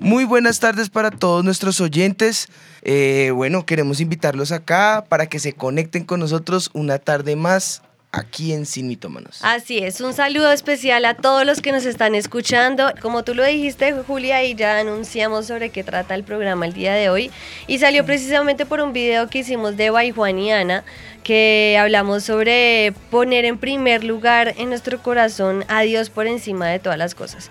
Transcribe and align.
Muy 0.00 0.24
buenas 0.24 0.60
tardes 0.60 0.90
para 0.90 1.10
todos 1.10 1.44
nuestros 1.44 1.80
oyentes. 1.80 2.48
Eh, 2.82 3.32
bueno, 3.34 3.66
queremos 3.66 4.00
invitarlos 4.00 4.52
acá 4.52 5.04
para 5.08 5.26
que 5.26 5.40
se 5.40 5.52
conecten 5.52 6.04
con 6.04 6.20
nosotros 6.20 6.70
una 6.72 6.98
tarde 6.98 7.34
más 7.34 7.82
aquí 8.12 8.52
en 8.52 8.64
Sin 8.64 8.88
Mitómanos. 8.88 9.40
Así 9.42 9.78
es, 9.78 10.00
un 10.00 10.14
saludo 10.14 10.52
especial 10.52 11.04
a 11.04 11.14
todos 11.14 11.44
los 11.44 11.60
que 11.60 11.72
nos 11.72 11.84
están 11.84 12.14
escuchando. 12.14 12.92
Como 13.02 13.24
tú 13.24 13.34
lo 13.34 13.44
dijiste, 13.44 13.92
Julia, 13.92 14.44
y 14.44 14.54
ya 14.54 14.78
anunciamos 14.78 15.46
sobre 15.46 15.70
qué 15.70 15.84
trata 15.84 16.14
el 16.14 16.24
programa 16.24 16.66
el 16.66 16.72
día 16.72 16.94
de 16.94 17.10
hoy. 17.10 17.30
Y 17.66 17.78
salió 17.78 18.04
precisamente 18.06 18.66
por 18.66 18.80
un 18.80 18.92
video 18.92 19.28
que 19.28 19.40
hicimos 19.40 19.76
de 19.76 19.92
y 20.04 20.10
Juan 20.12 20.38
y 20.38 20.52
Ana, 20.52 20.84
que 21.22 21.76
hablamos 21.78 22.24
sobre 22.24 22.94
poner 23.10 23.44
en 23.44 23.58
primer 23.58 24.04
lugar 24.04 24.54
en 24.56 24.68
nuestro 24.68 25.02
corazón 25.02 25.64
a 25.68 25.82
Dios 25.82 26.08
por 26.08 26.26
encima 26.26 26.68
de 26.68 26.78
todas 26.78 26.98
las 26.98 27.14
cosas. 27.14 27.50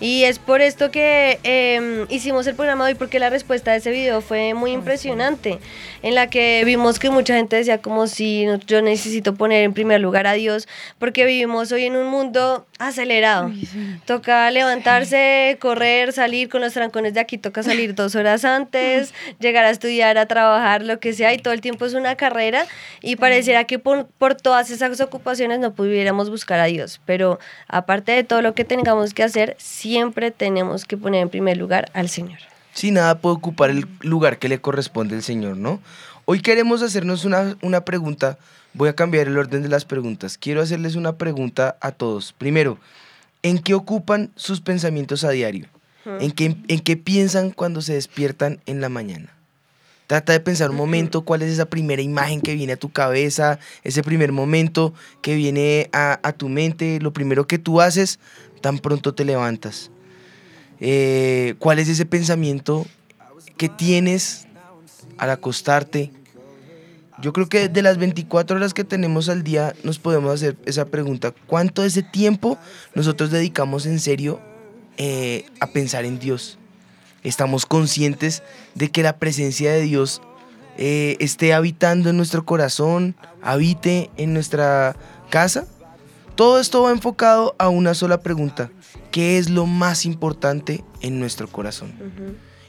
Y 0.00 0.24
es 0.24 0.38
por 0.38 0.60
esto 0.60 0.92
que 0.92 1.40
em, 1.42 2.06
hicimos 2.08 2.46
el 2.46 2.54
programa 2.54 2.86
de 2.86 2.92
hoy, 2.92 2.98
porque 2.98 3.18
la 3.18 3.30
respuesta 3.30 3.72
de 3.72 3.78
ese 3.78 3.90
video 3.90 4.20
fue 4.20 4.54
muy 4.54 4.70
impresionante, 4.70 5.58
en 6.02 6.14
la 6.14 6.30
que 6.30 6.62
vimos 6.64 7.00
que 7.00 7.10
mucha 7.10 7.34
gente 7.34 7.56
decía 7.56 7.78
como 7.78 8.06
si 8.06 8.46
yo 8.66 8.80
necesito 8.80 9.34
poner 9.34 9.64
en 9.64 9.72
primer 9.72 10.00
lugar 10.00 10.28
a 10.28 10.34
Dios, 10.34 10.68
porque 11.00 11.24
vivimos 11.24 11.72
hoy 11.72 11.84
en 11.84 11.96
un 11.96 12.06
mundo 12.06 12.64
acelerado. 12.78 13.50
Toca 14.04 14.48
levantarse, 14.52 15.56
correr, 15.60 16.12
salir 16.12 16.48
con 16.48 16.60
los 16.60 16.72
trancones 16.74 17.14
de 17.14 17.20
aquí, 17.20 17.36
toca 17.36 17.64
salir 17.64 17.96
dos 17.96 18.14
horas 18.14 18.44
antes, 18.44 19.12
llegar 19.40 19.64
a 19.64 19.70
estudiar, 19.70 20.16
a 20.16 20.26
trabajar, 20.26 20.82
lo 20.82 21.00
que 21.00 21.12
sea, 21.12 21.34
y 21.34 21.38
todo 21.38 21.54
el 21.54 21.60
tiempo 21.60 21.86
es 21.86 21.94
una 21.94 22.14
carrera, 22.14 22.66
y 23.02 23.16
pareciera 23.16 23.64
que 23.64 23.80
por, 23.80 24.06
por 24.06 24.36
todas 24.36 24.70
esas 24.70 25.00
ocupaciones 25.00 25.58
no 25.58 25.74
pudiéramos 25.74 26.30
buscar 26.30 26.60
a 26.60 26.66
Dios, 26.66 27.00
pero 27.04 27.40
aparte 27.66 28.12
de 28.12 28.22
todo 28.22 28.42
lo 28.42 28.54
que 28.54 28.64
tengamos 28.64 29.12
que 29.12 29.24
hacer, 29.24 29.56
siempre 29.88 30.30
tenemos 30.30 30.84
que 30.84 30.98
poner 30.98 31.22
en 31.22 31.30
primer 31.30 31.56
lugar 31.56 31.90
al 31.94 32.10
Señor. 32.10 32.38
Si 32.74 32.90
nada 32.90 33.20
puede 33.20 33.36
ocupar 33.36 33.70
el 33.70 33.88
lugar 34.02 34.38
que 34.38 34.48
le 34.48 34.60
corresponde 34.60 35.16
al 35.16 35.22
Señor, 35.22 35.56
¿no? 35.56 35.80
Hoy 36.26 36.40
queremos 36.40 36.82
hacernos 36.82 37.24
una, 37.24 37.56
una 37.62 37.84
pregunta. 37.86 38.38
Voy 38.74 38.90
a 38.90 38.92
cambiar 38.92 39.26
el 39.26 39.38
orden 39.38 39.62
de 39.62 39.68
las 39.68 39.86
preguntas. 39.86 40.36
Quiero 40.36 40.60
hacerles 40.60 40.94
una 40.94 41.16
pregunta 41.16 41.78
a 41.80 41.90
todos. 41.90 42.34
Primero, 42.34 42.78
¿en 43.42 43.58
qué 43.58 43.72
ocupan 43.72 44.30
sus 44.36 44.60
pensamientos 44.60 45.24
a 45.24 45.30
diario? 45.30 45.68
¿En 46.20 46.32
qué, 46.32 46.56
¿En 46.68 46.80
qué 46.80 46.96
piensan 46.96 47.50
cuando 47.50 47.80
se 47.80 47.94
despiertan 47.94 48.60
en 48.66 48.80
la 48.80 48.90
mañana? 48.90 49.37
Trata 50.08 50.32
de 50.32 50.40
pensar 50.40 50.70
un 50.70 50.76
momento 50.76 51.20
cuál 51.20 51.42
es 51.42 51.52
esa 51.52 51.66
primera 51.66 52.00
imagen 52.00 52.40
que 52.40 52.54
viene 52.54 52.72
a 52.72 52.76
tu 52.78 52.90
cabeza, 52.90 53.58
ese 53.84 54.02
primer 54.02 54.32
momento 54.32 54.94
que 55.20 55.34
viene 55.34 55.90
a, 55.92 56.18
a 56.22 56.32
tu 56.32 56.48
mente, 56.48 56.98
lo 57.02 57.12
primero 57.12 57.46
que 57.46 57.58
tú 57.58 57.82
haces 57.82 58.18
tan 58.62 58.78
pronto 58.78 59.14
te 59.14 59.26
levantas. 59.26 59.90
Eh, 60.80 61.56
¿Cuál 61.58 61.78
es 61.78 61.90
ese 61.90 62.06
pensamiento 62.06 62.86
que 63.58 63.68
tienes 63.68 64.46
al 65.18 65.28
acostarte? 65.28 66.10
Yo 67.20 67.34
creo 67.34 67.50
que 67.50 67.68
de 67.68 67.82
las 67.82 67.98
24 67.98 68.56
horas 68.56 68.72
que 68.72 68.84
tenemos 68.84 69.28
al 69.28 69.44
día 69.44 69.74
nos 69.84 69.98
podemos 69.98 70.32
hacer 70.32 70.56
esa 70.64 70.86
pregunta. 70.86 71.34
¿Cuánto 71.46 71.82
de 71.82 71.88
ese 71.88 72.02
tiempo 72.02 72.56
nosotros 72.94 73.30
dedicamos 73.30 73.84
en 73.84 74.00
serio 74.00 74.40
eh, 74.96 75.44
a 75.60 75.66
pensar 75.66 76.06
en 76.06 76.18
Dios? 76.18 76.58
¿Estamos 77.24 77.66
conscientes 77.66 78.42
de 78.74 78.90
que 78.90 79.02
la 79.02 79.16
presencia 79.18 79.72
de 79.72 79.82
Dios 79.82 80.22
eh, 80.76 81.16
esté 81.20 81.52
habitando 81.52 82.10
en 82.10 82.16
nuestro 82.16 82.44
corazón, 82.44 83.16
habite 83.42 84.10
en 84.16 84.34
nuestra 84.34 84.96
casa? 85.30 85.66
Todo 86.36 86.60
esto 86.60 86.82
va 86.82 86.92
enfocado 86.92 87.56
a 87.58 87.68
una 87.68 87.94
sola 87.94 88.20
pregunta. 88.20 88.70
¿Qué 89.10 89.38
es 89.38 89.50
lo 89.50 89.66
más 89.66 90.04
importante 90.04 90.84
en 91.00 91.18
nuestro 91.18 91.48
corazón? 91.48 91.92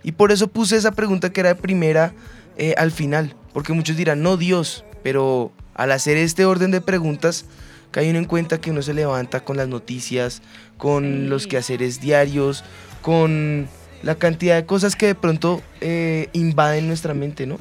Y 0.02 0.14
por 0.14 0.32
eso 0.32 0.48
puse 0.48 0.76
esa 0.76 0.92
pregunta 0.92 1.32
que 1.32 1.42
era 1.42 1.50
de 1.50 1.62
primera 1.62 2.14
eh, 2.58 2.74
al 2.78 2.92
final. 2.92 3.36
Porque 3.54 3.74
muchos 3.74 3.96
dirán, 3.96 4.24
no 4.24 4.38
Dios. 4.38 4.86
Pero 5.04 5.52
al 5.76 5.92
hacer 5.92 6.18
este 6.18 6.46
orden 6.46 6.72
de 6.72 6.82
preguntas, 6.82 7.46
cae 7.92 8.10
uno 8.10 8.18
en 8.18 8.26
cuenta 8.26 8.60
que 8.60 8.72
uno 8.72 8.82
se 8.82 8.96
levanta 8.96 9.42
con 9.42 9.58
las 9.58 9.68
noticias, 9.68 10.42
con 10.78 11.30
los 11.30 11.46
quehaceres 11.46 12.02
diarios, 12.02 12.64
con 13.02 13.68
la 14.04 14.16
cantidad 14.16 14.56
de 14.56 14.66
cosas 14.66 14.96
que 14.96 15.08
de 15.08 15.16
pronto 15.16 15.62
eh, 15.82 16.30
invaden 16.34 16.88
nuestra 16.88 17.14
mente, 17.14 17.46
¿no? 17.46 17.60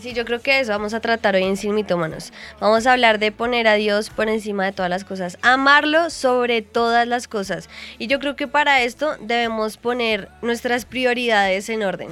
Sí, 0.00 0.12
yo 0.12 0.24
creo 0.24 0.40
que 0.40 0.58
eso 0.58 0.72
vamos 0.72 0.92
a 0.92 1.00
tratar 1.00 1.36
hoy 1.36 1.44
en 1.44 1.56
Sin 1.56 1.74
Mitómanos. 1.74 2.32
Vamos 2.60 2.86
a 2.86 2.92
hablar 2.92 3.18
de 3.18 3.30
poner 3.30 3.68
a 3.68 3.74
Dios 3.74 4.10
por 4.10 4.28
encima 4.28 4.64
de 4.64 4.72
todas 4.72 4.90
las 4.90 5.04
cosas, 5.04 5.38
amarlo 5.42 6.10
sobre 6.10 6.62
todas 6.62 7.06
las 7.06 7.28
cosas. 7.28 7.68
Y 7.98 8.08
yo 8.08 8.18
creo 8.18 8.34
que 8.34 8.48
para 8.48 8.82
esto 8.82 9.16
debemos 9.20 9.76
poner 9.76 10.28
nuestras 10.42 10.84
prioridades 10.84 11.68
en 11.68 11.84
orden, 11.84 12.08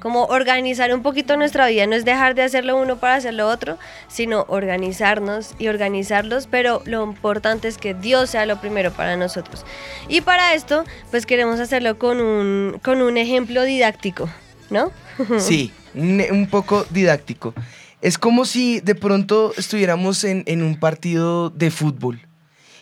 como 0.00 0.24
organizar 0.24 0.94
un 0.94 1.02
poquito 1.02 1.36
nuestra 1.36 1.66
vida, 1.66 1.86
no 1.86 1.94
es 1.94 2.04
dejar 2.04 2.34
de 2.34 2.42
hacerlo 2.42 2.76
uno 2.76 2.96
para 2.98 3.16
hacer 3.16 3.34
lo 3.34 3.48
otro, 3.48 3.78
sino 4.08 4.46
organizarnos 4.48 5.54
y 5.58 5.68
organizarlos, 5.68 6.46
pero 6.46 6.82
lo 6.86 7.04
importante 7.04 7.68
es 7.68 7.76
que 7.76 7.92
Dios 7.92 8.30
sea 8.30 8.46
lo 8.46 8.60
primero 8.60 8.92
para 8.92 9.16
nosotros. 9.16 9.66
Y 10.08 10.22
para 10.22 10.54
esto, 10.54 10.84
pues 11.10 11.26
queremos 11.26 11.60
hacerlo 11.60 11.98
con 11.98 12.20
un, 12.20 12.80
con 12.82 13.02
un 13.02 13.18
ejemplo 13.18 13.62
didáctico, 13.64 14.28
¿no? 14.70 14.90
Sí, 15.38 15.72
un, 15.94 16.46
poco 16.50 16.86
didáctico. 16.90 17.54
Es 18.02 18.18
como 18.18 18.44
si 18.44 18.80
de 18.80 18.94
pronto 18.94 19.52
estuviéramos 19.56 20.24
en, 20.24 20.42
en, 20.46 20.62
un 20.62 20.78
partido 20.78 21.50
de 21.50 21.70
fútbol. 21.70 22.20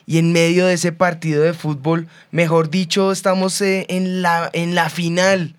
Y 0.06 0.18
en 0.18 0.32
medio 0.32 0.66
de 0.66 0.74
ese 0.74 0.92
partido 0.92 1.42
de 1.42 1.54
fútbol, 1.54 2.08
mejor 2.30 2.68
dicho, 2.68 3.10
estamos 3.10 3.60
eh, 3.62 3.86
en, 3.88 4.22
la, 4.22 4.50
en 4.52 4.74
la 4.74 4.90
final. 4.90 5.56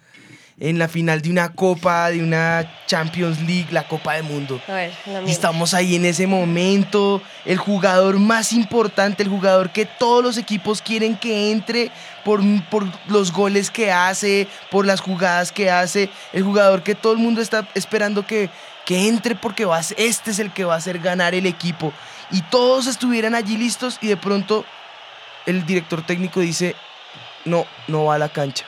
En 0.57 0.79
la 0.79 0.87
final 0.87 1.21
de 1.21 1.29
una 1.29 1.49
copa, 1.49 2.09
de 2.11 2.23
una 2.23 2.71
Champions 2.87 3.41
League, 3.41 3.67
la 3.71 3.89
Copa 3.89 4.13
del 4.13 4.23
Mundo. 4.23 4.61
y 5.27 5.29
estamos 5.29 5.73
ahí 5.73 5.95
en 5.95 6.05
ese 6.05 6.27
momento. 6.27 7.21
El 7.43 7.57
jugador 7.57 8.19
más 8.19 8.53
importante, 8.53 9.23
el 9.23 9.27
jugador 9.27 9.73
que 9.73 9.85
todos 9.85 10.23
los 10.23 10.37
equipos 10.37 10.81
quieren 10.81 11.17
que 11.17 11.51
entre 11.51 11.91
por, 12.25 12.41
los 13.07 13.31
goles 13.31 13.71
que 13.71 13.93
hace, 13.93 14.49
por 14.69 14.85
las 14.85 14.99
jugadas 14.99 15.53
que 15.53 15.71
hace. 15.71 16.09
El 16.33 16.43
jugador 16.43 16.83
que 16.83 16.95
todo 16.95 17.13
el 17.13 17.19
mundo 17.19 17.39
está 17.39 17.69
esperando 17.73 18.27
que, 18.27 18.49
que 18.85 19.07
entre 19.07 19.35
porque 19.35 19.63
va 19.63 19.79
este 19.79 20.31
es 20.31 20.39
el 20.39 20.51
que 20.51 20.65
va 20.65 20.73
a 20.73 20.77
hacer 20.77 20.99
ganar 20.99 21.33
el 21.33 21.45
equipo. 21.45 21.93
Y 22.31 22.41
todos 22.41 22.87
estuvieran 22.87 23.35
allí 23.35 23.55
listos 23.55 23.99
y 24.01 24.07
de 24.07 24.17
pronto 24.17 24.65
el 25.45 25.65
director 25.65 26.05
técnico 26.05 26.41
dice, 26.41 26.75
no, 27.45 27.65
no 27.87 28.03
va 28.03 28.15
a 28.15 28.19
la 28.19 28.29
cancha 28.29 28.65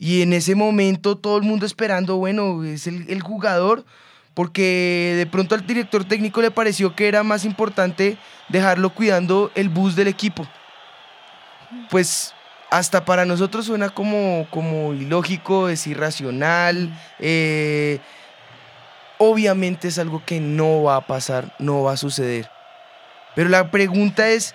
y 0.00 0.22
en 0.22 0.32
ese 0.32 0.54
momento 0.54 1.16
todo 1.16 1.36
el 1.36 1.42
mundo 1.42 1.66
esperando, 1.66 2.16
bueno, 2.16 2.64
es 2.64 2.86
el, 2.86 3.20
jugador, 3.20 3.84
porque 4.32 5.14
de 5.18 5.26
pronto 5.26 5.54
al 5.54 5.66
director 5.66 6.04
técnico 6.06 6.40
le 6.40 6.50
pareció 6.50 6.96
que 6.96 7.06
era 7.06 7.22
más 7.22 7.44
importante 7.44 8.16
dejarlo 8.48 8.94
cuidando 8.94 9.52
el 9.54 9.68
bus 9.68 9.94
del 9.94 10.08
equipo. 10.08 10.48
Pues 11.90 12.34
hasta 12.70 13.04
para 13.04 13.24
nosotros 13.24 13.66
suena 13.66 13.90
como, 13.90 14.46
como 14.50 14.94
ilógico, 14.94 15.68
es 15.68 15.86
irracional. 15.86 16.96
Eh, 17.18 17.98
obviamente 19.18 19.88
es 19.88 19.98
algo 19.98 20.22
que 20.24 20.40
no 20.40 20.84
va 20.84 20.96
a 20.96 21.06
pasar, 21.06 21.54
no 21.58 21.82
va 21.82 21.92
a 21.92 21.96
suceder. 21.96 22.48
Pero 23.34 23.48
la 23.48 23.70
pregunta 23.70 24.28
es, 24.28 24.54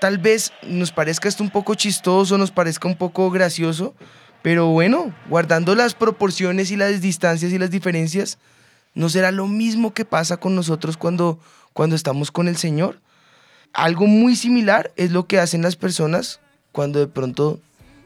tal 0.00 0.18
vez 0.18 0.52
nos 0.62 0.90
parezca 0.90 1.28
esto 1.28 1.42
un 1.42 1.50
poco 1.50 1.74
chistoso, 1.74 2.36
nos 2.38 2.50
parezca 2.50 2.88
un 2.88 2.96
poco 2.96 3.30
gracioso, 3.30 3.94
pero 4.42 4.68
bueno, 4.68 5.14
guardando 5.28 5.74
las 5.74 5.94
proporciones 5.94 6.70
y 6.70 6.76
las 6.76 7.00
distancias 7.00 7.52
y 7.52 7.58
las 7.58 7.70
diferencias, 7.70 8.38
¿no 8.94 9.08
será 9.08 9.30
lo 9.30 9.46
mismo 9.46 9.92
que 9.92 10.04
pasa 10.04 10.38
con 10.38 10.54
nosotros 10.56 10.96
cuando, 10.96 11.38
cuando 11.72 11.94
estamos 11.94 12.30
con 12.30 12.48
el 12.48 12.56
Señor? 12.56 13.00
Algo 13.72 14.06
muy 14.06 14.34
similar 14.34 14.92
es 14.96 15.12
lo 15.12 15.26
que 15.26 15.38
hacen 15.38 15.62
las 15.62 15.76
personas 15.76 16.40
cuando 16.72 16.98
de 16.98 17.06
pronto 17.06 17.60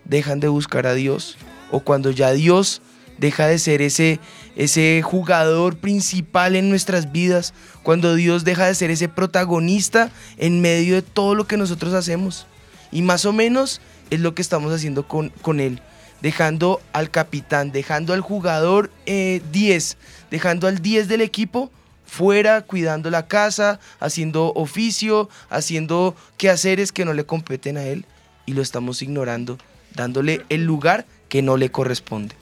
dejan 0.05 0.41
de 0.41 0.49
buscar 0.49 0.87
a 0.87 0.95
Dios 0.95 1.37
o 1.71 1.81
cuando 1.81 2.11
ya 2.11 2.33
Dios 2.33 2.83
deja 3.19 3.47
de 3.47 3.59
ser 3.59 3.83
ese, 3.83 4.21
ese 4.57 5.03
jugador 5.03 5.77
principal 5.77 6.57
en 6.57 6.69
nuestras 6.69 7.13
vidas, 7.13 7.55
cuando 7.83 8.15
Dios 8.15 8.45
deja 8.45 8.67
de 8.67 8.75
ser 8.75 8.91
ese 8.91 9.09
protagonista 9.09 10.11
en 10.37 10.61
medio 10.61 10.95
de 10.95 11.03
todo 11.03 11.35
lo 11.35 11.47
que 11.47 11.57
nosotros 11.57 11.95
hacemos. 11.95 12.47
Y 12.91 13.03
más 13.03 13.25
o 13.25 13.33
menos 13.33 13.81
es 14.11 14.21
lo 14.21 14.35
que 14.35 14.43
estamos 14.43 14.73
haciendo 14.73 15.07
con, 15.07 15.31
con 15.43 15.61
Él 15.61 15.81
dejando 16.21 16.81
al 16.95 17.11
capitán, 17.11 17.71
dejando 17.71 18.15
al 18.15 18.23
jugador 18.23 18.91
10, 19.05 19.07
eh, 19.07 19.97
dejando 20.31 20.67
al 20.67 20.81
10 20.81 21.07
del 21.07 21.21
equipo 21.21 21.71
fuera 22.07 22.63
cuidando 22.63 23.11
la 23.11 23.27
casa, 23.27 23.79
haciendo 24.01 24.53
oficio, 24.55 25.29
haciendo 25.51 26.17
quehaceres 26.39 26.93
que 26.93 27.05
no 27.05 27.13
le 27.13 27.27
competen 27.27 27.77
a 27.77 27.83
él 27.83 28.07
y 28.47 28.53
lo 28.53 28.63
estamos 28.63 29.03
ignorando, 29.03 29.59
dándole 29.95 30.43
el 30.49 30.65
lugar 30.65 31.05
que 31.29 31.43
no 31.43 31.57
le 31.57 31.71
corresponde. 31.71 32.35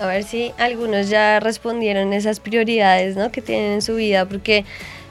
A 0.00 0.06
ver 0.06 0.22
si 0.22 0.52
algunos 0.58 1.08
ya 1.08 1.40
respondieron 1.40 2.12
esas 2.12 2.38
prioridades 2.38 3.16
¿no? 3.16 3.32
que 3.32 3.42
tienen 3.42 3.72
en 3.72 3.82
su 3.82 3.96
vida, 3.96 4.26
porque 4.26 4.64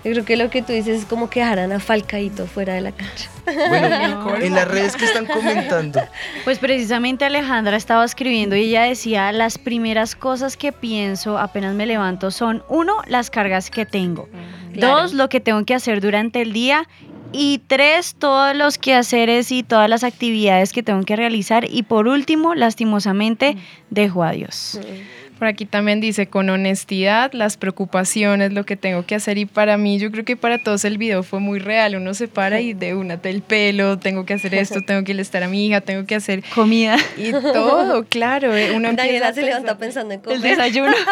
yo 0.05 0.11
creo 0.13 0.23
que 0.25 0.37
lo 0.37 0.49
que 0.49 0.61
tú 0.61 0.71
dices 0.71 1.01
es 1.01 1.05
como 1.05 1.29
que 1.29 1.41
dejaran 1.41 1.73
a 1.73 1.79
Falcaito 1.81 2.45
fuera 2.45 2.75
de 2.75 2.81
la 2.81 2.93
cancha. 2.93 3.29
Bueno, 3.45 4.35
en 4.41 4.53
las 4.55 4.67
redes 4.67 4.95
que 4.95 5.03
están 5.03 5.25
comentando. 5.25 5.99
Pues 6.45 6.59
precisamente 6.59 7.25
Alejandra 7.25 7.75
estaba 7.75 8.05
escribiendo 8.05 8.55
y 8.55 8.61
ella 8.69 8.83
decía, 8.83 9.31
las 9.33 9.57
primeras 9.57 10.15
cosas 10.15 10.55
que 10.55 10.71
pienso 10.71 11.37
apenas 11.37 11.75
me 11.75 11.85
levanto 11.85 12.31
son, 12.31 12.63
uno, 12.69 13.01
las 13.07 13.29
cargas 13.29 13.69
que 13.69 13.85
tengo, 13.85 14.29
Claro. 14.73 15.01
dos, 15.01 15.13
lo 15.13 15.27
que 15.27 15.39
tengo 15.41 15.65
que 15.65 15.73
hacer 15.73 15.99
durante 15.99 16.41
el 16.41 16.53
día 16.53 16.87
y 17.31 17.61
tres, 17.67 18.15
todos 18.17 18.55
los 18.55 18.77
quehaceres 18.77 19.51
y 19.51 19.63
todas 19.63 19.89
las 19.89 20.03
actividades 20.03 20.73
que 20.73 20.83
tengo 20.83 21.03
que 21.03 21.15
realizar. 21.15 21.65
Y 21.69 21.83
por 21.83 22.07
último, 22.07 22.55
lastimosamente, 22.55 23.57
dejo 23.89 24.23
a 24.23 24.31
Dios. 24.31 24.79
Por 25.37 25.47
aquí 25.47 25.65
también 25.65 26.01
dice 26.01 26.27
con 26.27 26.49
honestidad, 26.49 27.31
las 27.33 27.57
preocupaciones, 27.57 28.53
lo 28.53 28.65
que 28.65 28.75
tengo 28.75 29.05
que 29.05 29.15
hacer 29.15 29.37
y 29.37 29.45
para 29.45 29.77
mí 29.77 29.99
yo 29.99 30.11
creo 30.11 30.25
que 30.25 30.35
para 30.35 30.57
todos 30.63 30.83
el 30.85 30.97
video 30.97 31.21
fue 31.23 31.39
muy 31.39 31.59
real, 31.59 31.95
uno 31.95 32.13
se 32.13 32.27
para 32.27 32.59
y 32.59 32.73
de 32.73 32.95
una 32.95 33.19
el 33.23 33.41
pelo, 33.41 33.99
tengo 33.99 34.25
que 34.25 34.33
hacer 34.33 34.53
esto, 34.55 34.81
tengo 34.81 35.03
que 35.03 35.11
estar 35.19 35.43
a 35.43 35.47
mi 35.47 35.67
hija, 35.67 35.81
tengo 35.81 36.05
que 36.05 36.15
hacer 36.15 36.43
Comida, 36.55 36.97
y 37.17 37.31
todo, 37.31 38.05
claro, 38.09 38.55
eh, 38.55 38.71
uno 38.71 38.89
empieza 38.89 39.03
Daniela 39.07 39.33
se 39.33 39.41
levanta 39.43 39.77
pensando 39.77 40.13
en 40.13 40.19
el 40.19 40.25
comer. 40.25 40.41
desayuno. 40.41 40.95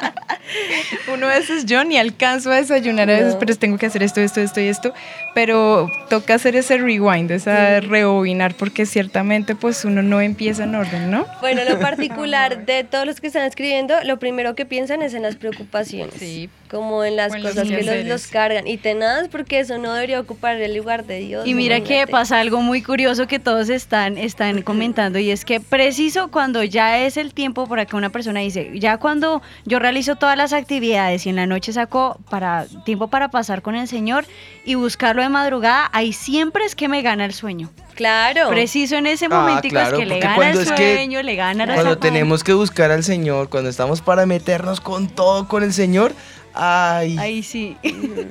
Uno 1.12 1.26
a 1.26 1.30
veces 1.38 1.64
yo 1.66 1.84
ni 1.84 1.96
alcanzo 1.96 2.50
a 2.50 2.56
desayunar 2.56 3.08
a 3.10 3.14
veces, 3.14 3.34
No. 3.34 3.38
pero 3.38 3.54
tengo 3.56 3.78
que 3.78 3.86
hacer 3.86 4.02
esto, 4.02 4.20
esto, 4.20 4.40
esto 4.40 4.60
y 4.60 4.66
esto, 4.68 4.92
pero 5.34 5.88
toca 6.08 6.34
hacer 6.34 6.56
ese 6.56 6.76
rewind, 6.78 7.30
esa 7.30 7.80
rebobinar 7.80 8.54
porque 8.54 8.86
ciertamente 8.86 9.54
pues 9.54 9.84
uno 9.84 10.02
no 10.02 10.20
empieza 10.20 10.64
en 10.64 10.74
orden, 10.74 11.10
¿no? 11.10 11.26
Bueno, 11.40 11.62
lo 11.68 11.78
particular 11.78 12.66
de 12.66 12.84
todos 12.84 13.06
los 13.06 13.20
que 13.20 13.28
están 13.28 13.39
escribiendo, 13.46 13.94
lo 14.04 14.18
primero 14.18 14.54
que 14.54 14.64
piensan 14.64 15.02
es 15.02 15.14
en 15.14 15.22
las 15.22 15.36
preocupaciones. 15.36 16.14
Sí. 16.14 16.48
Como 16.70 17.04
en 17.04 17.16
las 17.16 17.32
los 17.32 17.42
cosas 17.42 17.68
que 17.68 18.04
los, 18.04 18.26
cargan. 18.28 18.66
Y 18.66 18.76
tenaz, 18.76 19.28
porque 19.28 19.58
eso 19.58 19.78
no 19.78 19.92
debería 19.94 20.20
ocupar 20.20 20.56
el 20.60 20.76
lugar 20.76 21.04
de 21.04 21.18
Dios. 21.18 21.46
Y 21.46 21.54
mira 21.54 21.76
que 21.78 21.94
imagínate. 21.94 22.12
pasa 22.12 22.38
algo 22.38 22.60
muy 22.60 22.82
curioso 22.82 23.26
que 23.26 23.38
todos 23.38 23.68
están, 23.68 24.18
están 24.18 24.62
comentando 24.62 25.18
y 25.18 25.30
es 25.30 25.44
que 25.44 25.60
preciso 25.60 26.30
cuando 26.30 26.62
ya 26.62 26.98
es 26.98 27.16
el 27.16 27.34
tiempo 27.34 27.66
para 27.66 27.86
que 27.86 27.96
una 27.96 28.10
persona 28.10 28.40
dice, 28.40 28.70
ya 28.74 28.98
cuando 28.98 29.42
yo 29.64 29.78
realizo 29.78 30.16
todas 30.16 30.36
las 30.36 30.52
actividades 30.52 31.26
y 31.26 31.30
en 31.30 31.36
la 31.36 31.46
noche 31.46 31.72
saco 31.72 32.20
para 32.30 32.66
tiempo 32.84 33.08
para 33.08 33.30
pasar 33.30 33.62
con 33.62 33.74
el 33.74 33.88
Señor 33.88 34.24
y 34.64 34.74
buscarlo 34.74 35.22
de 35.22 35.28
madrugada, 35.28 35.88
ahí 35.92 36.12
siempre 36.12 36.64
es 36.64 36.74
que 36.74 36.88
me 36.88 37.02
gana 37.02 37.24
el 37.24 37.32
sueño. 37.32 37.70
Claro. 38.00 38.48
Preciso 38.48 38.96
en 38.96 39.06
ese 39.06 39.26
Ah, 39.26 39.28
momentico 39.28 39.72
claro, 39.74 39.98
es 39.98 40.00
que 40.00 40.06
le 40.06 40.20
gana 40.20 40.50
el 40.52 40.58
es 40.58 40.72
que- 40.72 40.94
sueño, 40.94 41.22
le 41.22 41.36
gana 41.36 41.66
la 41.66 41.74
Cuando 41.74 41.98
tenemos 41.98 42.42
que 42.42 42.54
buscar 42.54 42.90
al 42.90 43.04
Señor, 43.04 43.50
cuando 43.50 43.68
estamos 43.68 44.00
para 44.00 44.24
meternos 44.24 44.80
con 44.80 45.06
todo 45.08 45.46
con 45.46 45.62
el 45.62 45.74
Señor, 45.74 46.14
ay, 46.54 47.18
Ahí 47.18 47.42
sí. 47.42 47.76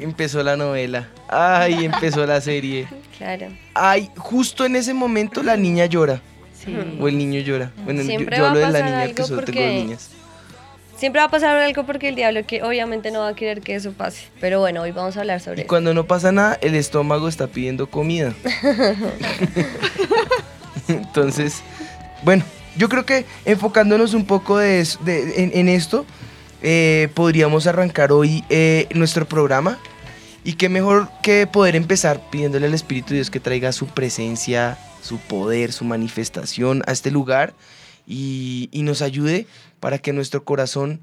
empezó 0.01 0.41
la 0.41 0.57
novela, 0.57 1.09
ay, 1.27 1.85
empezó 1.85 2.25
la 2.25 2.41
serie, 2.41 2.87
Claro. 3.19 3.49
ay, 3.75 4.09
justo 4.17 4.65
en 4.65 4.75
ese 4.75 4.95
momento 4.95 5.43
la 5.43 5.55
niña 5.55 5.85
llora, 5.85 6.19
sí. 6.65 6.75
o 6.99 7.07
el 7.07 7.15
niño 7.19 7.39
llora. 7.41 7.71
Bueno, 7.85 8.01
yo, 8.01 8.07
Siempre 8.07 8.37
yo 8.37 8.47
hablo 8.47 8.59
de 8.61 8.71
la 8.71 8.81
niña 8.81 9.13
que 9.13 9.21
solo 9.23 9.43
tengo 9.43 9.61
dos 9.61 9.69
niñas. 9.71 10.09
Siempre 10.99 11.21
va 11.21 11.27
a 11.27 11.31
pasar 11.31 11.55
algo 11.55 11.85
porque 11.85 12.09
el 12.09 12.15
diablo 12.15 12.45
que 12.45 12.61
obviamente 12.61 13.09
no 13.09 13.19
va 13.21 13.29
a 13.29 13.33
querer 13.35 13.61
que 13.61 13.73
eso 13.75 13.93
pase. 13.93 14.23
Pero 14.41 14.59
bueno, 14.59 14.81
hoy 14.81 14.91
vamos 14.91 15.15
a 15.15 15.21
hablar 15.21 15.39
sobre 15.39 15.59
Y 15.59 15.61
eso. 15.61 15.69
cuando 15.69 15.93
no 15.93 16.05
pasa 16.05 16.33
nada, 16.33 16.57
el 16.61 16.75
estómago 16.75 17.29
está 17.29 17.47
pidiendo 17.47 17.89
comida. 17.89 18.33
Entonces, 20.87 21.61
bueno, 22.23 22.43
yo 22.75 22.89
creo 22.89 23.05
que 23.05 23.25
enfocándonos 23.45 24.13
un 24.13 24.25
poco 24.25 24.57
de 24.57 24.79
es- 24.81 24.99
de- 25.05 25.43
en, 25.43 25.51
en 25.53 25.69
esto, 25.69 26.05
eh, 26.61 27.09
podríamos 27.13 27.67
arrancar 27.67 28.11
hoy 28.11 28.43
eh, 28.49 28.87
nuestro 28.93 29.27
programa. 29.27 29.77
Y 30.43 30.53
qué 30.53 30.69
mejor 30.69 31.09
que 31.21 31.47
poder 31.47 31.75
empezar 31.75 32.21
pidiéndole 32.31 32.65
al 32.67 32.73
Espíritu 32.73 33.09
de 33.09 33.15
Dios 33.15 33.29
que 33.29 33.39
traiga 33.41 33.71
su 33.73 33.87
presencia, 33.87 34.77
su 35.01 35.17
poder, 35.17 35.73
su 35.73 35.83
manifestación 35.85 36.81
a 36.87 36.91
este 36.93 37.11
lugar 37.11 37.53
y, 38.09 38.67
y 38.73 38.83
nos 38.83 39.01
ayude 39.01 39.47
para 39.79 39.99
que 39.99 40.11
nuestro 40.11 40.43
corazón 40.43 40.99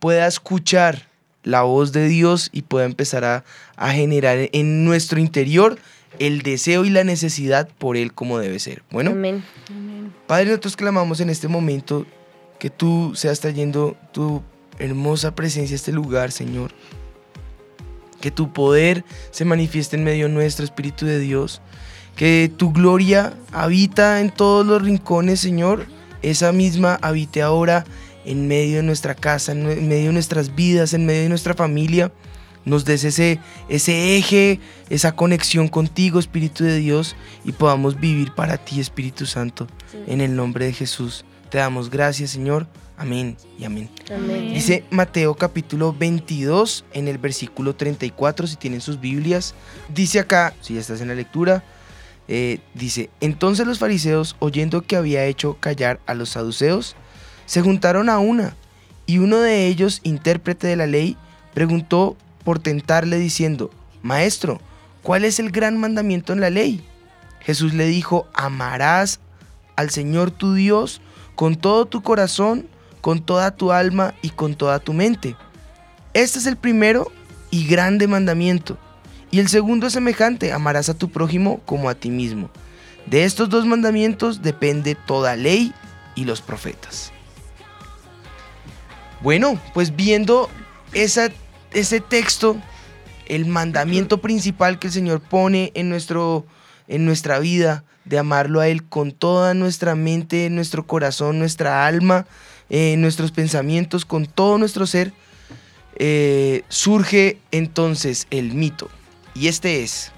pueda 0.00 0.26
escuchar 0.26 1.06
la 1.44 1.62
voz 1.62 1.92
de 1.92 2.08
Dios 2.08 2.50
y 2.52 2.62
pueda 2.62 2.86
empezar 2.86 3.24
a, 3.24 3.44
a 3.76 3.92
generar 3.92 4.48
en 4.52 4.84
nuestro 4.84 5.20
interior 5.20 5.78
el 6.18 6.42
deseo 6.42 6.84
y 6.84 6.90
la 6.90 7.04
necesidad 7.04 7.68
por 7.78 7.96
Él 7.96 8.12
como 8.12 8.38
debe 8.38 8.58
ser. 8.58 8.82
Bueno, 8.90 9.12
Amén. 9.12 9.44
Padre, 10.26 10.46
nosotros 10.46 10.76
clamamos 10.76 11.20
en 11.20 11.30
este 11.30 11.46
momento 11.46 12.06
que 12.58 12.70
tú 12.70 13.12
seas 13.14 13.38
trayendo 13.40 13.96
tu 14.12 14.42
hermosa 14.78 15.34
presencia 15.34 15.74
a 15.74 15.76
este 15.76 15.92
lugar, 15.92 16.32
Señor. 16.32 16.72
Que 18.20 18.30
tu 18.30 18.52
poder 18.52 19.04
se 19.30 19.44
manifieste 19.44 19.96
en 19.96 20.04
medio 20.04 20.28
nuestro, 20.28 20.64
Espíritu 20.64 21.06
de 21.06 21.18
Dios. 21.18 21.60
Que 22.16 22.50
tu 22.54 22.72
gloria 22.72 23.34
habita 23.52 24.20
en 24.20 24.30
todos 24.30 24.66
los 24.66 24.82
rincones, 24.82 25.38
Señor. 25.38 25.86
Esa 26.26 26.50
misma 26.50 26.98
habite 27.02 27.40
ahora 27.40 27.84
en 28.24 28.48
medio 28.48 28.78
de 28.78 28.82
nuestra 28.82 29.14
casa, 29.14 29.52
en 29.52 29.86
medio 29.88 30.08
de 30.08 30.12
nuestras 30.12 30.56
vidas, 30.56 30.92
en 30.92 31.06
medio 31.06 31.22
de 31.22 31.28
nuestra 31.28 31.54
familia. 31.54 32.10
Nos 32.64 32.84
des 32.84 33.04
ese, 33.04 33.38
ese 33.68 34.16
eje, 34.16 34.58
esa 34.90 35.12
conexión 35.12 35.68
contigo, 35.68 36.18
Espíritu 36.18 36.64
de 36.64 36.78
Dios, 36.78 37.14
y 37.44 37.52
podamos 37.52 38.00
vivir 38.00 38.34
para 38.34 38.56
ti, 38.56 38.80
Espíritu 38.80 39.24
Santo. 39.24 39.68
En 40.08 40.20
el 40.20 40.34
nombre 40.34 40.64
de 40.64 40.72
Jesús. 40.72 41.24
Te 41.48 41.58
damos 41.58 41.90
gracias, 41.90 42.30
Señor. 42.30 42.66
Amén 42.96 43.36
y 43.56 43.64
amén. 43.64 43.88
Amén. 44.12 44.52
Dice 44.52 44.82
Mateo 44.90 45.36
capítulo 45.36 45.92
22 45.92 46.86
en 46.92 47.06
el 47.06 47.18
versículo 47.18 47.76
34, 47.76 48.48
si 48.48 48.56
tienen 48.56 48.80
sus 48.80 48.98
Biblias. 48.98 49.54
Dice 49.94 50.18
acá, 50.18 50.54
si 50.60 50.74
ya 50.74 50.80
estás 50.80 51.00
en 51.00 51.06
la 51.06 51.14
lectura, 51.14 51.62
eh, 52.28 52.60
dice, 52.74 53.10
entonces 53.20 53.66
los 53.66 53.78
fariseos, 53.78 54.36
oyendo 54.38 54.82
que 54.82 54.96
había 54.96 55.24
hecho 55.24 55.56
callar 55.60 56.00
a 56.06 56.14
los 56.14 56.30
saduceos, 56.30 56.96
se 57.46 57.62
juntaron 57.62 58.08
a 58.08 58.18
una, 58.18 58.56
y 59.06 59.18
uno 59.18 59.38
de 59.38 59.66
ellos, 59.66 60.00
intérprete 60.02 60.66
de 60.66 60.76
la 60.76 60.86
ley, 60.86 61.16
preguntó 61.54 62.16
por 62.44 62.58
tentarle 62.58 63.18
diciendo, 63.18 63.70
Maestro, 64.02 64.60
¿cuál 65.02 65.24
es 65.24 65.38
el 65.38 65.50
gran 65.50 65.78
mandamiento 65.78 66.32
en 66.32 66.40
la 66.40 66.50
ley? 66.50 66.84
Jesús 67.40 67.74
le 67.74 67.86
dijo, 67.86 68.26
amarás 68.34 69.20
al 69.76 69.90
Señor 69.90 70.32
tu 70.32 70.54
Dios 70.54 71.00
con 71.36 71.54
todo 71.54 71.86
tu 71.86 72.02
corazón, 72.02 72.66
con 73.00 73.22
toda 73.22 73.54
tu 73.54 73.70
alma 73.70 74.14
y 74.22 74.30
con 74.30 74.56
toda 74.56 74.80
tu 74.80 74.92
mente. 74.92 75.36
Este 76.12 76.40
es 76.40 76.46
el 76.46 76.56
primero 76.56 77.12
y 77.50 77.66
grande 77.66 78.08
mandamiento. 78.08 78.78
Y 79.30 79.40
el 79.40 79.48
segundo 79.48 79.86
es 79.86 79.92
semejante, 79.92 80.52
amarás 80.52 80.88
a 80.88 80.94
tu 80.94 81.10
prójimo 81.10 81.60
como 81.64 81.88
a 81.88 81.94
ti 81.94 82.10
mismo. 82.10 82.50
De 83.06 83.24
estos 83.24 83.48
dos 83.48 83.66
mandamientos 83.66 84.42
depende 84.42 84.94
toda 84.94 85.36
ley 85.36 85.72
y 86.14 86.24
los 86.24 86.40
profetas. 86.40 87.12
Bueno, 89.20 89.60
pues 89.74 89.94
viendo 89.94 90.50
ese 90.92 92.00
texto, 92.00 92.56
el 93.26 93.46
mandamiento 93.46 94.18
principal 94.18 94.78
que 94.78 94.88
el 94.88 94.92
Señor 94.92 95.20
pone 95.20 95.72
en, 95.74 95.88
nuestro, 95.88 96.46
en 96.88 97.04
nuestra 97.04 97.38
vida, 97.38 97.84
de 98.04 98.18
amarlo 98.18 98.60
a 98.60 98.68
Él 98.68 98.84
con 98.84 99.12
toda 99.12 99.52
nuestra 99.54 99.94
mente, 99.94 100.48
nuestro 100.48 100.86
corazón, 100.86 101.38
nuestra 101.38 101.86
alma, 101.86 102.26
eh, 102.70 102.94
nuestros 102.98 103.32
pensamientos, 103.32 104.04
con 104.04 104.26
todo 104.26 104.58
nuestro 104.58 104.86
ser, 104.86 105.12
eh, 105.96 106.62
surge 106.68 107.38
entonces 107.50 108.26
el 108.30 108.54
mito. 108.54 108.88
Y 109.38 109.48
este 109.48 109.82
es... 109.82 110.12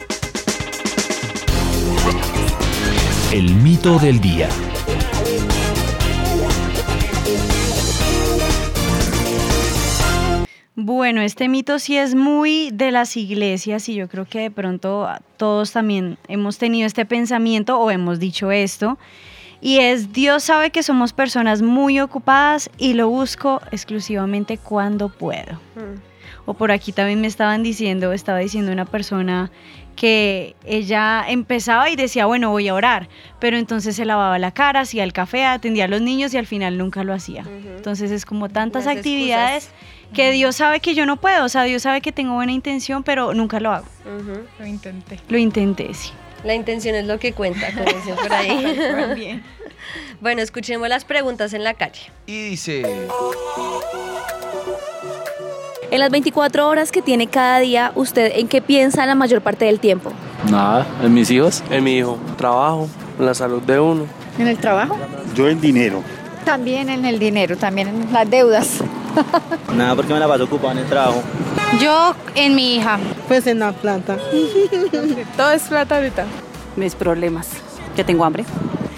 El 3.32 3.52
mito 3.56 3.98
del 3.98 4.20
día. 4.20 4.48
Bueno, 10.76 11.20
este 11.20 11.48
mito 11.48 11.80
sí 11.80 11.96
es 11.96 12.14
muy 12.14 12.70
de 12.72 12.92
las 12.92 13.16
iglesias 13.16 13.88
y 13.88 13.96
yo 13.96 14.08
creo 14.08 14.24
que 14.24 14.38
de 14.38 14.50
pronto 14.52 15.08
todos 15.36 15.72
también 15.72 16.16
hemos 16.28 16.58
tenido 16.58 16.86
este 16.86 17.04
pensamiento 17.04 17.76
o 17.80 17.90
hemos 17.90 18.20
dicho 18.20 18.52
esto. 18.52 18.98
Y 19.60 19.80
es, 19.80 20.12
Dios 20.12 20.44
sabe 20.44 20.70
que 20.70 20.84
somos 20.84 21.12
personas 21.12 21.60
muy 21.60 21.98
ocupadas 21.98 22.70
y 22.78 22.94
lo 22.94 23.08
busco 23.08 23.60
exclusivamente 23.72 24.58
cuando 24.58 25.08
puedo. 25.08 25.54
Mm. 25.74 26.07
O 26.48 26.54
por 26.54 26.72
aquí 26.72 26.92
también 26.92 27.20
me 27.20 27.26
estaban 27.26 27.62
diciendo, 27.62 28.14
estaba 28.14 28.38
diciendo 28.38 28.72
una 28.72 28.86
persona 28.86 29.50
que 29.96 30.56
ella 30.64 31.22
empezaba 31.28 31.90
y 31.90 31.96
decía, 31.96 32.24
bueno, 32.24 32.48
voy 32.48 32.68
a 32.68 32.74
orar, 32.74 33.10
pero 33.38 33.58
entonces 33.58 33.96
se 33.96 34.06
lavaba 34.06 34.38
la 34.38 34.50
cara, 34.52 34.80
hacía 34.80 35.04
el 35.04 35.12
café, 35.12 35.44
atendía 35.44 35.84
a 35.84 35.88
los 35.88 36.00
niños 36.00 36.32
y 36.32 36.38
al 36.38 36.46
final 36.46 36.78
nunca 36.78 37.04
lo 37.04 37.12
hacía. 37.12 37.44
Entonces 37.76 38.10
es 38.10 38.24
como 38.24 38.48
tantas 38.48 38.86
Las 38.86 38.96
actividades 38.96 39.68
que 40.14 40.30
Dios 40.32 40.56
sabe 40.56 40.80
que 40.80 40.94
yo 40.94 41.04
no 41.04 41.18
puedo, 41.18 41.44
o 41.44 41.50
sea, 41.50 41.64
Dios 41.64 41.82
sabe 41.82 42.00
que 42.00 42.12
tengo 42.12 42.32
buena 42.32 42.52
intención, 42.52 43.02
pero 43.02 43.34
nunca 43.34 43.60
lo 43.60 43.70
hago. 43.70 43.86
Lo 44.58 44.66
intenté. 44.66 45.20
Lo 45.28 45.36
intenté, 45.36 45.92
sí. 45.92 46.12
La 46.44 46.54
intención 46.54 46.94
es 46.94 47.04
lo 47.04 47.18
que 47.18 47.34
cuenta, 47.34 47.74
como 47.74 47.84
dicen 47.84 48.16
por 48.16 48.32
ahí. 48.32 49.14
Bien. 49.14 49.42
bueno, 50.22 50.40
escuchemos 50.40 50.88
las 50.88 51.04
preguntas 51.04 51.52
en 51.52 51.62
la 51.62 51.74
calle. 51.74 52.10
Y 52.24 52.48
dice, 52.48 52.86
En 55.90 56.00
las 56.00 56.10
24 56.10 56.68
horas 56.68 56.92
que 56.92 57.00
tiene 57.00 57.28
cada 57.28 57.60
día, 57.60 57.92
¿usted 57.94 58.32
en 58.34 58.46
qué 58.46 58.60
piensa 58.60 59.06
la 59.06 59.14
mayor 59.14 59.40
parte 59.40 59.64
del 59.64 59.80
tiempo? 59.80 60.12
Nada, 60.50 60.86
en 61.02 61.14
mis 61.14 61.30
hijos. 61.30 61.62
En 61.70 61.82
mi 61.82 61.96
hijo, 61.96 62.18
trabajo, 62.36 62.88
en 63.18 63.24
la 63.24 63.32
salud 63.32 63.62
de 63.62 63.80
uno. 63.80 64.04
¿En 64.38 64.48
el 64.48 64.58
trabajo? 64.58 64.96
Yo 65.34 65.48
en 65.48 65.60
dinero. 65.62 66.02
También 66.44 66.90
en 66.90 67.06
el 67.06 67.18
dinero, 67.18 67.56
también 67.56 67.88
en 67.88 68.12
las 68.12 68.28
deudas. 68.28 68.84
Nada, 69.74 69.96
porque 69.96 70.12
me 70.12 70.20
la 70.20 70.28
paso 70.28 70.44
ocupada 70.44 70.72
en 70.72 70.78
el 70.78 70.86
trabajo. 70.86 71.22
Yo 71.80 72.14
en 72.34 72.54
mi 72.54 72.76
hija. 72.76 72.98
Pues 73.26 73.46
en 73.46 73.60
la 73.60 73.72
plata. 73.72 74.18
Todo 75.38 75.52
es 75.52 75.62
plata 75.62 75.96
ahorita. 75.96 76.26
Mis 76.76 76.94
problemas, 76.94 77.48
que 77.96 78.04
tengo 78.04 78.26
hambre. 78.26 78.44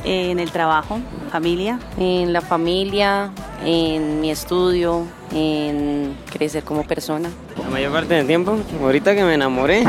En 0.05 0.39
el 0.39 0.51
trabajo, 0.51 0.99
familia. 1.31 1.79
En 1.99 2.33
la 2.33 2.41
familia, 2.41 3.31
en 3.65 4.21
mi 4.21 4.31
estudio, 4.31 5.07
en 5.33 6.17
crecer 6.31 6.65
como 6.65 6.85
persona. 6.85 7.31
La 7.63 7.69
mayor 7.69 7.93
parte 7.93 8.15
del 8.15 8.27
tiempo, 8.27 8.59
ahorita 8.81 9.15
que 9.15 9.25
me 9.25 9.35
enamoré. 9.35 9.85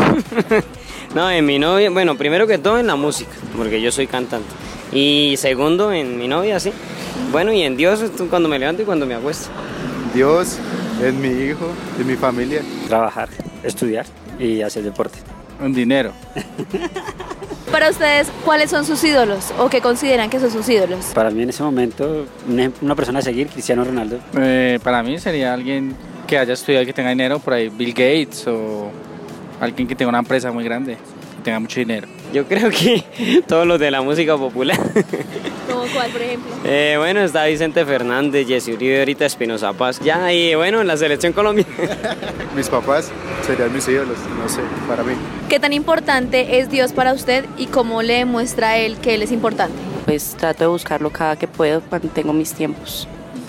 no, 1.16 1.30
en 1.30 1.46
mi 1.46 1.60
novia, 1.60 1.90
bueno, 1.90 2.18
primero 2.18 2.48
que 2.48 2.58
todo 2.58 2.80
en 2.80 2.88
la 2.88 2.96
música, 2.96 3.32
porque 3.56 3.82
yo 3.82 3.92
soy 3.92 4.08
cantante. 4.08 4.50
Y 4.92 5.36
segundo, 5.38 5.92
en 5.94 6.18
mi 6.18 6.28
novia, 6.28 6.60
sí. 6.60 6.74
Bueno, 7.32 7.54
y 7.54 7.62
en 7.62 7.78
Dios 7.78 8.04
cuando 8.30 8.50
me 8.50 8.60
levanto 8.60 8.82
y 8.82 8.86
cuando 8.86 9.06
me 9.06 9.16
acuesto. 9.16 9.50
Dios, 10.14 10.60
en 11.02 11.22
mi 11.22 11.30
hijo, 11.30 11.72
en 12.00 12.08
mi 12.08 12.16
familia. 12.16 12.62
Trabajar, 12.88 13.30
estudiar 13.64 14.06
y 14.38 14.62
hacer 14.62 14.84
deporte. 14.84 15.20
En 15.62 15.74
dinero. 15.74 16.12
Para 17.82 17.94
ustedes, 17.94 18.32
¿cuáles 18.46 18.70
son 18.70 18.86
sus 18.86 19.04
ídolos 19.04 19.52
o 19.58 19.68
qué 19.68 19.82
consideran 19.82 20.30
que 20.30 20.40
son 20.40 20.52
sus 20.52 20.70
ídolos? 20.70 21.04
Para 21.16 21.32
mí 21.32 21.42
en 21.42 21.50
ese 21.50 21.64
momento, 21.64 22.28
una, 22.80 22.96
persona 22.96 23.18
a 23.18 23.22
seguir, 23.24 23.48
Cristiano 23.48 23.84
Ronaldo. 23.84 24.20
Eh, 24.38 24.78
para 24.84 25.02
mí 25.02 25.18
sería 25.18 25.52
alguien 25.52 25.96
que 26.28 26.38
haya 26.38 26.54
estudiado, 26.54 26.86
que 26.86 26.94
tenga 26.94 27.10
dinero, 27.10 27.40
por 27.40 27.56
ahí 27.56 27.70
Bill 27.70 27.90
Gates 27.90 28.46
o 28.46 28.92
alguien 29.60 29.88
que 29.88 29.96
tenga 29.96 30.10
una 30.10 30.20
empresa 30.20 30.52
muy 30.52 30.64
grande, 30.64 30.94
que 31.38 31.44
tenga 31.44 31.60
mucho 31.60 31.80
dinero. 31.80 32.08
Yo 32.34 32.46
creo 32.46 32.70
que 32.70 33.04
todos 33.48 33.68
los 33.68 33.80
de 33.80 33.92
la 33.92 34.02
música 34.02 34.38
popular. 34.38 34.80
¿Como 35.70 35.84
cuál, 35.94 36.12
por 36.12 36.22
ejemplo? 36.22 36.52
Eh, 36.64 36.96
bueno, 36.98 37.22
está 37.22 37.46
Vicente 37.46 37.84
Fernández, 37.86 38.48
Jesse 38.48 38.70
Uribe, 38.70 39.00
ahorita 39.00 39.26
Espinoza 39.26 39.74
Paz. 39.74 40.00
Ya, 40.00 40.32
y 40.32 40.54
bueno, 40.56 40.80
en 40.80 40.88
la 40.88 40.96
selección 40.96 41.34
colombiana. 41.34 41.72
Mis 42.56 42.70
papás 42.70 43.12
serían 43.46 43.74
mis 43.74 43.88
ídolos, 43.88 44.18
no 44.38 44.48
sé, 44.48 44.62
para 44.88 45.04
mí. 45.04 45.14
¿Qué 45.50 45.60
tan 45.60 45.74
importante 45.74 46.60
es 46.60 46.70
Dios 46.70 46.94
para 46.94 47.14
usted 47.14 47.46
y 47.58 47.66
cómo 47.66 48.04
le 48.04 48.14
demuestra 48.16 48.78
Él 48.78 48.98
que 48.98 49.16
Él 49.16 49.24
es 49.24 49.32
importante? 49.32 49.76
Pues 50.06 50.36
trato 50.38 50.66
de 50.66 50.68
buscarlo 50.68 51.10
cada 51.10 51.36
que 51.36 51.48
puedo 51.48 51.82
cuando 51.82 52.10
tengo 52.10 52.32
mis 52.32 52.54
tiempos. 52.54 53.08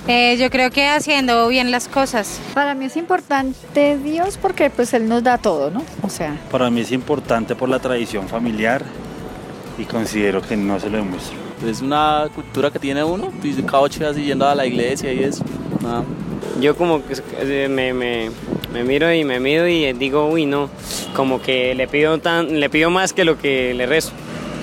Eh, 0.09 0.37
yo 0.37 0.51
creo 0.51 0.71
que 0.71 0.89
haciendo 0.89 1.47
bien 1.49 1.71
las 1.71 1.87
cosas. 1.87 2.41
Para 2.55 2.75
mí 2.75 2.87
es 2.87 2.97
importante 2.97 3.99
Dios 3.99 4.37
porque 4.37 4.69
pues 4.69 4.93
Él 4.95 5.09
nos 5.09 5.23
da 5.23 5.39
todo, 5.39 5.71
¿no? 5.71 5.85
O 6.03 6.09
sea, 6.09 6.37
Para 6.51 6.71
mí 6.71 6.81
es 6.81 6.91
importante 6.91 7.55
por 7.55 7.69
la 7.69 7.79
tradición 7.79 8.29
familiar 8.29 8.83
y 9.79 9.85
considero 9.85 10.43
que 10.43 10.57
no 10.57 10.81
se 10.81 10.91
lo 10.91 10.99
demuestro. 10.99 11.37
Es 11.67 11.81
una 11.81 12.29
cultura 12.35 12.73
que 12.73 12.81
tiene 12.81 13.05
uno, 13.05 13.33
y 13.43 13.53
cada 13.63 13.81
ocho 13.81 14.01
días 14.01 14.17
yendo 14.17 14.49
a 14.49 14.55
la 14.55 14.67
iglesia 14.67 15.13
y 15.13 15.23
eso. 15.23 15.45
Nada. 15.81 16.03
Yo 16.61 16.77
como 16.77 17.03
que 17.07 17.15
eh, 17.41 17.69
me, 17.69 17.95
me, 17.95 18.31
me 18.73 18.83
miro 18.83 19.13
y 19.13 19.25
me 19.25 19.39
mido 19.39 19.69
y 19.69 19.93
digo, 19.93 20.27
uy, 20.27 20.47
no, 20.47 20.69
como 21.15 21.41
que 21.41 21.75
le 21.77 21.87
pido, 21.87 22.19
tan, 22.19 22.59
le 22.59 22.69
pido 22.69 22.91
más 22.91 23.13
que 23.13 23.25
lo 23.25 23.39
que 23.39 23.73
le 23.75 23.87
rezo. 23.87 24.13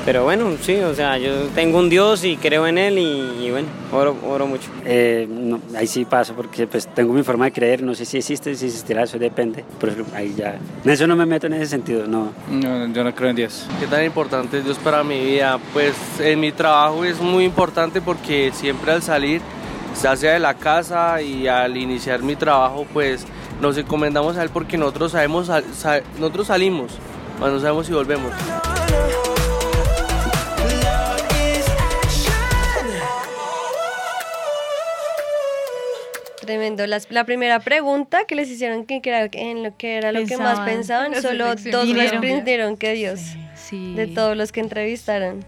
Pero 0.10 0.24
bueno, 0.24 0.50
sí, 0.60 0.76
o 0.78 0.96
sea, 0.96 1.20
yo 1.20 1.32
tengo 1.54 1.78
un 1.78 1.88
Dios 1.88 2.24
y 2.24 2.36
creo 2.36 2.66
en 2.66 2.80
Él 2.80 2.98
y, 2.98 3.46
y 3.46 3.52
bueno, 3.52 3.68
oro, 3.92 4.16
oro 4.28 4.48
mucho. 4.48 4.68
Eh, 4.84 5.28
no, 5.30 5.60
ahí 5.78 5.86
sí 5.86 6.04
paso 6.04 6.34
porque 6.34 6.66
pues 6.66 6.88
tengo 6.88 7.14
mi 7.14 7.22
forma 7.22 7.46
de 7.46 7.52
creer, 7.52 7.84
no 7.84 7.94
sé 7.94 8.06
si 8.06 8.18
existe, 8.18 8.56
si 8.56 8.66
existirá, 8.66 9.04
eso 9.04 9.20
depende. 9.20 9.64
Pero 9.80 10.04
ahí 10.16 10.34
ya, 10.36 10.58
en 10.84 10.90
eso 10.90 11.06
no 11.06 11.16
me 11.16 11.28
meto 11.28 11.46
en 11.46 11.54
ese 11.54 11.68
sentido, 11.68 12.08
no. 12.08 12.34
No, 12.50 12.88
yo 12.92 13.04
no 13.04 13.14
creo 13.14 13.30
en 13.30 13.36
Dios. 13.36 13.68
¿Qué 13.80 13.86
tan 13.86 14.04
importante 14.04 14.58
es 14.58 14.66
Dios 14.66 14.80
para 14.80 15.04
mi 15.04 15.24
vida? 15.24 15.60
Pues 15.74 15.94
en 16.20 16.40
mi 16.40 16.52
trabajo 16.54 17.06
es 17.06 17.20
muy 17.22 17.44
importante 17.46 18.02
porque 18.02 18.50
siempre 18.52 18.92
al 18.92 19.04
salir, 19.04 19.42
ya 20.02 20.16
sea 20.16 20.34
de 20.34 20.40
la 20.40 20.56
casa 20.56 21.22
y 21.22 21.48
al 21.48 21.78
iniciar 21.78 22.24
mi 22.24 22.36
trabajo, 22.36 22.88
pues 22.94 23.28
nos 23.62 23.78
encomendamos 23.78 24.38
a 24.38 24.42
Él 24.44 24.50
porque 24.52 24.76
nosotros 24.76 25.12
sabemos, 25.12 25.46
sal- 25.46 25.66
sa- 25.72 26.02
nosotros 26.18 26.48
salimos, 26.48 26.94
pero 27.40 27.52
no 27.52 27.60
sabemos 27.60 27.86
si 27.86 27.94
volvemos. 27.94 28.32
Tremendo. 36.50 36.88
Las- 36.88 37.12
la 37.12 37.26
primera 37.26 37.60
pregunta 37.60 38.26
que 38.26 38.34
les 38.34 38.50
hicieron 38.50 38.84
que 38.88 39.00
era 39.04 39.30
en 39.34 39.62
lo 39.62 39.78
que 39.78 39.98
era 39.98 40.12
lo 40.12 40.26
que 40.26 40.36
más 40.36 40.60
Pensaban. 40.62 41.14
solo 41.22 41.54
dos 41.56 41.94
respondieron 41.94 42.76
que 42.76 42.94
Dios. 42.94 43.20
Sí. 43.54 43.94
De 43.94 44.08
todos 44.08 44.36
los 44.36 44.52
que 44.52 44.60
entrevistaron. 44.62 45.46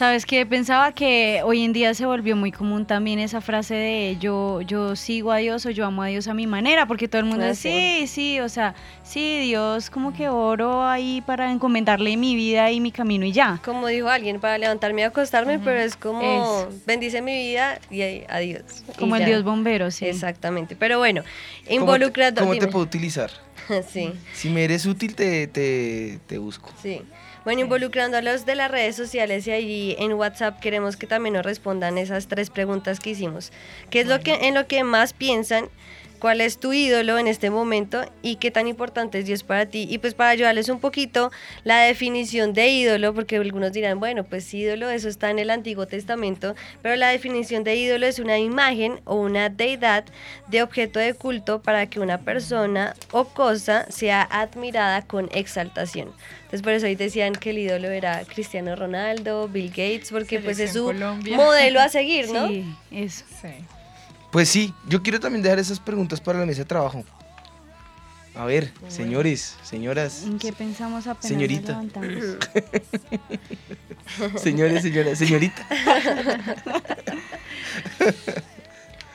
Sabes 0.00 0.24
que 0.24 0.46
pensaba 0.46 0.92
que 0.92 1.42
hoy 1.44 1.62
en 1.62 1.74
día 1.74 1.92
se 1.92 2.06
volvió 2.06 2.34
muy 2.34 2.52
común 2.52 2.86
también 2.86 3.18
esa 3.18 3.42
frase 3.42 3.74
de 3.74 4.16
yo 4.18 4.62
yo 4.62 4.96
sigo 4.96 5.30
a 5.30 5.36
Dios 5.36 5.66
o 5.66 5.70
yo 5.70 5.84
amo 5.84 6.02
a 6.02 6.06
Dios 6.06 6.26
a 6.26 6.32
mi 6.32 6.46
manera, 6.46 6.86
porque 6.86 7.06
todo 7.06 7.20
el 7.20 7.26
mundo 7.26 7.44
dice, 7.44 7.54
sí, 8.00 8.06
sí, 8.06 8.40
o 8.40 8.48
sea, 8.48 8.74
sí, 9.02 9.40
Dios 9.40 9.90
como 9.90 10.14
que 10.14 10.30
oro 10.30 10.86
ahí 10.86 11.22
para 11.26 11.52
encomendarle 11.52 12.16
mi 12.16 12.34
vida 12.34 12.70
y 12.70 12.80
mi 12.80 12.92
camino 12.92 13.26
y 13.26 13.32
ya. 13.32 13.60
Como 13.62 13.88
dijo 13.88 14.08
alguien, 14.08 14.40
para 14.40 14.56
levantarme 14.56 15.02
y 15.02 15.04
acostarme, 15.04 15.58
pero 15.58 15.78
es 15.78 15.96
como 15.96 16.22
Eso. 16.22 16.70
bendice 16.86 17.20
mi 17.20 17.34
vida 17.34 17.78
y 17.90 18.00
ahí, 18.00 18.24
adiós. 18.30 18.82
Como 18.98 19.16
Y 19.16 19.18
el 19.18 19.24
ya. 19.24 19.28
Dios 19.28 19.44
bombero, 19.44 19.90
sí. 19.90 20.06
Exactamente. 20.06 20.76
Pero 20.76 20.96
bueno, 20.96 21.24
¿cómo 21.24 21.68
te, 21.68 21.74
involucrado. 21.74 22.40
cómo 22.40 22.56
te 22.56 22.68
puedo 22.68 22.86
utilizar? 22.86 23.30
sí. 23.92 24.14
Si 24.32 24.48
me 24.48 24.64
eres 24.64 24.86
útil, 24.86 25.14
te, 25.14 25.46
te, 25.46 26.20
te 26.26 26.38
busco. 26.38 26.72
Sí. 26.80 27.02
Bueno, 27.44 27.62
involucrando 27.62 28.18
a 28.18 28.22
los 28.22 28.44
de 28.44 28.54
las 28.54 28.70
redes 28.70 28.96
sociales 28.96 29.46
y 29.46 29.50
ahí 29.50 29.96
en 29.98 30.12
WhatsApp 30.12 30.60
queremos 30.60 30.96
que 30.96 31.06
también 31.06 31.32
nos 31.34 31.44
respondan 31.44 31.96
esas 31.96 32.26
tres 32.26 32.50
preguntas 32.50 33.00
que 33.00 33.10
hicimos. 33.10 33.50
¿Qué 33.88 34.00
es 34.00 34.06
lo 34.06 34.20
que 34.20 34.34
en 34.46 34.54
lo 34.54 34.66
que 34.66 34.84
más 34.84 35.14
piensan? 35.14 35.70
¿Cuál 36.20 36.42
es 36.42 36.58
tu 36.58 36.74
ídolo 36.74 37.18
en 37.18 37.26
este 37.26 37.48
momento 37.48 38.02
y 38.20 38.36
qué 38.36 38.50
tan 38.50 38.68
importante 38.68 39.18
es 39.18 39.24
Dios 39.24 39.42
para 39.42 39.64
ti? 39.64 39.86
Y 39.90 39.96
pues 39.96 40.12
para 40.12 40.28
ayudarles 40.28 40.68
un 40.68 40.78
poquito 40.78 41.30
la 41.64 41.80
definición 41.80 42.52
de 42.52 42.68
ídolo, 42.68 43.14
porque 43.14 43.36
algunos 43.36 43.72
dirán, 43.72 43.98
bueno, 44.00 44.24
pues 44.24 44.52
ídolo, 44.52 44.90
eso 44.90 45.08
está 45.08 45.30
en 45.30 45.38
el 45.38 45.48
Antiguo 45.48 45.86
Testamento, 45.86 46.54
pero 46.82 46.94
la 46.96 47.08
definición 47.08 47.64
de 47.64 47.74
ídolo 47.76 48.06
es 48.06 48.18
una 48.18 48.38
imagen 48.38 49.00
o 49.06 49.14
una 49.16 49.48
deidad 49.48 50.04
de 50.48 50.62
objeto 50.62 50.98
de 50.98 51.14
culto 51.14 51.62
para 51.62 51.88
que 51.88 52.00
una 52.00 52.18
persona 52.18 52.94
o 53.12 53.24
cosa 53.24 53.90
sea 53.90 54.20
admirada 54.22 55.00
con 55.00 55.30
exaltación. 55.32 56.12
Entonces 56.42 56.60
por 56.60 56.72
eso 56.74 56.84
ahí 56.84 56.96
decían 56.96 57.32
que 57.32 57.50
el 57.50 57.58
ídolo 57.58 57.88
era 57.88 58.24
Cristiano 58.24 58.76
Ronaldo, 58.76 59.48
Bill 59.48 59.70
Gates, 59.70 60.10
porque 60.10 60.38
pues 60.38 60.58
es 60.58 60.74
su 60.74 60.84
Colombia. 60.84 61.36
modelo 61.36 61.80
a 61.80 61.88
seguir, 61.88 62.28
¿no? 62.30 62.46
Sí, 62.48 62.64
eso. 62.90 63.24
Pues 64.30 64.48
sí, 64.48 64.72
yo 64.86 65.02
quiero 65.02 65.18
también 65.20 65.42
dejar 65.42 65.58
esas 65.58 65.80
preguntas 65.80 66.20
para 66.20 66.38
la 66.38 66.46
mesa 66.46 66.60
de 66.60 66.64
trabajo. 66.66 67.04
A 68.36 68.44
ver, 68.44 68.72
señores, 68.88 69.56
señoras, 69.62 70.22
¿En 70.24 70.38
qué 70.38 70.52
pensamos 70.52 71.06
apenas 71.08 71.22
nos 71.24 71.28
Señorita. 71.30 71.72
levantamos? 71.72 72.38
señores, 74.42 74.82
señoras, 74.82 75.18
señorita. 75.18 75.66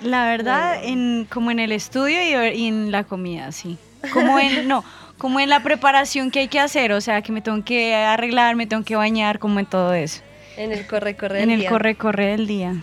La 0.02 0.26
verdad, 0.28 0.84
en, 0.84 1.26
como 1.32 1.50
en 1.52 1.60
el 1.60 1.72
estudio 1.72 2.22
y, 2.22 2.56
y 2.58 2.68
en 2.68 2.92
la 2.92 3.04
comida, 3.06 3.52
sí. 3.52 3.78
Como 4.14 4.38
en, 4.38 4.68
no, 4.68 4.84
como 5.18 5.40
en 5.40 5.50
la 5.50 5.64
preparación 5.64 6.30
que 6.30 6.40
hay 6.40 6.48
que 6.48 6.60
hacer, 6.60 6.92
o 6.92 7.02
sea, 7.02 7.22
que 7.22 7.32
me 7.32 7.42
tengo 7.42 7.64
que 7.64 7.96
arreglar, 7.96 8.56
me 8.56 8.68
tengo 8.68 8.84
que 8.84 8.96
bañar, 8.96 9.40
como 9.40 9.60
en 9.60 9.66
todo 9.66 9.94
eso. 9.94 10.22
En 10.58 10.72
el 10.72 10.86
corre, 10.86 11.16
corre 11.16 11.42
En 11.42 11.48
del 11.50 11.54
el 11.56 11.60
día. 11.62 11.70
corre, 11.70 11.96
corre 11.96 12.26
del 12.28 12.48
día. 12.48 12.76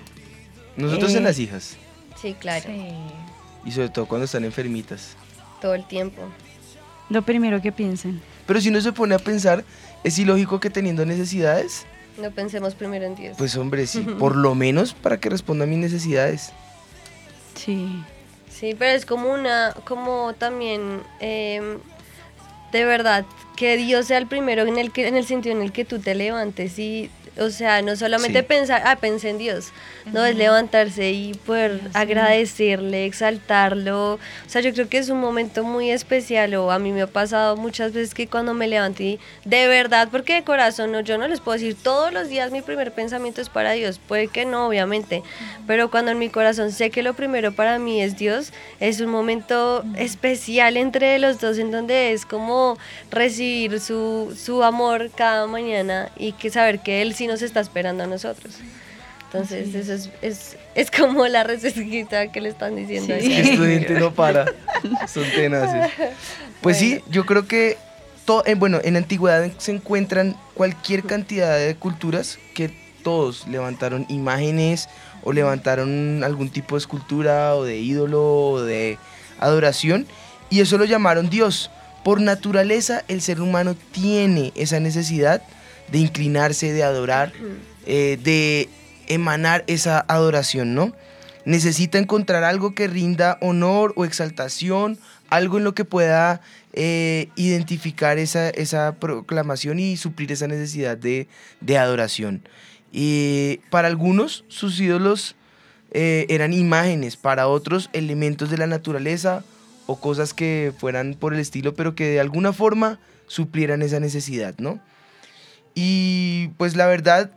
Nosotros 0.77 1.15
Eh, 1.15 1.19
en 1.19 1.25
las 1.25 1.39
hijas. 1.39 1.77
Sí, 2.23 2.35
claro. 2.35 2.71
Y 3.65 3.73
sobre 3.73 3.89
todo 3.89 4.07
cuando 4.07 4.25
están 4.27 4.45
enfermitas. 4.45 5.17
Todo 5.61 5.75
el 5.75 5.87
tiempo. 5.87 6.23
Lo 7.11 7.23
primero 7.23 7.61
que 7.61 7.73
piensen. 7.73 8.23
Pero 8.47 8.61
si 8.61 8.69
uno 8.69 8.81
se 8.81 8.93
pone 8.93 9.15
a 9.15 9.19
pensar, 9.19 9.65
es 10.05 10.19
ilógico 10.19 10.61
que 10.61 10.71
teniendo 10.71 11.05
necesidades, 11.05 11.85
No 12.21 12.31
pensemos 12.31 12.75
primero 12.75 13.05
en 13.07 13.17
Dios. 13.17 13.37
pues 13.37 13.57
hombre, 13.57 13.87
sí, 13.87 14.01
por 14.19 14.37
lo 14.37 14.55
menos 14.55 14.95
para 14.95 15.19
que 15.19 15.29
responda 15.29 15.65
a 15.65 15.67
mis 15.67 15.79
necesidades. 15.79 16.53
Sí. 17.55 18.03
Sí, 18.51 18.77
pero 18.79 18.93
es 18.93 19.05
como 19.05 19.33
una, 19.33 19.75
como 19.85 20.35
también, 20.35 21.01
em, 21.21 21.79
de 22.71 22.85
verdad, 22.85 23.25
que 23.57 23.77
Dios 23.77 24.07
sea 24.07 24.19
el 24.19 24.27
primero 24.29 24.63
en 24.63 24.79
el, 24.79 24.93
que, 24.93 25.09
en 25.09 25.17
el 25.17 25.25
sentido 25.27 25.57
en 25.57 25.63
el 25.63 25.73
que 25.73 25.85
tú 25.85 25.99
te 25.99 26.15
levantes 26.15 26.79
y, 26.79 27.11
o 27.39 27.51
sea, 27.51 27.81
no 27.83 27.97
solamente 27.97 28.41
Sí. 28.41 28.45
pensar, 28.47 28.83
ah, 28.85 28.97
pensé 28.97 29.31
en 29.31 29.39
Dios, 29.39 29.73
no, 30.13 30.25
es 30.25 30.37
levantarse 30.37 31.11
y 31.13 31.35
poder 31.35 31.81
agradecerle, 31.95 33.07
exaltarlo, 33.07 34.15
o 34.15 34.19
sea, 34.49 34.61
yo 34.61 34.73
creo 34.73 34.89
que 34.89 34.99
es 34.99 35.09
un 35.09 35.21
momento 35.21 35.65
muy 35.65 35.91
especial, 35.91 36.55
o 36.55 36.71
a 36.71 36.79
mí 36.79 36.93
me 36.93 37.03
ha 37.03 37.07
pasado 37.07 37.57
muchas 37.57 37.93
veces 37.93 38.15
que 38.15 38.27
cuando 38.27 38.55
me 38.55 38.69
levanto 38.69 39.03
y 39.03 39.19
de 39.45 39.67
verdad, 39.69 40.09
porque 40.11 40.35
de 40.35 40.45
corazón, 40.45 40.93
no, 40.93 41.01
yo 41.01 41.19
no 41.19 41.27
les 41.29 41.41
puedo 41.41 41.59
decir 41.59 41.77
todos 41.83 42.13
los 42.13 42.29
días 42.29 42.51
mi 42.53 42.63
primer 42.63 42.93
pensamiento 42.93 43.41
es 43.41 43.49
para 43.49 43.73
Dios, 43.73 43.99
puede 44.07 44.29
que 44.29 44.45
no, 44.45 44.67
obviamente, 44.69 45.23
pero 45.67 45.91
cuando 45.91 46.11
en 46.11 46.19
mi 46.19 46.29
corazón 46.29 46.71
sé 46.73 46.91
que 46.91 47.03
lo 47.03 47.15
primero 47.15 47.53
para 47.53 47.79
mí 47.79 48.03
es 48.03 48.17
Dios, 48.17 48.53
es 48.81 49.01
un 49.01 49.09
momento 49.11 49.85
especial 49.97 50.77
entre 50.77 51.19
los 51.19 51.41
dos 51.41 51.59
en 51.59 51.71
donde 51.71 52.13
es 52.13 52.27
como 52.27 52.79
recibir 53.11 53.81
su, 53.81 54.37
su 54.39 54.63
amor 54.63 55.11
cada 55.15 55.47
mañana 55.47 56.11
y 56.17 56.33
que 56.33 56.51
saber 56.51 56.81
que 56.81 57.03
Él 57.03 57.15
sí 57.23 57.27
nos 57.29 57.41
está 57.43 57.61
esperando 57.61 58.03
a 58.03 58.07
nosotros. 58.09 58.55
Entonces, 59.27 59.69
Sí. 59.73 59.79
eso 59.79 59.93
es, 59.95 60.11
es, 60.23 60.57
es 60.75 60.91
como 60.91 61.27
la 61.29 61.45
recetita 61.45 62.31
que 62.33 62.41
le 62.41 62.49
están 62.51 62.75
diciendo. 62.77 63.15
Es 63.15 63.23
ahí. 63.25 63.29
que 63.29 63.41
estudiante 63.53 63.95
no 63.95 64.13
para. 64.13 64.47
Son 65.13 65.25
tenaces. 65.35 65.91
Pues 66.61 66.77
sí, 66.79 67.01
yo 67.11 67.25
creo 67.25 67.47
que 67.47 67.79
to- 68.27 68.45
eh, 68.45 68.55
bueno, 68.57 68.81
en 68.83 68.95
la 68.95 68.99
antigüedad 68.99 69.49
se 69.59 69.71
encuentran 69.73 70.37
cualquier 70.55 71.05
cantidad 71.05 71.57
de 71.57 71.75
culturas 71.77 72.39
que 72.55 72.71
todos 73.03 73.47
levantaron 73.49 74.05
imágenes 74.09 74.89
o 75.23 75.33
levantaron 75.33 76.23
algún 76.25 76.51
tipo 76.51 76.75
de 76.75 76.81
escultura 76.81 77.55
o 77.55 77.65
de 77.65 77.79
ídolo 77.79 78.23
o 78.51 78.61
de 78.63 78.99
adoración 79.41 80.07
y 80.51 80.61
eso 80.61 80.77
lo 80.77 80.85
llamaron 80.85 81.31
Dios. 81.31 81.71
Por 82.05 82.21
naturaleza 82.21 83.03
el 83.09 83.23
ser 83.23 83.41
humano 83.41 83.77
tiene 83.93 84.53
esa 84.57 84.79
necesidad 84.81 85.41
de 85.93 85.99
inclinarse, 85.99 86.73
de 86.73 86.83
adorar, 86.83 87.33
eh, 87.87 88.19
de 88.23 88.69
emanar 89.07 89.63
esa 89.67 90.05
adoración, 90.09 90.75
¿no? 90.75 90.93
Necesita 91.45 91.99
encontrar 91.99 92.45
algo 92.45 92.75
que 92.75 92.89
rinda 92.89 93.37
honor 93.43 93.93
o 93.97 94.05
exaltación, 94.05 94.99
algo 95.29 95.59
en 95.59 95.65
lo 95.65 95.75
que 95.75 95.85
pueda 95.85 96.41
eh, 96.73 97.29
identificar 97.37 98.19
esa, 98.19 98.49
esa 98.51 98.95
proclamación 98.95 99.79
y 99.79 99.97
suplir 99.99 100.33
esa 100.33 100.47
necesidad 100.47 100.97
de, 100.97 101.29
de 101.61 101.79
adoración. 101.79 102.43
Y 102.91 103.61
para 103.71 103.89
algunos 103.89 104.45
sus 104.49 104.81
ídolos 104.81 105.35
eh, 105.91 106.25
eran 106.31 106.55
imágenes, 106.55 107.17
para 107.17 107.49
otros 107.49 107.91
elementos 107.93 108.51
de 108.51 108.57
la 108.57 108.67
naturaleza 108.67 109.45
o 109.87 110.01
cosas 110.01 110.33
que 110.33 110.73
fueran 110.79 111.15
por 111.19 111.35
el 111.35 111.41
estilo, 111.41 111.75
pero 111.75 111.95
que 111.95 112.07
de 112.07 112.21
alguna 112.21 112.55
forma 112.55 112.99
suplieran 113.27 113.83
esa 113.83 114.01
necesidad, 114.01 114.55
¿no? 114.59 114.81
Y 115.75 116.49
pues 116.59 116.77
la 116.77 116.87
verdad 116.87 117.31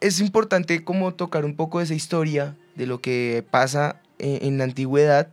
es 0.00 0.20
importante 0.20 0.84
como 0.84 1.14
tocar 1.14 1.44
un 1.44 1.54
poco 1.56 1.78
de 1.78 1.84
esa 1.84 1.94
historia 1.94 2.56
de 2.74 2.86
lo 2.86 3.00
que 3.00 3.44
pasa 3.50 4.00
en, 4.18 4.44
en 4.46 4.58
la 4.58 4.64
antigüedad, 4.64 5.28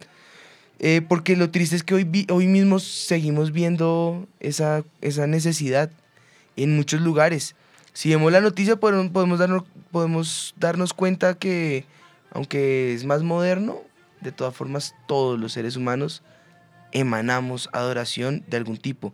eh, 0.79 1.01
porque 1.07 1.35
lo 1.35 1.49
triste 1.51 1.75
es 1.75 1.83
que 1.83 1.93
hoy, 1.95 2.03
vi- 2.03 2.27
hoy 2.31 2.47
mismo 2.47 2.79
seguimos 2.79 3.51
viendo 3.51 4.27
esa, 4.39 4.83
esa 5.01 5.27
necesidad 5.27 5.91
en 6.55 6.75
muchos 6.75 7.01
lugares. 7.01 7.55
Si 7.93 8.09
vemos 8.09 8.31
la 8.31 8.41
noticia 8.41 8.75
podemos, 8.77 9.09
podemos, 9.11 9.39
darnos, 9.39 9.63
podemos 9.91 10.53
darnos 10.57 10.93
cuenta 10.93 11.35
que 11.35 11.85
aunque 12.31 12.93
es 12.93 13.03
más 13.05 13.23
moderno, 13.23 13.81
de 14.21 14.31
todas 14.31 14.55
formas 14.55 14.95
todos 15.07 15.39
los 15.39 15.51
seres 15.53 15.75
humanos 15.75 16.21
emanamos 16.93 17.69
adoración 17.73 18.43
de 18.47 18.57
algún 18.57 18.77
tipo. 18.77 19.13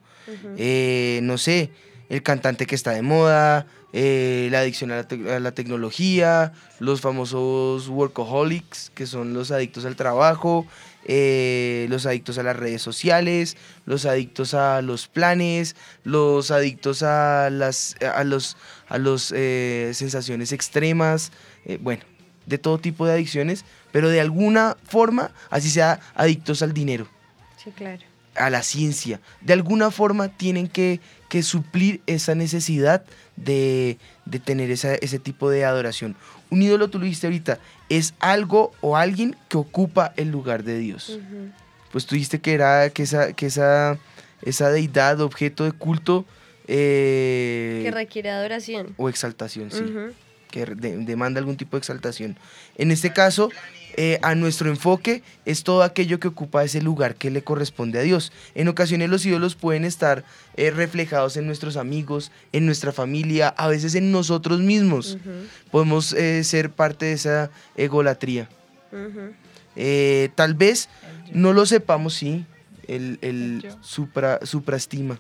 Eh, 0.58 1.20
no 1.24 1.38
sé, 1.38 1.72
el 2.10 2.24
cantante 2.24 2.66
que 2.66 2.76
está 2.76 2.92
de 2.92 3.02
moda, 3.02 3.68
eh, 3.94 4.48
la 4.52 4.60
adicción 4.60 4.92
a 4.92 4.98
la, 4.98 5.36
a 5.36 5.40
la 5.40 5.52
tecnología, 5.52 6.54
los 6.80 7.02
famosos 7.02 7.90
workaholics, 7.90 8.92
que 8.94 9.06
son 9.06 9.34
los 9.34 9.52
adictos 9.52 9.86
al 9.86 9.96
trabajo, 9.96 10.66
eh, 11.10 11.88
los 11.90 12.06
adictos 12.06 12.38
a 12.38 12.44
las 12.44 12.56
redes 12.56 12.82
sociales, 12.82 13.56
los 13.86 14.06
adictos 14.06 14.54
a 14.54 14.82
los 14.82 15.08
planes, 15.08 15.76
los 16.04 16.52
adictos 16.52 17.02
a 17.02 17.50
las 17.50 17.96
a 18.02 18.26
los 18.26 18.58
a 18.90 18.98
los 18.98 19.34
eh, 19.36 19.92
sensaciones 19.94 20.52
extremas, 20.52 21.32
eh, 21.66 21.78
bueno, 21.82 22.04
de 22.46 22.58
todo 22.58 22.78
tipo 22.78 23.06
de 23.06 23.14
adicciones, 23.14 23.64
pero 23.94 24.10
de 24.10 24.20
alguna 24.20 24.76
forma, 24.84 25.32
así 25.50 25.70
sea 25.70 26.00
adictos 26.14 26.62
al 26.62 26.74
dinero 26.74 27.08
Sí, 27.64 27.72
claro. 27.72 28.04
A 28.38 28.50
la 28.50 28.64
ciencia. 28.64 29.20
De 29.42 29.54
alguna 29.54 29.92
forma 29.92 30.30
tienen 30.30 30.68
que, 30.68 31.00
que 31.30 31.44
suplir 31.44 32.02
esa 32.08 32.36
necesidad 32.36 33.04
de, 33.36 33.98
de 34.26 34.40
tener 34.40 34.72
esa- 34.72 34.96
ese 34.96 35.20
tipo 35.20 35.50
de 35.50 35.66
adoración. 35.66 36.16
Un 36.50 36.62
ídolo, 36.62 36.90
tú 36.90 36.98
lo 37.00 37.06
dijiste 37.06 37.28
ahorita, 37.28 37.60
es 37.90 38.14
algo 38.20 38.72
o 38.82 38.96
alguien 38.98 39.36
que 39.50 39.58
ocupa 39.58 40.14
el 40.18 40.30
lugar 40.30 40.64
de 40.64 40.78
Dios. 40.80 41.20
Pues 41.92 42.06
tú 42.06 42.16
dijiste 42.16 42.40
que 42.40 42.54
era 42.54 42.90
que 42.90 43.04
esa, 43.04 43.34
que 43.34 43.46
esa, 43.48 43.98
esa 44.44 44.70
deidad, 44.70 45.20
objeto 45.22 45.64
de 45.66 45.72
culto 45.72 46.26
eh, 46.68 47.82
Que 47.84 47.92
requiere 47.92 48.30
adoración. 48.30 48.94
o 48.98 49.10
exaltación, 49.10 49.72
sí. 49.72 49.84
Que 50.58 50.74
de- 50.76 50.98
demanda 51.06 51.40
algún 51.40 51.56
tipo 51.56 51.78
de 51.78 51.80
exaltación. 51.80 52.36
En 52.78 52.90
este 52.90 53.14
caso, 53.14 53.52
eh, 53.96 54.18
a 54.24 54.34
nuestro 54.34 54.70
enfoque 54.70 55.22
es 55.46 55.64
todo 55.64 55.84
aquello 55.84 56.20
que 56.20 56.28
ocupa 56.28 56.64
ese 56.64 56.82
lugar 56.82 57.14
que 57.16 57.30
le 57.30 57.44
corresponde 57.44 58.00
a 58.00 58.02
Dios. 58.02 58.32
En 58.56 58.68
ocasiones 58.68 59.10
los 59.10 59.24
ídolos 59.26 59.54
pueden 59.56 59.86
estar 59.86 60.24
eh, 60.56 60.72
reflejados 60.72 61.38
en 61.38 61.46
nuestros 61.46 61.78
amigos, 61.78 62.32
en 62.54 62.66
nuestra 62.66 62.92
familia, 62.92 63.50
a 63.50 63.68
veces 63.68 63.94
en 63.94 64.12
nosotros 64.12 64.60
mismos. 64.62 65.18
Podemos 65.70 66.14
eh, 66.14 66.44
ser 66.44 66.72
parte 66.72 67.06
de 67.06 67.14
esa 67.14 67.52
egolatría. 67.76 68.50
Eh, 69.76 70.30
tal 70.34 70.56
vez 70.56 70.90
no 71.34 71.54
lo 71.54 71.68
sepamos, 71.68 72.16
sí, 72.16 72.46
el, 72.88 73.20
el 73.22 73.64
supra, 73.82 74.40
supraestima. 74.44 75.20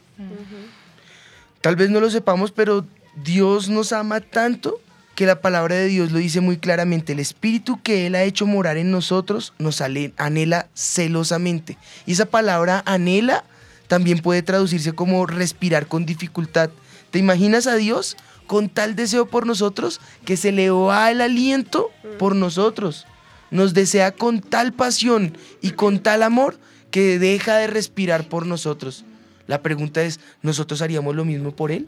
Tal 1.61 1.75
vez 1.75 1.89
no 1.91 1.99
lo 1.99 2.09
sepamos, 2.09 2.51
pero 2.51 2.85
Dios 3.23 3.67
nos 3.69 3.91
ama 3.93 4.19
tanto 4.21 4.79
que 5.17 5.25
la 5.25 5.41
palabra 5.41 5.73
de 5.73 5.87
Dios 5.87 6.11
lo 6.11 6.19
dice 6.19 6.41
muy 6.41 6.57
claramente. 6.57 7.13
El 7.13 7.19
espíritu 7.19 7.81
que 7.81 8.05
Él 8.05 8.13
ha 8.13 8.21
hecho 8.21 8.45
morar 8.45 8.77
en 8.77 8.91
nosotros 8.91 9.51
nos 9.57 9.81
anhela 9.81 10.67
celosamente. 10.75 11.79
Y 12.05 12.11
esa 12.11 12.27
palabra 12.27 12.83
anhela 12.85 13.43
también 13.87 14.19
puede 14.19 14.43
traducirse 14.43 14.93
como 14.93 15.25
respirar 15.25 15.87
con 15.87 16.05
dificultad. 16.05 16.69
¿Te 17.09 17.17
imaginas 17.17 17.65
a 17.65 17.77
Dios 17.77 18.15
con 18.45 18.69
tal 18.69 18.95
deseo 18.95 19.25
por 19.25 19.47
nosotros 19.47 20.01
que 20.23 20.37
se 20.37 20.51
le 20.51 20.69
va 20.69 21.09
el 21.09 21.21
aliento 21.21 21.89
por 22.19 22.35
nosotros? 22.35 23.07
Nos 23.49 23.73
desea 23.73 24.11
con 24.11 24.39
tal 24.39 24.71
pasión 24.71 25.35
y 25.63 25.71
con 25.71 25.97
tal 25.97 26.21
amor 26.21 26.59
que 26.91 27.17
deja 27.17 27.55
de 27.55 27.65
respirar 27.65 28.29
por 28.29 28.45
nosotros. 28.45 29.03
La 29.47 29.63
pregunta 29.63 30.03
es, 30.03 30.19
¿nosotros 30.43 30.83
haríamos 30.83 31.15
lo 31.15 31.25
mismo 31.25 31.55
por 31.55 31.71
Él? 31.71 31.87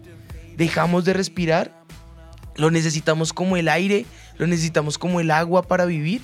¿Dejamos 0.58 1.06
de 1.06 1.14
respirar? 1.14 1.79
¿Lo 2.60 2.72
necesitamos 2.72 3.32
como 3.32 3.56
el 3.56 3.70
aire? 3.70 4.06
¿Lo 4.38 4.46
necesitamos 4.46 4.98
como 4.98 5.22
el 5.22 5.32
agua 5.32 5.64
para 5.64 5.86
vivir? 5.86 6.22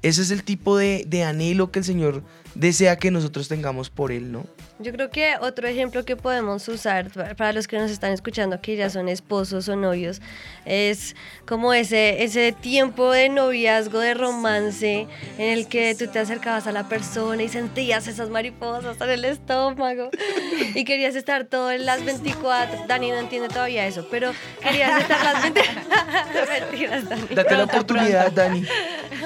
Ese 0.00 0.22
es 0.22 0.30
el 0.30 0.42
tipo 0.42 0.78
de, 0.78 1.04
de 1.06 1.24
anhelo 1.24 1.70
que 1.70 1.80
el 1.80 1.84
Señor 1.84 2.22
desea 2.54 2.96
que 2.96 3.10
nosotros 3.10 3.48
tengamos 3.48 3.90
por 3.90 4.10
Él, 4.12 4.32
¿no? 4.32 4.44
Yo 4.80 4.92
creo 4.92 5.10
que 5.10 5.34
otro 5.40 5.66
ejemplo 5.66 6.04
que 6.04 6.14
podemos 6.16 6.68
usar 6.68 7.10
pa- 7.10 7.34
para 7.34 7.52
los 7.52 7.66
que 7.66 7.76
nos 7.78 7.90
están 7.90 8.12
escuchando 8.12 8.60
que 8.60 8.76
ya 8.76 8.90
son 8.90 9.08
esposos 9.08 9.68
o 9.68 9.74
novios 9.74 10.20
es 10.64 11.16
como 11.46 11.74
ese, 11.74 12.22
ese 12.22 12.52
tiempo 12.52 13.10
de 13.10 13.28
noviazgo, 13.28 13.98
de 13.98 14.14
romance 14.14 15.08
en 15.36 15.48
el 15.52 15.66
que 15.66 15.96
tú 15.98 16.06
te 16.06 16.20
acercabas 16.20 16.68
a 16.68 16.72
la 16.72 16.88
persona 16.88 17.42
y 17.42 17.48
sentías 17.48 18.06
esas 18.06 18.30
mariposas 18.30 19.00
en 19.00 19.10
el 19.10 19.24
estómago 19.24 20.10
y 20.74 20.84
querías 20.84 21.16
estar 21.16 21.44
todo 21.46 21.72
en 21.72 21.84
las 21.84 22.04
24. 22.04 22.84
Dani 22.86 23.10
no 23.10 23.16
entiende 23.18 23.48
todavía 23.48 23.84
eso, 23.86 24.06
pero 24.10 24.30
querías 24.62 25.00
estar 25.02 25.24
las 25.24 25.42
24. 25.42 25.82
Mentiras, 26.70 27.08
Dani. 27.08 27.26
Date 27.34 27.56
la 27.56 27.64
oportunidad, 27.64 28.30
Dani. 28.32 28.64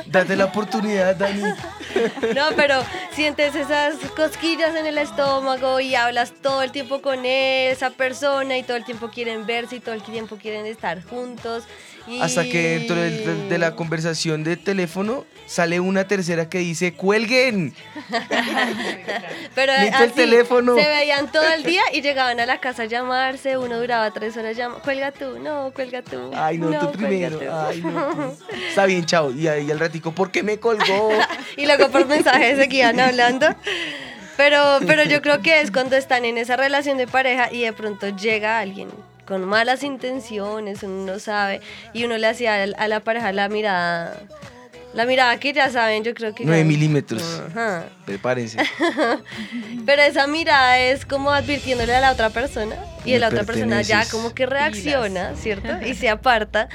Date 0.06 0.36
la 0.36 0.44
oportunidad, 0.46 1.14
Dani. 1.16 1.42
No, 2.34 2.48
pero 2.56 2.82
sientes 3.14 3.54
esas 3.54 3.96
cosquillas 4.16 4.74
en 4.74 4.86
el 4.86 4.96
estómago 4.96 5.80
y 5.80 5.94
hablas 5.94 6.32
todo 6.40 6.62
el 6.62 6.72
tiempo 6.72 7.02
con 7.02 7.26
esa 7.26 7.90
persona 7.90 8.56
y 8.56 8.62
todo 8.62 8.76
el 8.76 8.84
tiempo 8.84 9.10
quieren 9.10 9.44
verse 9.44 9.76
y 9.76 9.80
todo 9.80 9.94
el 9.94 10.02
tiempo 10.02 10.36
quieren 10.36 10.64
estar 10.64 11.02
juntos. 11.04 11.64
Hasta 12.20 12.44
que 12.44 12.78
dentro 12.78 12.96
del- 12.96 13.48
de, 13.48 13.58
la 13.58 13.76
conversación 13.76 14.42
de 14.44 14.56
teléfono 14.56 15.24
sale 15.46 15.80
una 15.80 16.06
tercera 16.06 16.48
que 16.48 16.58
dice, 16.58 16.94
cuelguen. 16.94 17.74
Pero 19.54 19.72
Necesito 19.72 19.98
el 20.04 20.10
así, 20.10 20.14
teléfono. 20.14 20.76
Se 20.76 20.88
veían 20.88 21.30
todo 21.30 21.48
el 21.52 21.62
día 21.62 21.82
y 21.92 22.00
llegaban 22.02 22.40
a 22.40 22.46
la 22.46 22.58
casa 22.58 22.84
a 22.84 22.86
llamarse. 22.86 23.56
Uno 23.58 23.78
duraba 23.78 24.10
tres 24.12 24.36
horas 24.36 24.56
llamando. 24.56 24.82
Cuelga 24.82 25.12
tú, 25.12 25.38
no, 25.38 25.72
cuelga 25.74 26.02
tú. 26.02 26.30
Ay, 26.34 26.58
no, 26.58 26.70
tú 26.70 26.86
cuelga 26.92 26.92
primero. 27.08 27.38
tú". 27.38 27.44
Ay, 27.50 27.80
no, 27.82 28.08
tú. 28.14 28.36
Está 28.68 28.86
bien, 28.86 29.04
chao. 29.04 29.30
Y 29.32 29.46
ahí 29.48 29.70
al 29.70 29.78
ratico, 29.78 30.12
¿por 30.12 30.30
qué 30.30 30.42
me 30.42 30.58
colgó? 30.58 31.10
y 31.56 31.66
luego 31.66 31.72
luego 31.82 31.92
por 31.92 32.06
mensajes 32.06 32.58
seguían 32.58 33.00
hablando. 33.00 33.46
Pero, 34.36 34.80
pero 34.86 35.04
yo 35.04 35.20
creo 35.22 35.40
que 35.42 35.60
es 35.60 35.70
cuando 35.70 35.96
están 35.96 36.24
en 36.24 36.38
esa 36.38 36.56
relación 36.56 36.96
de 36.98 37.06
pareja 37.06 37.52
y 37.52 37.62
de 37.62 37.72
pronto 37.72 38.08
llega 38.16 38.58
alguien 38.58 38.88
con 39.32 39.46
malas 39.46 39.82
intenciones, 39.82 40.82
uno 40.82 41.14
no 41.14 41.18
sabe, 41.18 41.62
y 41.94 42.04
uno 42.04 42.18
le 42.18 42.26
hacía 42.26 42.64
a 42.64 42.86
la 42.86 43.00
pareja 43.00 43.32
la 43.32 43.48
mirada, 43.48 44.20
la 44.94 45.06
mirada 45.06 45.38
que 45.38 45.52
ya 45.52 45.70
saben, 45.70 46.04
yo 46.04 46.14
creo 46.14 46.34
que... 46.34 46.44
9 46.44 46.60
ya- 46.60 46.64
milímetros. 46.68 47.42
Ajá. 47.50 47.84
Prepárense. 48.04 48.58
Pero 49.86 50.02
esa 50.02 50.26
mirada 50.26 50.78
es 50.78 51.04
como 51.06 51.30
advirtiéndole 51.30 51.94
a 51.94 52.00
la 52.00 52.12
otra 52.12 52.30
persona 52.30 52.76
y 53.04 53.12
Me 53.12 53.18
la 53.18 53.28
otra 53.28 53.44
persona 53.44 53.82
ya 53.82 54.04
como 54.08 54.34
que 54.34 54.46
reacciona, 54.46 55.34
¿cierto? 55.36 55.84
Y 55.86 55.94
se 55.94 56.08
aparta. 56.08 56.68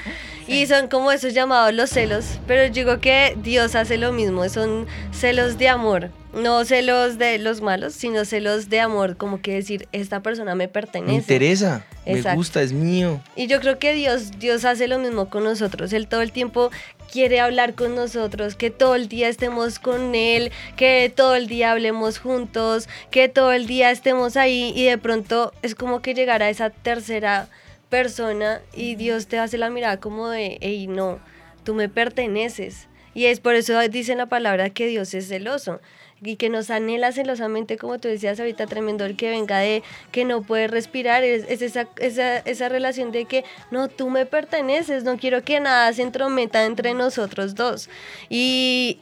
Y 0.46 0.66
son 0.66 0.88
como 0.88 1.12
esos 1.12 1.34
llamados 1.34 1.72
los 1.74 1.90
celos. 1.90 2.24
Pero 2.46 2.66
yo 2.66 2.72
digo 2.84 3.00
que 3.00 3.36
Dios 3.42 3.74
hace 3.74 3.98
lo 3.98 4.12
mismo, 4.12 4.48
son 4.48 4.86
celos 5.12 5.58
de 5.58 5.68
amor. 5.68 6.10
No 6.34 6.64
celos 6.64 7.16
de 7.18 7.38
los 7.38 7.62
malos, 7.62 7.94
sino 7.94 8.24
celos 8.26 8.68
de 8.68 8.80
amor, 8.80 9.16
como 9.16 9.40
que 9.40 9.54
decir, 9.54 9.88
esta 9.92 10.20
persona 10.20 10.54
me 10.54 10.68
pertenece. 10.68 11.12
Me 11.12 11.18
interesa, 11.18 11.84
me 12.06 12.20
gusta, 12.34 12.60
es 12.62 12.72
mío. 12.72 13.20
Y 13.34 13.46
yo 13.46 13.60
creo 13.60 13.78
que 13.78 13.94
Dios, 13.94 14.38
Dios 14.38 14.64
hace 14.66 14.88
lo 14.88 14.98
mismo 14.98 15.30
con 15.30 15.44
nosotros. 15.44 15.92
Él 15.94 16.06
todo 16.06 16.20
el 16.20 16.32
tiempo 16.32 16.70
quiere 17.10 17.40
hablar 17.40 17.74
con 17.74 17.94
nosotros, 17.94 18.54
que 18.54 18.70
todo 18.70 18.94
el 18.94 19.08
día 19.08 19.28
estemos 19.28 19.78
con 19.78 20.14
Él, 20.14 20.52
que 20.76 21.12
todo 21.14 21.34
el 21.34 21.48
día 21.48 21.72
hablemos 21.72 22.18
juntos, 22.18 22.88
que 23.10 23.28
todo 23.28 23.52
el 23.52 23.66
día 23.66 23.90
estemos 23.90 24.36
ahí 24.36 24.72
y 24.76 24.84
de 24.84 24.98
pronto 24.98 25.52
es 25.62 25.74
como 25.74 26.00
que 26.00 26.14
llegar 26.14 26.42
a 26.42 26.50
esa 26.50 26.70
tercera 26.70 27.48
persona 27.88 28.60
y 28.74 28.94
Dios 28.94 29.26
te 29.26 29.38
hace 29.38 29.58
la 29.58 29.70
mirada 29.70 29.98
como 29.98 30.28
de, 30.28 30.58
hey, 30.60 30.86
no, 30.86 31.18
tú 31.64 31.74
me 31.74 31.88
perteneces. 31.88 32.88
Y 33.14 33.26
es 33.26 33.40
por 33.40 33.54
eso 33.54 33.80
dice 33.88 34.12
en 34.12 34.18
la 34.18 34.26
palabra 34.26 34.70
que 34.70 34.86
Dios 34.86 35.12
es 35.14 35.28
celoso 35.28 35.80
y 36.22 36.36
que 36.36 36.48
nos 36.48 36.70
anhela 36.70 37.12
celosamente, 37.12 37.76
como 37.76 37.98
tú 37.98 38.08
decías 38.08 38.40
ahorita, 38.40 38.66
tremendo 38.66 39.04
el 39.04 39.16
que 39.16 39.30
venga 39.30 39.58
de 39.58 39.82
que 40.12 40.24
no 40.24 40.42
puede 40.42 40.68
respirar, 40.68 41.22
es, 41.24 41.44
es 41.48 41.62
esa, 41.62 41.88
esa, 41.98 42.38
esa 42.38 42.68
relación 42.68 43.12
de 43.12 43.24
que 43.24 43.44
no, 43.70 43.88
tú 43.88 44.10
me 44.10 44.26
perteneces, 44.26 45.04
no 45.04 45.16
quiero 45.16 45.42
que 45.42 45.60
nada 45.60 45.92
se 45.92 46.02
entrometa 46.02 46.64
entre 46.64 46.94
nosotros 46.94 47.54
dos. 47.54 47.88
Y 48.28 48.98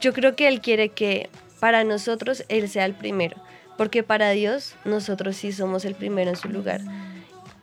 yo 0.00 0.12
creo 0.12 0.36
que 0.36 0.48
Él 0.48 0.60
quiere 0.60 0.90
que 0.90 1.30
para 1.60 1.84
nosotros 1.84 2.44
Él 2.48 2.68
sea 2.68 2.84
el 2.84 2.94
primero, 2.94 3.36
porque 3.76 4.02
para 4.02 4.30
Dios 4.30 4.74
nosotros 4.84 5.36
sí 5.36 5.52
somos 5.52 5.84
el 5.84 5.94
primero 5.94 6.30
en 6.30 6.36
su 6.36 6.48
lugar. 6.48 6.80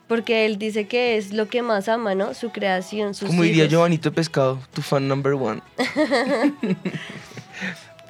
Porque 0.08 0.46
Él 0.46 0.58
dice 0.58 0.86
que 0.86 1.18
es 1.18 1.34
lo 1.34 1.48
que 1.48 1.60
más 1.60 1.86
ama, 1.86 2.14
¿no? 2.14 2.32
Su 2.32 2.48
creación, 2.48 3.12
sus 3.12 3.28
Como 3.28 3.42
diría. 3.42 3.66
Giovanito 3.66 4.10
Pescado, 4.10 4.58
tu 4.72 4.80
fan 4.80 5.06
number 5.06 5.34
one. 5.34 5.60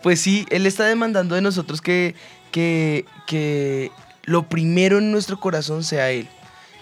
Pues 0.03 0.21
sí, 0.21 0.47
él 0.51 0.67
está 0.67 0.85
demandando 0.85 1.35
de 1.35 1.41
nosotros 1.41 1.81
que, 1.81 2.15
que, 2.53 3.05
que 3.27 3.91
lo 4.25 4.49
primero 4.49 4.99
en 4.99 5.11
nuestro 5.11 5.41
corazón 5.41 5.83
sea 5.83 6.11
Él, 6.11 6.29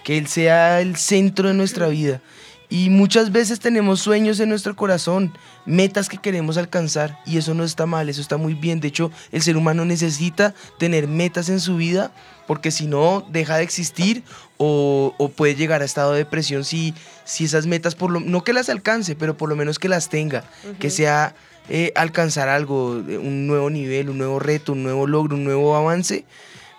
que 0.03 0.17
Él 0.17 0.27
sea 0.27 0.81
el 0.81 0.95
centro 0.97 1.47
de 1.47 1.53
nuestra 1.53 1.87
vida. 1.87 2.21
Y 2.69 2.89
muchas 2.89 3.31
veces 3.31 3.61
tenemos 3.61 4.01
sueños 4.01 4.41
en 4.41 4.49
nuestro 4.49 4.75
corazón, 4.75 5.33
metas 5.65 6.09
que 6.09 6.17
queremos 6.17 6.57
alcanzar, 6.57 7.17
y 7.25 7.37
eso 7.37 7.53
no 7.53 7.63
está 7.63 7.85
mal, 7.85 8.09
eso 8.09 8.19
está 8.19 8.35
muy 8.35 8.55
bien. 8.55 8.81
De 8.81 8.89
hecho, 8.89 9.09
el 9.31 9.41
ser 9.41 9.55
humano 9.55 9.85
necesita 9.85 10.53
tener 10.77 11.07
metas 11.07 11.47
en 11.47 11.61
su 11.61 11.77
vida, 11.77 12.11
porque 12.45 12.71
si 12.71 12.85
no, 12.85 13.25
deja 13.29 13.55
de 13.55 13.63
existir 13.63 14.23
o, 14.57 15.15
o 15.17 15.29
puede 15.29 15.55
llegar 15.55 15.81
a 15.81 15.85
estado 15.85 16.11
de 16.11 16.19
depresión 16.19 16.65
si, 16.65 16.93
si 17.23 17.45
esas 17.45 17.67
metas, 17.67 17.95
por 17.95 18.11
lo, 18.11 18.19
no 18.19 18.43
que 18.43 18.51
las 18.51 18.67
alcance, 18.67 19.15
pero 19.15 19.37
por 19.37 19.47
lo 19.47 19.55
menos 19.55 19.79
que 19.79 19.87
las 19.87 20.09
tenga, 20.09 20.43
que 20.79 20.89
sea 20.89 21.35
eh, 21.69 21.91
alcanzar 21.95 22.47
algo, 22.47 22.91
un 22.91 23.45
nuevo 23.45 23.69
nivel, 23.69 24.09
un 24.09 24.17
nuevo 24.17 24.39
reto, 24.39 24.71
un 24.71 24.83
nuevo 24.83 25.05
logro, 25.05 25.35
un 25.35 25.43
nuevo 25.43 25.75
avance. 25.75 26.23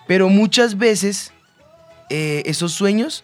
Pero 0.07 0.31
muchas 0.31 0.79
veces 0.79 1.33
eh, 2.09 2.43
esos 2.47 2.73
sueños 2.73 3.23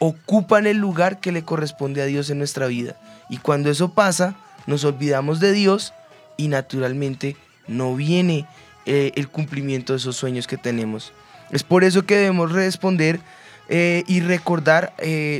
ocupan 0.00 0.66
el 0.66 0.78
lugar 0.78 1.20
que 1.20 1.30
le 1.30 1.44
corresponde 1.44 2.02
a 2.02 2.06
Dios 2.06 2.30
en 2.30 2.38
nuestra 2.38 2.66
vida. 2.66 2.96
Y 3.30 3.38
cuando 3.38 3.70
eso 3.70 3.94
pasa, 3.94 4.34
nos 4.66 4.84
olvidamos 4.84 5.38
de 5.38 5.52
Dios 5.52 5.92
y 6.36 6.48
naturalmente 6.48 7.36
no 7.68 7.94
viene 7.94 8.46
eh, 8.84 9.12
el 9.14 9.28
cumplimiento 9.28 9.92
de 9.92 9.98
esos 9.98 10.16
sueños 10.16 10.48
que 10.48 10.56
tenemos. 10.56 11.12
Es 11.52 11.62
por 11.62 11.84
eso 11.84 12.04
que 12.04 12.16
debemos 12.16 12.50
responder 12.50 13.20
y 13.66 14.20
recordar 14.20 14.92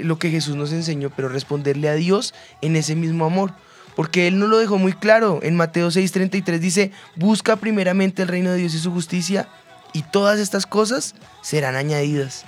lo 0.03 0.19
que 0.19 0.31
Jesús 0.31 0.57
nos 0.57 0.73
enseñó, 0.73 1.11
pero 1.11 1.29
responderle 1.29 1.91
a 1.91 1.95
Dios 1.95 2.33
en 2.63 2.75
ese 2.75 2.95
mismo 2.95 3.27
amor. 3.27 3.53
Porque 3.97 4.27
Él 4.27 4.39
nos 4.39 4.49
lo 4.49 4.59
dejó 4.59 4.79
muy 4.79 4.93
claro. 4.93 5.41
En 5.43 5.57
Mateo 5.57 5.89
6:33 5.89 6.59
dice, 6.59 6.93
busca 7.17 7.57
primeramente 7.57 8.23
el 8.23 8.29
reino 8.29 8.51
de 8.51 8.59
Dios 8.59 8.75
y 8.75 8.79
su 8.79 8.91
justicia 8.91 9.49
y 9.93 10.03
todas 10.03 10.39
estas 10.39 10.67
cosas 10.67 11.15
serán 11.43 11.77
añadidas. 11.77 12.45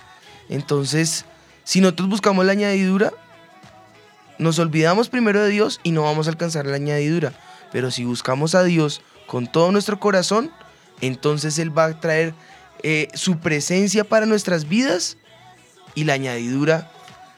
Entonces, 0.48 1.24
si 1.64 1.80
nosotros 1.80 2.08
buscamos 2.08 2.44
la 2.44 2.52
añadidura, 2.52 3.12
nos 4.38 4.58
olvidamos 4.58 5.08
primero 5.08 5.42
de 5.42 5.50
Dios 5.50 5.80
y 5.82 5.92
no 5.92 6.02
vamos 6.02 6.26
a 6.26 6.30
alcanzar 6.30 6.66
la 6.66 6.76
añadidura. 6.76 7.32
Pero 7.72 7.90
si 7.90 8.04
buscamos 8.04 8.54
a 8.54 8.64
Dios 8.64 9.00
con 9.26 9.46
todo 9.46 9.72
nuestro 9.72 9.98
corazón, 9.98 10.50
entonces 11.00 11.58
Él 11.58 11.76
va 11.76 11.86
a 11.86 12.00
traer 12.00 12.34
eh, 12.82 13.08
su 13.14 13.38
presencia 13.38 14.04
para 14.04 14.26
nuestras 14.26 14.68
vidas 14.68 15.16
y 15.94 16.04
la 16.04 16.14
añadidura 16.14 16.90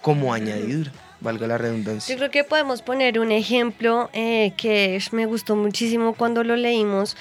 como 0.03 0.33
añadidura, 0.33 0.93
valga 1.21 1.47
la 1.47 1.59
redundancia. 1.59 2.15
Yo 2.15 2.19
creo 2.19 2.31
que 2.31 2.45
podemos 2.45 2.83
poner 2.83 3.19
un 3.19 3.33
ejemplo 3.33 4.11
eh, 4.13 4.53
que 4.57 5.01
me 5.13 5.27
gustó 5.27 5.57
muchísimo 5.57 6.15
cuando 6.15 6.45
lo 6.45 6.57
leímos, 6.57 7.17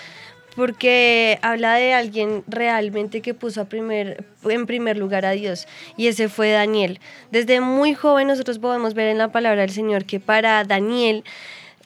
porque 0.56 1.38
habla 1.44 1.76
de 1.76 1.94
alguien 1.94 2.44
realmente 2.48 3.22
que 3.22 3.36
puso 3.36 3.62
a 3.62 3.66
primer, 3.66 4.26
en 4.44 4.66
primer 4.66 4.98
lugar 4.98 5.26
a 5.26 5.32
Dios, 5.32 5.68
y 5.98 6.08
ese 6.08 6.30
fue 6.30 6.50
Daniel. 6.50 7.00
Desde 7.32 7.62
muy 7.62 7.94
joven 7.94 8.28
nosotros 8.28 8.58
podemos 8.58 8.96
ver 8.96 9.08
en 9.08 9.20
la 9.20 9.32
palabra 9.32 9.62
del 9.62 9.70
Señor 9.70 10.06
que 10.06 10.20
para 10.20 10.64
Daniel 10.64 11.24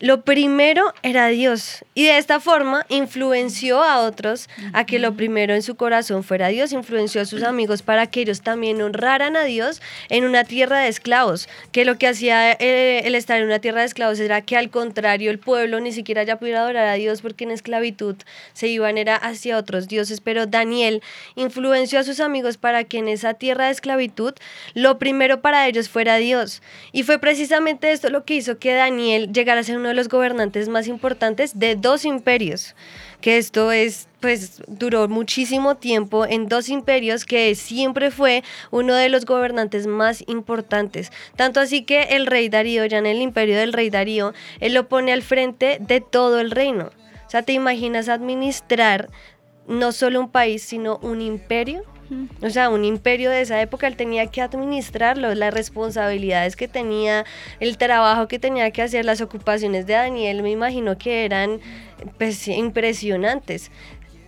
lo 0.01 0.23
primero 0.23 0.93
era 1.03 1.27
Dios. 1.27 1.85
Y 1.93 2.05
de 2.05 2.17
esta 2.17 2.39
forma 2.39 2.87
influenció 2.89 3.83
a 3.83 3.99
otros 3.99 4.49
a 4.73 4.85
que 4.85 4.97
lo 4.97 5.15
primero 5.15 5.53
en 5.53 5.61
su 5.61 5.75
corazón 5.75 6.23
fuera 6.23 6.47
Dios, 6.47 6.73
influenció 6.73 7.21
a 7.21 7.25
sus 7.25 7.43
amigos 7.43 7.83
para 7.83 8.07
que 8.07 8.21
ellos 8.21 8.41
también 8.41 8.81
honraran 8.81 9.35
a 9.37 9.43
Dios 9.43 9.79
en 10.09 10.25
una 10.25 10.43
tierra 10.43 10.79
de 10.79 10.87
esclavos, 10.87 11.47
que 11.71 11.85
lo 11.85 11.99
que 11.99 12.07
hacía 12.07 12.51
eh, 12.53 13.03
el 13.05 13.13
estar 13.13 13.39
en 13.39 13.45
una 13.45 13.59
tierra 13.59 13.81
de 13.81 13.85
esclavos 13.85 14.19
era 14.19 14.41
que 14.41 14.57
al 14.57 14.71
contrario 14.71 15.29
el 15.29 15.37
pueblo 15.37 15.79
ni 15.79 15.91
siquiera 15.91 16.23
ya 16.23 16.39
pudiera 16.39 16.61
adorar 16.61 16.87
a 16.87 16.93
Dios 16.95 17.21
porque 17.21 17.43
en 17.43 17.51
esclavitud 17.51 18.15
se 18.53 18.67
iban 18.67 18.97
era 18.97 19.15
hacia 19.15 19.57
otros 19.57 19.87
dioses, 19.87 20.19
pero 20.19 20.47
Daniel 20.47 21.03
influenció 21.35 21.99
a 21.99 22.03
sus 22.03 22.19
amigos 22.19 22.57
para 22.57 22.85
que 22.85 22.97
en 22.97 23.07
esa 23.07 23.35
tierra 23.35 23.65
de 23.65 23.71
esclavitud 23.71 24.33
lo 24.73 24.97
primero 24.97 25.41
para 25.41 25.67
ellos 25.67 25.89
fuera 25.89 26.15
Dios. 26.15 26.63
Y 26.91 27.03
fue 27.03 27.19
precisamente 27.19 27.91
esto 27.91 28.09
lo 28.09 28.25
que 28.25 28.33
hizo 28.33 28.57
que 28.57 28.73
Daniel 28.73 29.31
llegara 29.31 29.61
a 29.61 29.63
ser 29.63 29.77
uno 29.77 29.90
de 29.91 29.95
los 29.95 30.09
gobernantes 30.09 30.67
más 30.67 30.87
importantes 30.87 31.59
de 31.59 31.75
dos 31.75 32.05
imperios. 32.05 32.75
Que 33.21 33.37
esto 33.37 33.71
es, 33.71 34.07
pues, 34.19 34.61
duró 34.67 35.07
muchísimo 35.07 35.75
tiempo 35.75 36.25
en 36.25 36.47
dos 36.47 36.69
imperios 36.69 37.25
que 37.25 37.53
siempre 37.55 38.09
fue 38.09 38.43
uno 38.71 38.95
de 38.95 39.09
los 39.09 39.25
gobernantes 39.25 39.85
más 39.85 40.23
importantes. 40.27 41.11
Tanto 41.35 41.59
así 41.59 41.83
que 41.83 42.01
el 42.11 42.25
rey 42.25 42.49
Darío, 42.49 42.85
ya 42.85 42.97
en 42.97 43.05
el 43.05 43.21
imperio 43.21 43.57
del 43.57 43.73
rey 43.73 43.89
Darío, 43.89 44.33
él 44.59 44.73
lo 44.73 44.89
pone 44.89 45.13
al 45.13 45.21
frente 45.21 45.77
de 45.79 46.01
todo 46.01 46.39
el 46.39 46.51
reino. 46.51 46.89
O 47.27 47.29
sea, 47.29 47.43
¿te 47.43 47.53
imaginas 47.53 48.09
administrar 48.09 49.09
no 49.67 49.91
solo 49.91 50.19
un 50.19 50.29
país, 50.29 50.63
sino 50.63 50.97
un 50.97 51.21
imperio? 51.21 51.83
O 52.41 52.49
sea, 52.49 52.69
un 52.69 52.83
imperio 52.83 53.29
de 53.29 53.41
esa 53.41 53.61
época, 53.61 53.87
él 53.87 53.95
tenía 53.95 54.27
que 54.27 54.41
administrarlo, 54.41 55.33
las 55.33 55.53
responsabilidades 55.53 56.55
que 56.55 56.67
tenía, 56.67 57.25
el 57.59 57.77
trabajo 57.77 58.27
que 58.27 58.39
tenía 58.39 58.71
que 58.71 58.81
hacer, 58.81 59.05
las 59.05 59.21
ocupaciones 59.21 59.85
de 59.85 59.93
Daniel, 59.93 60.43
me 60.43 60.51
imagino 60.51 60.97
que 60.97 61.25
eran 61.25 61.59
pues, 62.17 62.47
impresionantes. 62.47 63.71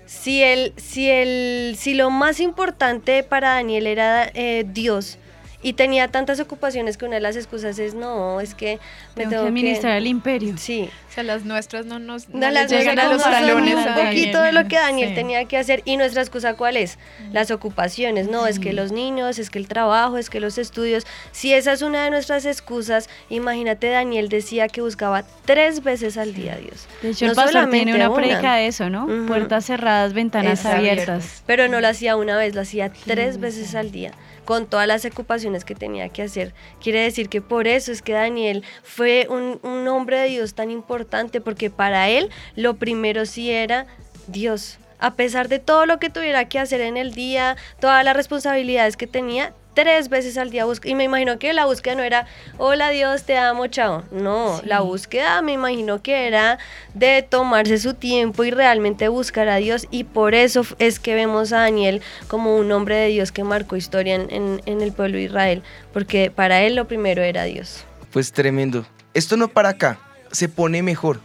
Si, 0.06 0.44
el, 0.44 0.74
si, 0.78 1.10
el, 1.10 1.76
si 1.78 1.94
lo 1.94 2.10
más 2.10 2.40
importante 2.40 3.24
para 3.24 3.56
Daniel 3.56 3.88
era 3.88 4.30
eh, 4.34 4.66
Dios 4.68 5.18
y 5.64 5.74
tenía 5.74 6.08
tantas 6.10 6.40
ocupaciones 6.40 6.98
que 6.98 7.06
una 7.06 7.16
de 7.16 7.22
las 7.22 7.36
excusas 7.36 7.80
es 7.80 7.96
no, 7.96 8.40
es 8.42 8.54
que 8.54 8.80
me 9.16 9.24
Tengo 9.24 9.30
tengo 9.32 9.44
que 9.44 9.48
administrar 9.50 9.98
el 9.98 10.08
imperio. 10.08 10.56
Sí. 10.58 10.90
O 11.10 11.14
sea, 11.14 11.24
las 11.24 11.46
nuestras 11.46 11.86
no 11.86 12.00
nos 12.00 12.28
no 12.30 12.40
No, 12.40 12.46
les 12.52 12.54
las 12.54 12.72
llegan 12.72 13.00
a 13.00 13.04
los 13.04 13.12
nuestras 13.14 13.38
son 13.40 13.48
talones 13.48 13.76
un 13.76 13.84
poquito 13.84 14.38
Daniel. 14.40 14.56
de 14.56 14.62
lo 14.64 14.68
que 14.68 14.76
Daniel 14.76 15.10
Sí. 15.10 15.16
tenía 15.16 15.46
que 15.46 15.58
hacer. 15.58 15.82
¿Y 15.86 15.98
nuestra 15.98 16.22
excusa 16.22 16.56
cuál 16.56 16.76
es? 16.76 16.98
Las 17.32 17.50
ocupaciones. 17.52 18.28
No, 18.30 18.46
es 18.48 18.60
que 18.60 18.74
los 18.74 18.92
niños, 18.92 19.40
es 19.40 19.50
que 19.50 19.60
el 19.60 19.68
trabajo, 19.68 20.18
es 20.18 20.30
que 20.30 20.40
los 20.40 20.58
estudios. 20.58 21.06
Si 21.32 21.54
esa 21.54 21.72
es 21.74 21.82
una 21.82 22.04
de 22.04 22.10
nuestras 22.10 22.46
excusas, 22.46 23.10
imagínate, 23.30 23.90
Daniel 23.90 24.28
decía 24.30 24.68
que 24.68 24.82
buscaba 24.82 25.24
tres 25.46 25.84
veces 25.84 26.18
al 26.18 26.34
día 26.34 26.54
a 26.54 26.58
Dios. 26.58 26.88
De 27.02 27.10
hecho, 27.12 27.26
No 27.26 27.32
el 27.32 27.36
pastor 27.36 27.70
tiene 27.70 27.92
solamente 27.94 27.94
una 27.96 28.14
predica 28.14 28.56
de 28.56 28.68
eso, 28.68 28.90
¿no? 28.90 29.08
Puertas 29.28 29.66
cerradas, 29.66 30.14
ventanas 30.14 30.66
abiertas. 30.66 31.44
Pero 31.46 31.68
no 31.68 31.80
lo 31.80 31.88
hacía 31.88 32.16
una 32.16 32.38
vez, 32.38 32.56
lo 32.56 32.62
hacía 32.62 32.92
tres 33.06 33.40
veces 33.40 33.76
al 33.76 33.92
día, 33.92 34.12
con 34.46 34.66
todas 34.68 34.88
las 34.88 35.06
ocupaciones 35.06 35.66
que 35.66 35.76
tenía 35.76 36.10
que 36.10 36.24
hacer. 36.24 36.54
Quiere 36.82 37.02
decir 37.02 37.30
que 37.30 37.42
por 37.42 37.68
eso 37.68 37.92
es 37.92 38.02
que 38.02 38.14
Daniel 38.14 38.64
fue 38.84 39.28
un 39.30 39.88
hombre 39.88 40.20
de 40.20 40.30
Dios 40.30 40.54
tan 40.54 40.72
importante, 40.72 41.42
porque 41.42 41.70
para 41.70 42.10
él 42.10 42.30
lo 42.56 42.76
primero 42.76 43.26
sí 43.26 43.52
era 43.52 43.86
Dios. 44.28 44.80
A 45.00 45.16
pesar 45.16 45.50
de 45.50 45.60
todo 45.60 45.86
lo 45.86 46.00
que 46.00 46.10
tuviera 46.10 46.48
que 46.48 46.60
hacer 46.60 46.80
en 46.80 46.96
el 46.96 47.14
día, 47.14 47.58
todas 47.82 48.06
las 48.06 48.16
responsabilidades 48.16 48.96
que 48.96 49.08
tenía, 49.08 49.54
tres 49.74 50.10
veces 50.10 50.38
al 50.38 50.50
día 50.50 50.66
busca. 50.66 50.88
Y 50.90 50.96
me 50.96 51.04
imagino 51.06 51.40
que 51.40 51.54
la 51.54 51.66
búsqueda 51.66 51.96
no 51.96 52.04
era, 52.04 52.26
hola 52.58 52.90
Dios, 52.90 53.24
te 53.24 53.38
amo, 53.38 53.68
chao. 53.68 54.04
No, 54.12 54.62
la 54.66 54.82
búsqueda 54.82 55.42
me 55.42 55.54
imagino 55.54 56.02
que 56.02 56.28
era 56.28 56.60
de 56.94 57.22
tomarse 57.28 57.78
su 57.80 57.94
tiempo 57.94 58.44
y 58.44 58.52
realmente 58.52 59.08
buscar 59.08 59.50
a 59.50 59.58
Dios. 59.58 59.88
Y 59.92 60.04
por 60.04 60.36
eso 60.36 60.66
es 60.80 61.00
que 61.00 61.16
vemos 61.16 61.52
a 61.54 61.58
Daniel 61.62 62.02
como 62.28 62.56
un 62.58 62.72
hombre 62.72 62.96
de 62.96 63.08
Dios 63.08 63.32
que 63.32 63.44
marcó 63.44 63.76
historia 63.76 64.16
en, 64.16 64.28
en- 64.32 64.62
en 64.66 64.82
el 64.82 64.92
pueblo 64.94 65.18
de 65.18 65.24
Israel. 65.24 65.64
Porque 65.92 66.32
para 66.32 66.62
él 66.62 66.76
lo 66.76 66.88
primero 66.88 67.22
era 67.24 67.44
Dios. 67.44 67.86
Pues 68.12 68.32
tremendo. 68.32 68.86
Esto 69.14 69.38
no 69.38 69.48
para 69.48 69.70
acá, 69.70 70.00
se 70.32 70.50
pone 70.50 70.82
mejor. 70.84 71.20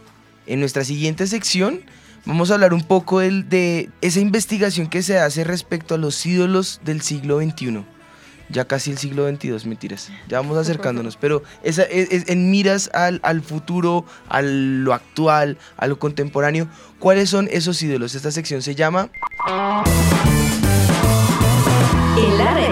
En 0.47 0.59
nuestra 0.59 0.83
siguiente 0.83 1.27
sección 1.27 1.81
vamos 2.25 2.51
a 2.51 2.55
hablar 2.55 2.73
un 2.73 2.83
poco 2.83 3.19
del- 3.19 3.47
de 3.49 3.89
esa 4.01 4.19
investigación 4.19 4.87
que 4.87 5.01
se 5.03 5.17
hace 5.19 5.43
respecto 5.43 5.95
a 5.95 5.97
los 5.97 6.25
ídolos 6.25 6.81
del 6.83 7.01
siglo 7.01 7.39
XXI. 7.39 7.83
Ya 8.51 8.65
casi 8.65 8.91
el 8.91 8.97
siglo 8.97 9.27
XXII, 9.29 9.65
mentiras. 9.67 10.09
Ya 10.27 10.37
vamos 10.39 10.57
acercándonos, 10.59 11.17
pero 11.17 11.43
esa, 11.63 11.83
es, 11.83 12.11
es- 12.11 12.29
en 12.29 12.49
miras 12.51 12.89
al, 12.93 13.19
al 13.23 13.41
futuro, 13.41 14.05
a 14.27 14.41
lo 14.41 14.93
actual, 14.93 15.57
a 15.77 15.87
lo 15.87 15.99
contemporáneo, 15.99 16.67
¿cuáles 16.99 17.29
son 17.29 17.47
esos 17.51 17.81
ídolos? 17.81 18.15
Esta 18.15 18.31
sección 18.31 18.61
se 18.61 18.75
llama 18.75 19.09
red. 22.15 22.69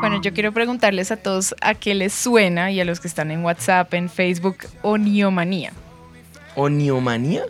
Bueno, 0.00 0.20
yo 0.20 0.34
quiero 0.34 0.52
preguntarles 0.52 1.10
a 1.10 1.16
todos 1.16 1.54
a 1.62 1.74
qué 1.74 1.94
les 1.94 2.12
suena 2.12 2.70
y 2.70 2.80
a 2.80 2.84
los 2.84 3.00
que 3.00 3.08
están 3.08 3.30
en 3.30 3.42
WhatsApp, 3.42 3.92
en 3.94 4.10
Facebook, 4.10 4.58
oniomanía. 4.82 5.72
Oniomanía. 6.56 7.44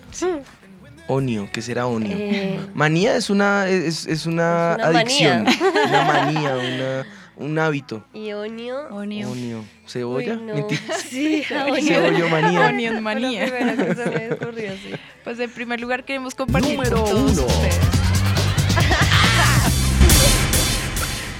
Onio, 1.07 1.49
¿qué 1.53 1.61
será 1.61 1.87
onio? 1.87 2.17
Eh. 2.19 2.59
Manía 2.75 3.15
es 3.17 3.29
una, 3.29 3.69
es, 3.69 4.07
es 4.07 4.25
una, 4.27 4.77
Es 4.81 4.89
una 4.89 4.99
adicción, 5.01 5.45
manía. 5.45 5.59
una 5.89 6.05
manía, 6.13 6.57
una- 6.57 7.07
un 7.37 7.59
hábito. 7.59 8.05
Y 8.15 8.33
Onio. 8.33 8.87
Onio. 8.91 9.65
¿Cebolla? 9.87 10.35
Uy, 10.35 10.41
no. 10.43 10.55
Mentira. 10.55 10.81
Sí. 11.11 11.43
Onion 11.51 13.03
manía. 13.03 13.45
Que 13.51 13.95
se 13.95 14.11
me 14.11 14.33
ocurrió, 14.35 14.73
sí. 14.75 14.93
Pues 15.25 15.39
en 15.41 15.51
primer 15.51 15.81
lugar 15.81 16.05
queremos 16.05 16.35
compartir 16.35 16.77
Número 16.77 16.97
con 17.03 17.11
todos 17.11 17.33
uno. 17.39 17.47
ustedes. 17.47 17.79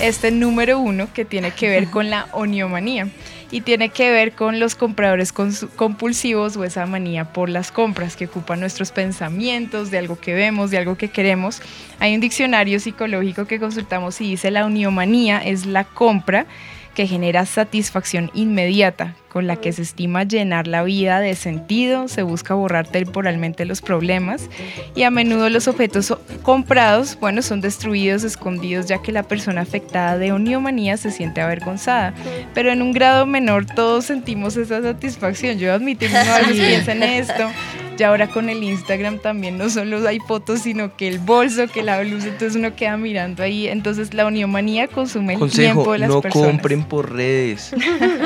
Este 0.01 0.31
número 0.33 0.81
uno 0.81 1.09
que 1.15 1.25
tiene 1.25 1.53
que 1.53 1.69
ver 1.69 1.89
con 1.89 2.11
la 2.11 2.27
oniomanía 2.33 3.09
y 3.51 3.61
tiene 3.61 3.89
que 3.89 4.11
ver 4.11 4.33
con 4.33 4.61
los 4.61 4.75
compradores 4.75 5.33
compulsivos 5.33 6.57
o 6.57 6.65
esa 6.65 6.87
manía 6.87 7.33
por 7.33 7.49
las 7.49 7.71
compras 7.71 8.17
que 8.17 8.27
ocupan 8.27 8.61
nuestros 8.61 8.93
pensamientos, 8.93 9.91
de 9.91 9.99
algo 9.99 10.19
que 10.19 10.35
vemos, 10.35 10.71
de 10.71 10.79
algo 10.79 10.97
que 10.97 11.11
queremos. 11.11 11.61
Hay 12.01 12.15
un 12.15 12.21
diccionario 12.21 12.81
psicológico 12.81 13.47
que 13.47 13.61
consultamos 13.61 14.21
y 14.21 14.31
dice 14.31 14.51
la 14.51 14.67
oniomanía 14.67 15.39
es 15.39 15.67
la 15.67 15.85
compra 15.85 16.47
que 16.95 17.07
genera 17.07 17.45
satisfacción 17.45 18.31
inmediata, 18.35 19.17
con 19.35 19.49
la 19.49 19.57
que 19.57 19.73
se 19.73 19.83
estima 19.83 20.23
llenar 20.23 20.69
la 20.69 20.85
vida 20.85 21.19
de 21.19 21.35
sentido, 21.35 22.07
se 22.07 22.23
busca 22.23 22.55
borrar 22.55 22.87
temporalmente 22.87 23.65
los 23.65 23.83
problemas 23.83 24.49
y 24.95 25.03
a 25.03 25.11
menudo 25.11 25.51
los 25.51 25.67
objetos 25.67 26.15
comprados, 26.45 27.19
bueno, 27.21 27.43
son 27.43 27.61
destruidos, 27.61 28.23
escondidos, 28.23 28.87
ya 28.87 29.03
que 29.03 29.11
la 29.11 29.25
persona 29.25 29.63
afectada 29.63 30.19
de 30.19 30.31
oniomanía 30.31 30.97
se 30.97 31.11
siente 31.11 31.41
avergonzada. 31.41 32.15
Pero 32.55 32.71
en 32.71 32.81
un 32.81 32.93
grado 32.93 33.27
menor 33.27 33.67
todos 33.67 34.05
sentimos 34.05 34.57
esa 34.57 34.81
satisfacción. 34.81 35.59
Yo 35.59 35.73
admito, 35.73 36.07
veces 36.07 36.57
Sí. 36.57 36.61
piensa 36.61 36.93
en 36.93 37.03
esto. 37.03 37.51
Y 37.97 38.03
ahora 38.03 38.27
con 38.27 38.49
el 38.49 38.61
Instagram 38.65 39.21
también 39.21 39.57
no 39.57 39.71
solo 39.71 40.07
hay 40.09 40.19
fotos, 40.19 40.63
sino 40.63 40.97
que 40.97 41.07
el 41.07 41.21
bolso, 41.21 41.69
que 41.69 41.81
la 41.85 42.01
blusa, 42.01 42.27
entonces 42.27 42.57
uno 42.57 42.75
queda 42.75 42.97
mirando 42.97 43.45
ahí. 43.45 43.69
Entonces 43.69 44.15
la 44.15 44.27
oniomanía 44.27 44.89
consume 44.89 45.35
el 45.35 45.49
tiempo 45.51 45.93
de 45.93 45.99
las 46.01 46.09
no 46.09 46.21
personas. 46.21 46.49
compren 46.49 46.83
por 46.83 47.13
redes. 47.13 47.73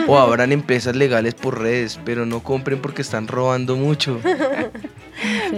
o 0.07 0.17
habrán 0.19 0.53
empresas 0.53 0.97
legales 0.99 1.35
por 1.35 1.61
redes, 1.61 1.99
pero 2.05 2.27
no 2.27 2.43
compren 2.43 2.81
porque 2.81 3.03
están 3.03 3.29
robando 3.29 3.77
mucho. 3.77 4.21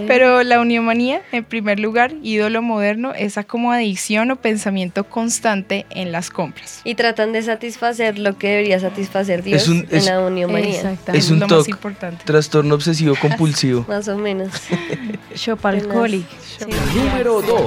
Pero 0.07 0.41
la 0.41 0.59
uniomanía, 0.59 1.21
en 1.31 1.43
primer 1.43 1.79
lugar, 1.79 2.13
ídolo 2.23 2.63
moderno, 2.63 3.13
esa 3.13 3.43
como 3.43 3.71
adicción 3.71 4.31
o 4.31 4.35
pensamiento 4.37 5.03
constante 5.03 5.85
en 5.91 6.11
las 6.11 6.31
compras. 6.31 6.81
Y 6.83 6.95
tratan 6.95 7.31
de 7.31 7.43
satisfacer 7.43 8.17
lo 8.17 8.37
que 8.39 8.47
debería 8.49 8.79
satisfacer 8.79 9.43
Dios 9.43 9.61
Es 9.63 9.67
un- 9.67 9.87
en 9.91 10.05
la 10.05 10.19
oniomanía. 10.19 10.97
Es 11.13 11.29
un 11.29 11.39
lo 11.41 11.47
más 11.47 11.57
TOC, 11.59 11.69
importante. 11.69 12.23
trastorno 12.25 12.73
obsesivo 12.73 13.15
compulsivo. 13.21 13.85
Más 13.87 14.07
o 14.07 14.17
menos. 14.17 14.51
Shopaholic. 15.35 16.25
Número 16.95 17.41
2. 17.41 17.61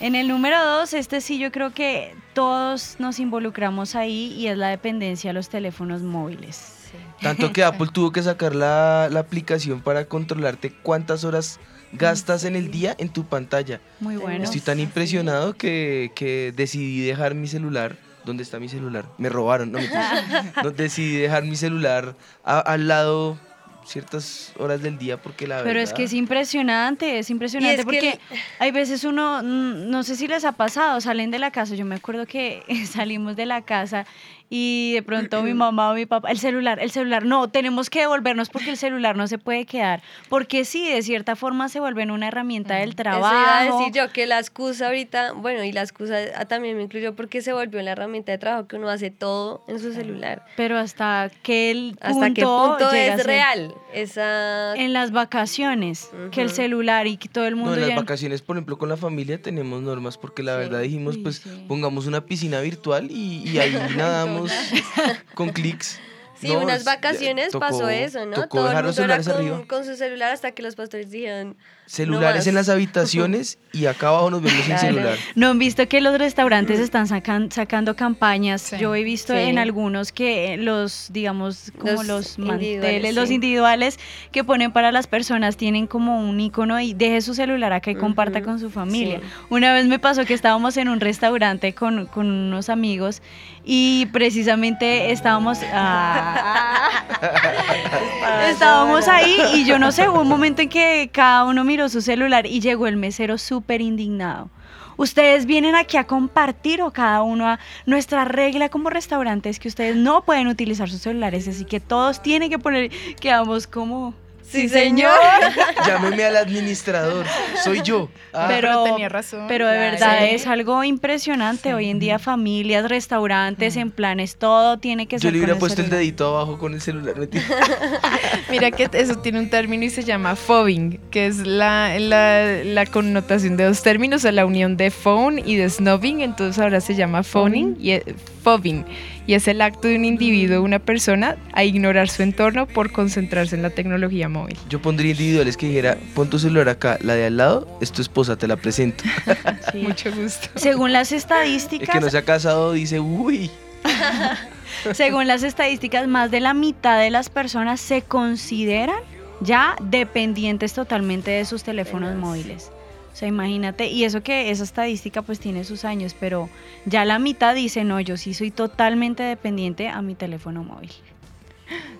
En 0.00 0.14
el 0.14 0.28
número 0.28 0.62
dos, 0.64 0.92
este 0.94 1.20
sí 1.20 1.38
yo 1.38 1.50
creo 1.52 1.72
que 1.72 2.14
todos 2.34 2.96
nos 2.98 3.18
involucramos 3.18 3.94
ahí 3.94 4.32
y 4.36 4.46
es 4.48 4.56
la 4.56 4.68
dependencia 4.68 5.30
a 5.30 5.34
los 5.34 5.48
teléfonos 5.48 6.02
móviles. 6.02 6.76
Tanto 7.22 7.52
que 7.52 7.62
Apple 7.62 7.88
tuvo 7.92 8.10
que 8.12 8.22
sacar 8.22 8.54
la, 8.54 9.08
la 9.10 9.20
aplicación 9.20 9.80
para 9.80 10.06
controlarte 10.06 10.72
cuántas 10.72 11.22
horas 11.24 11.60
gastas 11.92 12.44
en 12.44 12.56
el 12.56 12.70
día 12.70 12.94
en 12.98 13.08
tu 13.10 13.24
pantalla. 13.26 13.80
Muy 14.00 14.16
bueno. 14.16 14.42
Estoy 14.44 14.60
tan 14.60 14.80
impresionado 14.80 15.54
que, 15.56 16.12
que 16.14 16.52
decidí 16.56 17.00
dejar 17.00 17.34
mi 17.34 17.46
celular. 17.48 17.96
¿Dónde 18.24 18.42
está 18.42 18.58
mi 18.58 18.68
celular? 18.68 19.06
Me 19.18 19.28
robaron, 19.28 19.72
no 19.72 19.78
mentiras. 19.78 20.24
No, 20.64 20.70
decidí 20.70 21.16
dejar 21.16 21.44
mi 21.44 21.56
celular 21.56 22.16
a- 22.44 22.60
al 22.60 22.86
lado 22.88 23.38
ciertas 23.84 24.52
horas 24.58 24.82
del 24.82 24.98
día 24.98 25.16
porque 25.20 25.46
la 25.46 25.58
Pero 25.62 25.80
es 25.80 25.90
verdad- 25.90 25.96
que 25.96 26.04
es 26.04 26.12
impresionante, 26.12 27.18
es 27.18 27.30
impresionante 27.30 27.74
es 27.74 27.80
que 27.80 27.84
porque 27.84 28.20
hay 28.58 28.70
veces 28.70 29.04
uno, 29.04 29.42
mm, 29.42 29.90
no 29.90 30.02
sé 30.02 30.16
si 30.16 30.28
les 30.28 30.44
ha 30.44 30.52
pasado, 30.52 31.00
salen 31.00 31.30
de 31.30 31.38
la 31.38 31.50
casa, 31.50 31.74
yo 31.74 31.84
me 31.84 31.96
acuerdo 31.96 32.26
que 32.26 32.62
salimos 32.86 33.36
de 33.36 33.46
la 33.46 33.62
casa 33.62 34.06
y 34.52 34.92
de 34.94 35.02
pronto 35.04 35.42
mi 35.44 35.54
mamá 35.54 35.92
o 35.92 35.94
mi 35.94 36.06
papá, 36.06 36.30
el 36.30 36.38
celular, 36.38 36.80
el 36.80 36.90
celular, 36.90 37.24
no, 37.24 37.48
tenemos 37.48 37.88
que 37.88 38.00
devolvernos 38.00 38.48
porque 38.50 38.70
el 38.70 38.76
celular 38.76 39.16
no 39.16 39.28
se 39.28 39.38
puede 39.38 39.64
quedar, 39.64 40.02
porque 40.28 40.64
sí, 40.64 40.88
de 40.88 41.02
cierta 41.02 41.36
forma 41.36 41.68
se 41.68 41.78
vuelven 41.78 42.10
una 42.10 42.26
herramienta 42.28 42.74
del 42.74 42.96
trabajo. 42.96 43.32
Eso 43.32 43.40
iba 43.42 43.58
a 43.60 43.64
decir 43.78 43.94
yo, 43.94 44.12
que 44.12 44.26
la 44.26 44.40
excusa 44.40 44.86
ahorita, 44.86 45.32
bueno, 45.34 45.62
y 45.62 45.70
la 45.70 45.82
excusa 45.82 46.16
ah, 46.36 46.46
también 46.46 46.76
me 46.76 46.82
incluyó 46.82 47.14
porque 47.14 47.42
se 47.42 47.52
volvió 47.52 47.80
la 47.82 47.92
herramienta 47.92 48.32
de 48.32 48.38
trabajo 48.38 48.66
que 48.66 48.74
uno 48.76 48.88
hace 48.88 49.10
todo 49.12 49.62
en 49.68 49.78
su 49.78 49.92
celular. 49.92 50.44
Pero 50.56 50.76
hasta 50.78 51.30
que 51.44 51.70
el 51.70 51.96
Hasta 52.00 52.30
qué 52.34 52.42
punto 52.42 52.90
es 52.92 53.24
real 53.24 53.72
esa... 53.94 54.74
En 54.74 54.92
las 54.92 55.12
vacaciones, 55.12 56.10
que 56.32 56.42
el 56.42 56.50
celular 56.50 57.06
y 57.06 57.16
que 57.18 57.28
todo 57.28 57.44
el 57.46 57.52
No, 57.54 57.58
mundo 57.60 57.74
en 57.74 57.80
las 57.82 57.90
ya- 57.90 57.96
vacaciones, 57.96 58.42
por 58.42 58.56
ejemplo, 58.56 58.78
con 58.78 58.88
la 58.88 58.96
familia 58.96 59.40
tenemos 59.40 59.80
normas 59.82 60.18
porque 60.18 60.42
la 60.42 60.56
verdad 60.56 60.80
dijimos, 60.80 61.16
pues 61.18 61.40
pongamos 61.68 62.06
una 62.06 62.20
piscina 62.26 62.60
virtual 62.60 63.08
y, 63.10 63.48
y 63.48 63.58
ahí 63.58 63.72
nadamos 63.96 64.39
con 65.34 65.50
clics. 65.50 65.98
Sí, 66.40 66.48
No, 66.54 66.60
unas 66.60 66.78
es- 66.78 66.84
vacaciones 66.84 67.50
tocó- 67.52 67.60
pasó 67.60 67.88
eso, 67.90 68.24
¿no? 68.24 68.32
Tocó 68.32 68.48
Todo 68.48 68.62
el 68.64 68.68
dejar 68.70 68.84
los 68.86 68.94
celulares 68.94 69.26
con, 69.28 69.36
arriba. 69.36 69.62
con 69.68 69.84
su 69.84 69.94
celular 69.94 70.32
hasta 70.32 70.52
que 70.52 70.62
los 70.62 70.74
pastores 70.74 71.10
dijeron... 71.10 71.54
Celulares 71.84 72.46
"No 72.46 72.50
en 72.50 72.54
más". 72.54 72.66
las 72.68 72.74
habitaciones 72.74 73.58
y 73.72 73.86
acá 73.86 74.08
abajo 74.08 74.30
nos 74.30 74.40
vemos 74.42 74.62
sin 74.64 74.78
celular. 74.78 75.18
¿No 75.34 75.48
han 75.48 75.58
visto 75.58 75.86
que 75.88 76.00
los 76.00 76.16
restaurantes 76.18 76.78
están 76.80 77.08
sacan- 77.08 77.50
sacando 77.52 77.94
campañas? 77.96 78.70
Yo 78.78 78.94
he 78.94 79.02
visto 79.02 79.34
Sí. 79.34 79.40
en 79.40 79.58
algunos 79.58 80.12
que 80.12 80.56
los, 80.56 81.08
digamos, 81.12 81.72
como 81.78 82.04
Los 82.04 82.06
los, 82.06 82.38
individuales, 82.38 82.80
manteles, 82.80 83.14
los 83.16 83.28
sí. 83.28 83.34
individuales 83.34 83.98
que 84.32 84.42
ponen 84.44 84.72
para 84.72 84.92
las 84.92 85.08
personas 85.08 85.56
tienen 85.58 85.86
como 85.88 86.26
un 86.26 86.40
icono 86.40 86.80
y 86.80 86.94
deje 86.94 87.20
su 87.22 87.34
celular 87.34 87.72
acá 87.74 87.90
y 87.90 87.96
comparta 87.96 88.40
con 88.40 88.58
su 88.60 88.70
familia. 88.70 89.18
sí. 89.20 89.26
Una 89.50 89.74
vez 89.74 89.86
me 89.86 89.98
pasó 89.98 90.24
que 90.24 90.32
estábamos 90.32 90.76
en 90.78 90.88
un 90.88 91.00
restaurante 91.00 91.74
con, 91.74 92.06
con 92.06 92.30
unos 92.30 92.70
amigos 92.70 93.20
y 93.64 94.06
precisamente 94.06 95.12
estábamos... 95.12 95.58
ah, 95.72 96.90
Estábamos 98.48 99.06
ahí 99.08 99.36
y 99.54 99.64
yo 99.64 99.78
no 99.78 99.92
sé, 99.92 100.08
hubo 100.08 100.20
un 100.20 100.28
momento 100.28 100.62
en 100.62 100.68
que 100.68 101.10
cada 101.12 101.44
uno 101.44 101.64
miró 101.64 101.88
su 101.88 102.00
celular 102.00 102.46
y 102.46 102.60
llegó 102.60 102.86
el 102.86 102.96
mesero 102.96 103.38
súper 103.38 103.80
indignado. 103.80 104.50
Ustedes 104.96 105.46
vienen 105.46 105.76
aquí 105.76 105.96
a 105.96 106.04
compartir 106.04 106.82
o 106.82 106.90
cada 106.90 107.22
uno 107.22 107.48
a 107.48 107.58
nuestra 107.86 108.26
regla 108.26 108.68
como 108.68 108.90
restaurante 108.90 109.48
es 109.48 109.58
que 109.58 109.68
ustedes 109.68 109.96
no 109.96 110.24
pueden 110.24 110.46
utilizar 110.46 110.90
sus 110.90 111.00
celulares, 111.00 111.48
así 111.48 111.64
que 111.64 111.80
todos 111.80 112.20
tienen 112.22 112.50
que 112.50 112.58
poner, 112.58 112.90
quedamos 113.18 113.66
como... 113.66 114.14
Sí, 114.50 114.68
señor. 114.68 115.10
Llámeme 115.86 116.24
al 116.24 116.36
administrador. 116.36 117.24
Soy 117.62 117.82
yo. 117.82 118.08
Ah. 118.32 118.46
pero, 118.48 118.84
tenía 118.84 119.08
razón. 119.08 119.46
pero 119.48 119.66
de 119.66 119.76
Claro. 119.76 119.90
verdad 119.92 120.18
Sí. 120.28 120.34
es 120.34 120.46
algo 120.46 120.82
impresionante. 120.84 121.72
Hoy 121.74 121.88
en 121.88 121.98
día 121.98 122.18
familias, 122.18 122.88
restaurantes, 122.88 123.76
en 123.76 123.90
planes, 123.90 124.36
todo 124.36 124.78
tiene 124.78 125.06
que 125.06 125.16
Yo 125.16 125.20
ser 125.22 125.32
le 125.32 125.38
con 125.38 125.44
hubiera 125.44 125.58
puesto 125.58 125.82
el 125.82 125.90
dedito 125.90 126.26
abajo 126.36 126.58
con 126.58 126.74
el 126.74 126.80
celular. 126.80 127.14
Mira 128.50 128.70
que 128.70 128.88
eso 128.92 129.16
tiene 129.18 129.38
un 129.38 129.50
término 129.50 129.84
y 129.84 129.90
se 129.90 130.04
llama 130.04 130.36
fobbing, 130.36 130.98
que 131.10 131.26
es 131.26 131.38
la, 131.38 131.98
la, 131.98 132.64
la 132.64 132.86
connotación 132.86 133.56
de 133.56 133.64
dos 133.64 133.82
términos, 133.82 134.24
o 134.24 134.30
la 134.32 134.46
unión 134.46 134.76
de 134.76 134.90
phone 134.90 135.40
y 135.44 135.56
de 135.56 135.68
snobbing, 135.70 136.20
entonces 136.20 136.60
ahora 136.62 136.80
se 136.80 136.94
llama 136.94 137.22
phoning 137.22 137.76
y 137.80 137.98
fobbing. 138.42 138.84
Y 139.26 139.34
es 139.34 139.46
el 139.48 139.60
acto 139.60 139.88
de 139.88 139.96
un 139.96 140.04
individuo, 140.04 140.62
una 140.62 140.78
persona, 140.78 141.36
a 141.52 141.64
ignorar 141.64 142.08
su 142.08 142.22
entorno 142.22 142.66
por 142.66 142.90
concentrarse 142.92 143.54
en 143.54 143.62
la 143.62 143.70
tecnología 143.70 144.28
móvil. 144.28 144.56
Yo 144.68 144.80
pondría 144.80 145.12
individuales 145.12 145.56
que 145.56 145.66
dijera, 145.66 145.96
pon 146.14 146.28
tu 146.28 146.38
celular 146.38 146.68
acá, 146.68 146.98
la 147.02 147.14
de 147.14 147.26
al 147.26 147.36
lado, 147.36 147.78
es 147.80 147.92
tu 147.92 148.02
esposa, 148.02 148.36
te 148.36 148.48
la 148.48 148.56
presento. 148.56 149.04
Mucho 149.74 150.10
gusto. 150.12 150.48
Según 150.56 150.92
las 150.92 151.12
El 151.12 151.18
estadísticas, 151.18 151.90
que 151.90 152.00
no 152.00 152.10
se 152.10 152.18
ha 152.18 152.22
casado 152.22 152.72
dice, 152.72 153.00
uy. 153.00 153.50
Según 154.92 155.26
las 155.26 155.42
estadísticas, 155.42 156.08
más 156.08 156.30
de 156.30 156.40
la 156.40 156.54
mitad 156.54 156.98
de 156.98 157.10
las 157.10 157.28
personas 157.28 157.80
se 157.80 158.02
consideran 158.02 159.00
ya 159.40 159.76
dependientes 159.82 160.72
totalmente 160.72 161.30
de 161.30 161.44
sus 161.44 161.62
teléfonos 161.62 162.14
móviles. 162.16 162.70
O 163.12 163.16
sea, 163.20 163.28
imagínate, 163.28 163.86
y 163.88 164.04
eso 164.04 164.22
que 164.22 164.50
esa 164.50 164.62
estadística 164.64 165.22
pues 165.22 165.40
tiene 165.40 165.64
sus 165.64 165.84
años, 165.84 166.14
pero 166.18 166.48
ya 166.86 167.04
la 167.04 167.18
mitad 167.18 167.54
dice, 167.54 167.84
no, 167.84 168.00
yo 168.00 168.16
sí 168.16 168.34
soy 168.34 168.50
totalmente 168.50 169.22
dependiente 169.22 169.88
a 169.88 170.00
mi 170.00 170.14
teléfono 170.14 170.62
móvil. 170.62 170.90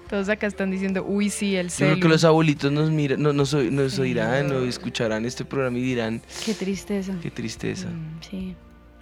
Todos 0.08 0.28
acá 0.28 0.46
están 0.46 0.70
diciendo, 0.70 1.04
uy, 1.06 1.30
sí, 1.30 1.54
el 1.56 1.68
Yo 1.68 1.74
celu. 1.74 1.90
creo 1.92 2.02
que 2.02 2.08
los 2.08 2.24
abuelitos 2.24 2.72
nos 2.72 2.90
miran, 2.90 3.22
no, 3.22 3.32
nos, 3.32 3.54
nos 3.54 3.98
oirán 3.98 4.50
o 4.52 4.64
escucharán 4.64 5.24
este 5.24 5.44
programa 5.44 5.78
y 5.78 5.82
dirán, 5.82 6.22
Qué 6.44 6.54
tristeza. 6.54 7.12
qué 7.22 7.30
tristeza. 7.30 7.86
Sí. 8.28 8.54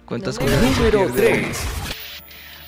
¿Cuántas 0.05 0.39
Número 0.39 0.57
cosas 0.59 0.77
número 0.77 1.13
pierden? 1.13 1.41
tres. 1.43 1.63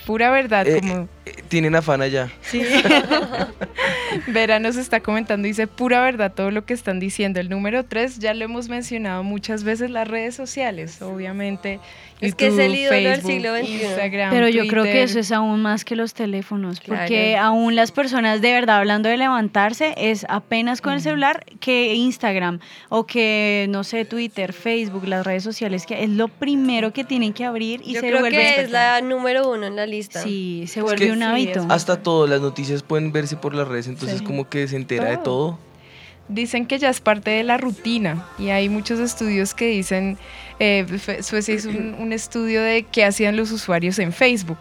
Pura 0.06 0.32
verdad, 0.32 0.67
Eh, 0.67 0.80
como 0.80 1.08
eh, 1.25 1.43
tienen 1.49 1.75
afán 1.75 2.01
allá. 2.01 2.32
Sí. 2.41 2.62
Vera 4.28 4.60
nos 4.60 4.76
está 4.78 5.00
comentando, 5.02 5.47
dice 5.47 5.67
pura 5.67 6.02
verdad 6.02 6.32
todo 6.34 6.52
lo 6.52 6.65
que 6.65 6.74
están 6.74 7.00
diciendo. 7.00 7.39
El 7.39 7.50
número 7.50 7.84
tres 7.86 8.19
ya 8.19 8.34
lo 8.34 8.45
hemos 8.45 8.69
mencionado 8.69 9.24
muchas 9.24 9.63
veces, 9.63 9.89
las 9.89 10.08
redes 10.08 10.36
sociales, 10.36 11.02
obviamente. 11.02 11.80
Es 12.19 12.36
que 12.36 12.47
es 12.47 12.58
el 12.60 12.74
YouTube, 12.76 12.93
ídolo 13.00 13.10
del 13.10 13.21
siglo 13.24 13.56
XXI. 13.56 13.84
Instagram, 13.84 14.30
Pero 14.30 14.47
yo 14.47 14.67
creo 14.67 14.84
que 14.84 15.02
eso 15.02 15.17
es 15.19 15.32
aún 15.32 15.60
más 15.63 15.84
que 15.84 15.95
los 15.95 16.13
teléfonos, 16.13 16.80
Claro. 16.80 17.02
porque 17.02 17.36
aún 17.36 17.76
las 17.76 17.91
personas 17.91 18.41
de 18.41 18.52
verdad 18.52 18.78
hablando 18.78 19.10
de 19.10 19.17
levantarse 19.17 19.95
es 19.97 20.28
apenas 20.30 20.82
con 20.82 20.93
el 20.93 21.02
celular 21.02 21.43
que 21.60 21.95
Instagram 21.95 22.60
o 22.89 23.08
que 23.08 23.65
no 23.69 23.84
sé 23.84 24.06
Twitter, 24.06 24.54
Facebook, 24.54 25.08
las 25.08 25.26
redes 25.26 25.41
sociales 25.43 25.88
que 25.88 26.04
es 26.04 26.10
lo 26.12 26.28
primero 26.28 26.93
que 26.93 27.04
tienen 27.04 27.34
que 27.34 27.43
abrir 27.43 27.82
y 27.84 27.93
Yo 27.93 28.02
se 28.02 28.08
creo 28.10 28.19
vuelve 28.19 28.38
que 28.38 28.62
es 28.62 28.69
la 28.69 29.02
número 29.02 29.52
uno 29.52 29.65
en 29.65 29.76
la 29.76 29.88
lista. 29.88 30.21
Sí, 30.21 30.65
se 30.67 30.80
Es 30.82 30.84
vuelve 30.86 31.08
que 31.08 31.12
un 31.12 31.24
hábito. 31.24 31.65
Hasta 31.69 32.04
todo, 32.04 32.28
las 32.28 32.41
noticias 32.41 32.84
pueden 32.84 33.12
verse 33.12 33.36
por 33.36 33.56
las 33.56 33.67
redes, 33.67 33.88
entonces 34.02 34.20
Sí. 34.20 34.26
como 34.26 34.50
que 34.50 34.68
se 34.68 34.76
entera 34.76 35.10
de 35.10 35.18
todo. 35.18 35.58
Dicen 36.28 36.66
que 36.66 36.80
ya 36.80 36.90
es 36.90 37.02
parte 37.02 37.32
de 37.32 37.44
la 37.44 37.58
rutina 37.58 38.26
y 38.40 38.50
hay 38.50 38.70
muchos 38.70 39.00
estudios 39.00 39.54
que 39.54 39.68
dicen, 39.68 40.18
eh, 40.60 40.86
Suecia 41.22 41.56
hizo 41.56 41.70
un, 41.70 41.96
un 42.00 42.14
estudio 42.14 42.62
de 42.62 42.84
qué 42.84 43.04
hacían 43.04 43.36
los 43.36 43.52
usuarios 43.52 44.00
en 44.00 44.14
Facebook 44.14 44.60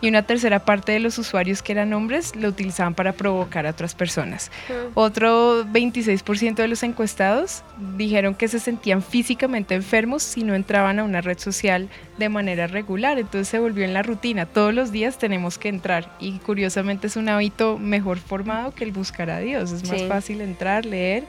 y 0.00 0.08
una 0.08 0.22
tercera 0.22 0.60
parte 0.60 0.92
de 0.92 1.00
los 1.00 1.18
usuarios 1.18 1.62
que 1.62 1.72
eran 1.72 1.92
hombres 1.92 2.34
lo 2.36 2.48
utilizaban 2.48 2.94
para 2.94 3.12
provocar 3.12 3.66
a 3.66 3.70
otras 3.70 3.94
personas. 3.94 4.50
Otro 4.94 5.64
26% 5.64 6.54
de 6.54 6.68
los 6.68 6.82
encuestados 6.82 7.62
dijeron 7.96 8.34
que 8.34 8.48
se 8.48 8.58
sentían 8.58 9.02
físicamente 9.02 9.74
enfermos 9.74 10.22
si 10.22 10.42
no 10.42 10.54
entraban 10.54 10.98
a 10.98 11.04
una 11.04 11.20
red 11.20 11.38
social 11.38 11.88
de 12.18 12.28
manera 12.28 12.66
regular, 12.66 13.18
entonces 13.18 13.48
se 13.48 13.58
volvió 13.58 13.84
en 13.84 13.94
la 13.94 14.02
rutina, 14.02 14.46
todos 14.46 14.74
los 14.74 14.92
días 14.92 15.18
tenemos 15.18 15.58
que 15.58 15.68
entrar 15.68 16.14
y 16.20 16.38
curiosamente 16.38 17.06
es 17.06 17.16
un 17.16 17.28
hábito 17.28 17.78
mejor 17.78 18.18
formado 18.18 18.74
que 18.74 18.84
el 18.84 18.92
buscar 18.92 19.30
a 19.30 19.38
Dios, 19.38 19.72
es 19.72 19.88
más 19.88 20.02
fácil 20.04 20.40
entrar, 20.40 20.84
leer 20.84 21.24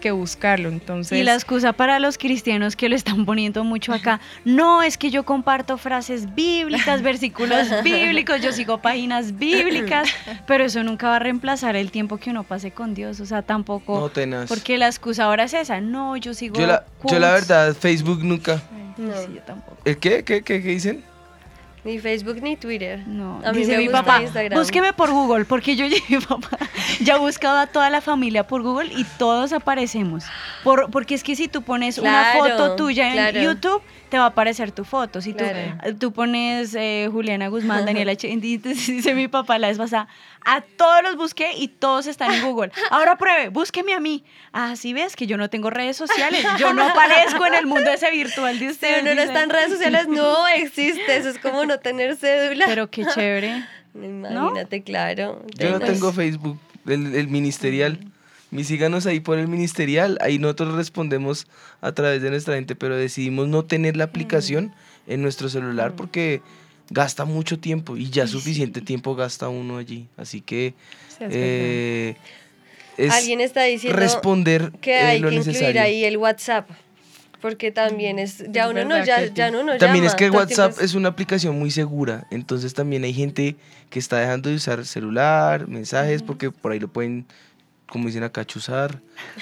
que 0.00 0.10
buscarlo, 0.10 0.68
entonces... 0.68 1.18
Y 1.18 1.22
la 1.22 1.34
excusa 1.34 1.72
para 1.72 1.98
los 1.98 2.18
cristianos 2.18 2.74
que 2.74 2.88
lo 2.88 2.96
están 2.96 3.24
poniendo 3.26 3.62
mucho 3.62 3.92
acá, 3.92 4.20
no, 4.44 4.82
es 4.82 4.98
que 4.98 5.10
yo 5.10 5.24
comparto 5.24 5.78
frases 5.78 6.34
bíblicas, 6.34 7.02
versículos 7.10 7.68
bíblicos, 7.84 8.40
yo 8.40 8.52
sigo 8.52 8.78
páginas 8.78 9.38
bíblicas, 9.38 10.08
pero 10.46 10.64
eso 10.64 10.82
nunca 10.82 11.08
va 11.08 11.16
a 11.16 11.20
reemplazar 11.20 11.76
el 11.76 11.90
tiempo 11.90 12.16
que 12.16 12.30
uno 12.30 12.42
pase 12.42 12.70
con 12.70 12.94
Dios, 12.94 13.20
o 13.20 13.26
sea, 13.26 13.42
tampoco... 13.42 14.00
No, 14.00 14.08
tenaz. 14.08 14.48
Porque 14.48 14.78
la 14.78 14.86
excusa 14.86 15.24
ahora 15.24 15.44
es 15.44 15.54
esa, 15.54 15.80
no, 15.80 16.16
yo 16.16 16.34
sigo... 16.34 16.58
Yo 16.58 16.66
la, 16.66 16.84
yo 17.04 17.18
la 17.18 17.28
quotes. 17.28 17.48
verdad, 17.48 17.76
Facebook 17.76 18.24
nunca. 18.24 18.62
No. 18.96 19.12
yo 19.32 19.40
tampoco. 19.42 19.78
¿El 19.84 19.98
qué? 19.98 20.24
¿Qué, 20.24 20.42
qué, 20.42 20.62
qué 20.62 20.68
dicen? 20.68 21.09
Ni 21.82 21.98
Facebook 21.98 22.42
ni 22.42 22.56
Twitter. 22.56 23.06
No. 23.06 23.40
A 23.44 23.52
mí 23.52 23.58
Dice 23.60 23.72
me 23.72 23.78
mi 23.78 23.84
gusta 23.86 24.02
papá, 24.02 24.22
Instagram. 24.22 24.58
búsqueme 24.58 24.92
por 24.92 25.10
Google, 25.10 25.44
porque 25.46 25.76
yo 25.76 25.86
y 25.86 25.94
mi 26.08 26.18
papá 26.18 26.58
ya 27.00 27.14
he 27.16 27.18
buscado 27.18 27.58
a 27.58 27.66
toda 27.66 27.88
la 27.88 28.00
familia 28.00 28.46
por 28.46 28.62
Google 28.62 28.92
y 28.92 29.04
todos 29.18 29.52
aparecemos. 29.52 30.24
Por, 30.62 30.90
porque 30.90 31.14
es 31.14 31.22
que 31.22 31.36
si 31.36 31.48
tú 31.48 31.62
pones 31.62 31.98
una 31.98 32.32
foto 32.36 32.76
tuya 32.76 33.08
en 33.08 33.12
claro. 33.14 33.40
YouTube, 33.40 33.82
te 34.10 34.18
va 34.18 34.24
a 34.24 34.28
aparecer 34.28 34.72
tu 34.72 34.84
foto. 34.84 35.20
Si 35.22 35.32
tú, 35.32 35.44
Claro. 35.44 35.96
tú 35.98 36.12
pones 36.12 36.74
eh, 36.74 37.08
Juliana 37.10 37.48
Guzmán, 37.48 37.86
Daniela 37.86 38.14
Chendi, 38.16 38.56
dice 38.58 39.14
mi 39.14 39.28
papá 39.28 39.58
la 39.58 39.68
vez 39.68 39.78
pasada, 39.78 40.08
a 40.44 40.60
todos 40.60 41.02
los 41.02 41.16
busqué 41.16 41.52
y 41.56 41.68
todos 41.68 42.06
están 42.06 42.32
en 42.32 42.42
Google. 42.44 42.72
Ahora 42.90 43.16
pruebe, 43.16 43.48
búsqueme 43.48 43.94
a 43.94 44.00
mí. 44.00 44.24
Ah, 44.52 44.74
sí 44.76 44.92
ves 44.92 45.16
que 45.16 45.26
yo 45.26 45.36
no 45.36 45.48
tengo 45.48 45.70
redes 45.70 45.96
sociales, 45.96 46.44
yo 46.58 46.74
no 46.74 46.84
aparezco 46.88 47.46
en 47.46 47.54
el 47.54 47.66
mundo 47.66 47.88
ese 47.90 48.10
virtual 48.10 48.58
de 48.58 48.66
Si 48.66 48.72
ustedes. 48.72 49.02
uno 49.02 49.14
no 49.14 49.22
está 49.22 49.42
en 49.42 49.50
redes 49.50 49.70
sociales, 49.70 50.08
no 50.08 50.46
existe. 50.48 51.16
Eso 51.16 51.28
es 51.30 51.38
como 51.38 51.64
no 51.64 51.78
tener 51.78 52.16
cédula. 52.16 52.66
Pero 52.66 52.90
qué 52.90 53.06
chévere. 53.06 53.64
Imagínate, 53.94 54.82
claro. 54.82 55.42
Yo 55.58 55.70
no 55.70 55.80
tengo 55.80 56.12
Facebook, 56.12 56.58
el, 56.86 57.14
el 57.14 57.28
ministerial. 57.28 57.98
Mis 58.50 58.66
síganos 58.66 59.06
ahí 59.06 59.20
por 59.20 59.38
el 59.38 59.48
ministerial, 59.48 60.18
ahí 60.20 60.38
nosotros 60.38 60.74
respondemos 60.74 61.46
a 61.80 61.92
través 61.92 62.20
de 62.22 62.30
nuestra 62.30 62.54
gente, 62.54 62.74
pero 62.74 62.96
decidimos 62.96 63.48
no 63.48 63.64
tener 63.64 63.96
la 63.96 64.04
aplicación 64.04 64.72
en 65.06 65.22
nuestro 65.22 65.48
celular 65.48 65.94
porque 65.94 66.42
gasta 66.90 67.24
mucho 67.24 67.58
tiempo 67.58 67.96
y 67.96 68.10
ya 68.10 68.26
suficiente 68.26 68.80
tiempo 68.80 69.14
gasta 69.14 69.48
uno 69.48 69.78
allí. 69.78 70.08
Así 70.16 70.40
que 70.40 70.74
Sí, 71.08 71.24
es 71.24 71.30
eh, 71.32 72.16
es 72.96 73.12
Alguien 73.12 73.40
está 73.40 73.62
diciendo 73.62 73.98
responder 73.98 74.72
que 74.80 74.92
eh, 74.92 75.02
hay 75.02 75.18
lo 75.20 75.30
que 75.30 75.36
incluir 75.36 75.54
necesario. 75.54 75.82
ahí 75.82 76.04
el 76.04 76.16
WhatsApp. 76.16 76.68
Porque 77.40 77.72
también 77.72 78.18
es. 78.18 78.44
Ya 78.50 78.68
uno 78.68 78.84
no, 78.84 79.02
ya, 79.02 79.24
ya 79.24 79.48
uno 79.48 79.62
no 79.62 79.78
También 79.78 80.04
llama, 80.04 80.08
es 80.08 80.14
que 80.14 80.26
el 80.26 80.30
WhatsApp 80.32 80.74
es 80.82 80.94
una 80.94 81.08
aplicación 81.08 81.58
muy 81.58 81.70
segura, 81.70 82.26
entonces 82.30 82.74
también 82.74 83.02
hay 83.02 83.14
gente 83.14 83.56
que 83.88 83.98
está 83.98 84.18
dejando 84.18 84.50
de 84.50 84.56
usar 84.56 84.84
celular, 84.84 85.66
mensajes, 85.66 86.22
porque 86.22 86.50
por 86.50 86.72
ahí 86.72 86.78
lo 86.78 86.88
pueden, 86.88 87.24
como 87.90 88.06
dicen 88.06 88.22
acá, 88.22 88.44
chuzar 88.46 89.00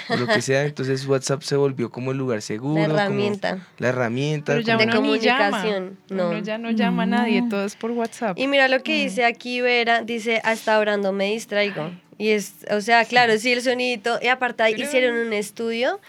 o 0.09 0.17
lo 0.17 0.27
que 0.27 0.41
sea, 0.41 0.65
entonces 0.65 1.05
WhatsApp 1.05 1.41
se 1.43 1.55
volvió 1.55 1.89
como 1.89 2.11
el 2.11 2.17
lugar 2.17 2.41
seguro. 2.41 2.83
como 2.83 2.95
herramienta. 2.97 3.59
la 3.77 3.87
herramienta. 3.89 4.53
Pero 4.53 4.61
ya 4.61 4.73
como- 4.77 4.89
uno 4.99 5.13
ni 5.13 5.19
llama, 5.19 5.49
comunicación, 5.61 5.97
no. 6.09 6.29
uno 6.29 6.39
ya 6.39 6.57
no 6.57 6.71
llama 6.71 7.03
a 7.03 7.05
nadie, 7.05 7.43
todo 7.49 7.63
es 7.63 7.75
por 7.75 7.91
WhatsApp. 7.91 8.37
Y 8.37 8.47
mira 8.47 8.67
lo 8.67 8.83
que 8.83 9.03
dice 9.03 9.23
aquí 9.23 9.61
Vera, 9.61 10.01
dice, 10.01 10.41
hasta 10.43 10.77
orando 10.79 11.13
me 11.13 11.25
distraigo. 11.31 11.91
Y 12.19 12.31
es, 12.31 12.53
o 12.69 12.81
sea, 12.81 13.05
claro, 13.05 13.37
sí, 13.37 13.53
el 13.53 13.61
sonidito. 13.61 14.19
Y 14.21 14.27
aparte 14.27 14.69
hicieron 14.71 15.15
un 15.15 15.31
estudio 15.31 15.99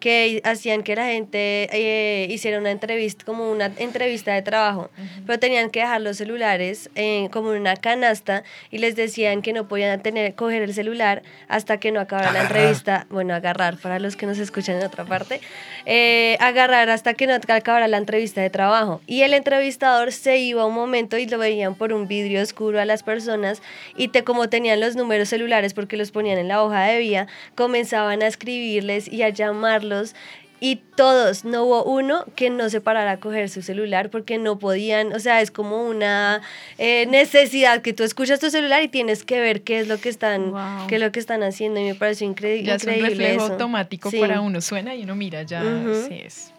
que 0.00 0.40
hacían 0.44 0.82
que 0.82 0.96
la 0.96 1.06
gente 1.06 1.68
eh, 1.72 2.26
hiciera 2.28 2.58
una 2.58 2.70
entrevista, 2.72 3.24
como 3.24 3.50
una 3.50 3.70
entrevista 3.76 4.32
de 4.34 4.42
trabajo, 4.42 4.90
pero 5.26 5.38
tenían 5.38 5.70
que 5.70 5.80
dejar 5.80 6.00
los 6.00 6.16
celulares 6.16 6.90
eh, 6.96 7.28
como 7.30 7.52
en 7.52 7.60
una 7.60 7.76
canasta 7.76 8.42
y 8.70 8.78
les 8.78 8.96
decían 8.96 9.42
que 9.42 9.52
no 9.52 9.68
podían 9.68 10.02
tener, 10.02 10.34
coger 10.34 10.62
el 10.62 10.74
celular 10.74 11.22
hasta 11.48 11.78
que 11.78 11.92
no 11.92 12.00
acabara 12.00 12.32
la 12.32 12.40
Agarrar. 12.40 12.56
entrevista. 12.56 13.06
Bueno, 13.10 13.34
agarrar, 13.34 13.76
para 13.76 14.00
los 14.00 14.16
que 14.16 14.26
nos 14.26 14.38
escuchan 14.38 14.76
en 14.76 14.86
otra 14.86 15.04
parte, 15.04 15.40
eh, 15.86 16.36
agarrar 16.40 16.90
hasta 16.90 17.14
que 17.14 17.26
no 17.26 17.34
acabara 17.34 17.86
la 17.86 17.98
entrevista 17.98 18.40
de 18.40 18.50
trabajo. 18.50 19.02
Y 19.06 19.22
el 19.22 19.34
entrevistador 19.34 20.10
se 20.12 20.38
iba 20.38 20.64
un 20.66 20.74
momento 20.74 21.16
y 21.16 21.26
lo 21.26 21.38
veían 21.38 21.74
por 21.76 21.92
un 21.92 22.08
vidrio 22.08 22.42
oscuro 22.42 22.80
a 22.80 22.86
las 22.86 23.02
personas 23.02 23.62
y 23.96 24.08
te, 24.08 24.24
como 24.24 24.48
tenían 24.48 24.80
los 24.80 24.96
números 24.96 25.28
celulares 25.28 25.59
porque 25.74 25.96
los 25.96 26.10
ponían 26.10 26.38
en 26.38 26.48
la 26.48 26.62
hoja 26.62 26.82
de 26.84 26.98
vía, 26.98 27.26
comenzaban 27.54 28.22
a 28.22 28.26
escribirles 28.26 29.06
y 29.08 29.22
a 29.22 29.28
llamarlos 29.28 30.14
y 30.62 30.76
todos, 30.94 31.46
no 31.46 31.64
hubo 31.64 31.84
uno 31.84 32.26
que 32.36 32.50
no 32.50 32.68
se 32.68 32.82
parara 32.82 33.12
a 33.12 33.16
coger 33.18 33.48
su 33.48 33.62
celular 33.62 34.10
porque 34.10 34.36
no 34.36 34.58
podían, 34.58 35.14
o 35.14 35.18
sea, 35.18 35.40
es 35.40 35.50
como 35.50 35.84
una 35.88 36.42
eh, 36.76 37.06
necesidad 37.06 37.80
que 37.80 37.94
tú 37.94 38.02
escuchas 38.04 38.40
tu 38.40 38.50
celular 38.50 38.82
y 38.82 38.88
tienes 38.88 39.24
que 39.24 39.40
ver 39.40 39.62
qué 39.62 39.80
es 39.80 39.88
lo 39.88 39.98
que 39.98 40.10
están, 40.10 40.52
qué 40.86 40.96
es 40.96 41.00
lo 41.00 41.12
que 41.12 41.18
están 41.20 41.42
haciendo 41.42 41.80
y 41.80 41.84
me 41.84 41.94
pareció 41.94 42.28
incre- 42.30 42.62
ya 42.62 42.74
es 42.74 42.84
un 42.84 42.90
increíble 42.90 43.08
reflejo 43.08 43.44
eso. 43.44 43.52
automático 43.54 44.10
Sí. 44.10 44.18
para 44.20 44.42
uno, 44.42 44.60
suena 44.60 44.94
y 44.94 45.04
uno 45.04 45.14
mira, 45.16 45.44
ya 45.44 45.62
Ujú. 45.62 45.94
sí 46.08 46.20
es. 46.26 46.52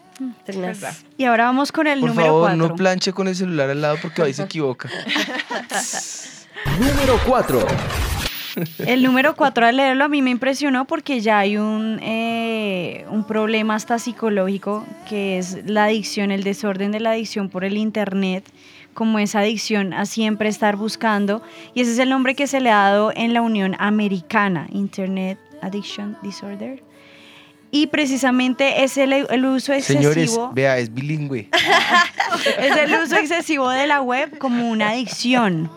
Y 1.16 1.24
ahora 1.24 1.44
vamos 1.44 1.70
con 1.72 1.86
el 1.86 2.00
Por 2.00 2.08
número 2.10 2.26
favor, 2.26 2.40
4. 2.50 2.56
no 2.68 2.74
planche 2.74 3.12
con 3.12 3.28
el 3.28 3.36
celular 3.36 3.70
al 3.70 3.80
lado 3.80 3.96
porque 4.02 4.22
ahí 4.22 4.32
se 4.34 4.42
equivoca. 4.42 4.88
Número 6.78 7.18
4. 7.26 7.66
El 8.78 9.02
número 9.02 9.34
cuatro 9.34 9.66
al 9.66 9.76
leerlo 9.76 10.04
a 10.04 10.08
mí 10.08 10.22
me 10.22 10.30
impresionó 10.30 10.86
porque 10.86 11.20
ya 11.20 11.38
hay 11.38 11.56
un, 11.56 11.98
eh, 12.02 13.04
un 13.10 13.24
problema 13.24 13.74
hasta 13.74 13.98
psicológico 13.98 14.84
que 15.08 15.38
es 15.38 15.58
la 15.66 15.84
adicción, 15.84 16.30
el 16.30 16.42
desorden 16.42 16.92
de 16.92 17.00
la 17.00 17.10
adicción 17.10 17.48
por 17.48 17.64
el 17.64 17.76
Internet, 17.76 18.44
como 18.94 19.18
esa 19.18 19.40
adicción 19.40 19.92
a 19.92 20.06
siempre 20.06 20.48
estar 20.48 20.76
buscando. 20.76 21.42
Y 21.74 21.80
ese 21.82 21.92
es 21.92 21.98
el 21.98 22.10
nombre 22.10 22.34
que 22.34 22.46
se 22.46 22.60
le 22.60 22.70
ha 22.70 22.90
dado 22.90 23.12
en 23.14 23.34
la 23.34 23.42
Unión 23.42 23.74
Americana, 23.78 24.66
Internet 24.70 25.38
Addiction 25.62 26.16
Disorder. 26.22 26.82
Y 27.74 27.86
precisamente 27.86 28.84
es 28.84 28.98
el, 28.98 29.12
el 29.14 29.44
uso 29.46 29.72
excesivo. 29.72 30.12
Señores, 30.12 30.38
vea, 30.52 30.76
es 30.76 30.92
bilingüe. 30.92 31.48
es 32.58 32.76
el 32.76 33.02
uso 33.02 33.16
excesivo 33.16 33.70
de 33.70 33.86
la 33.86 34.02
web 34.02 34.36
como 34.36 34.68
una 34.68 34.90
adicción. 34.90 35.70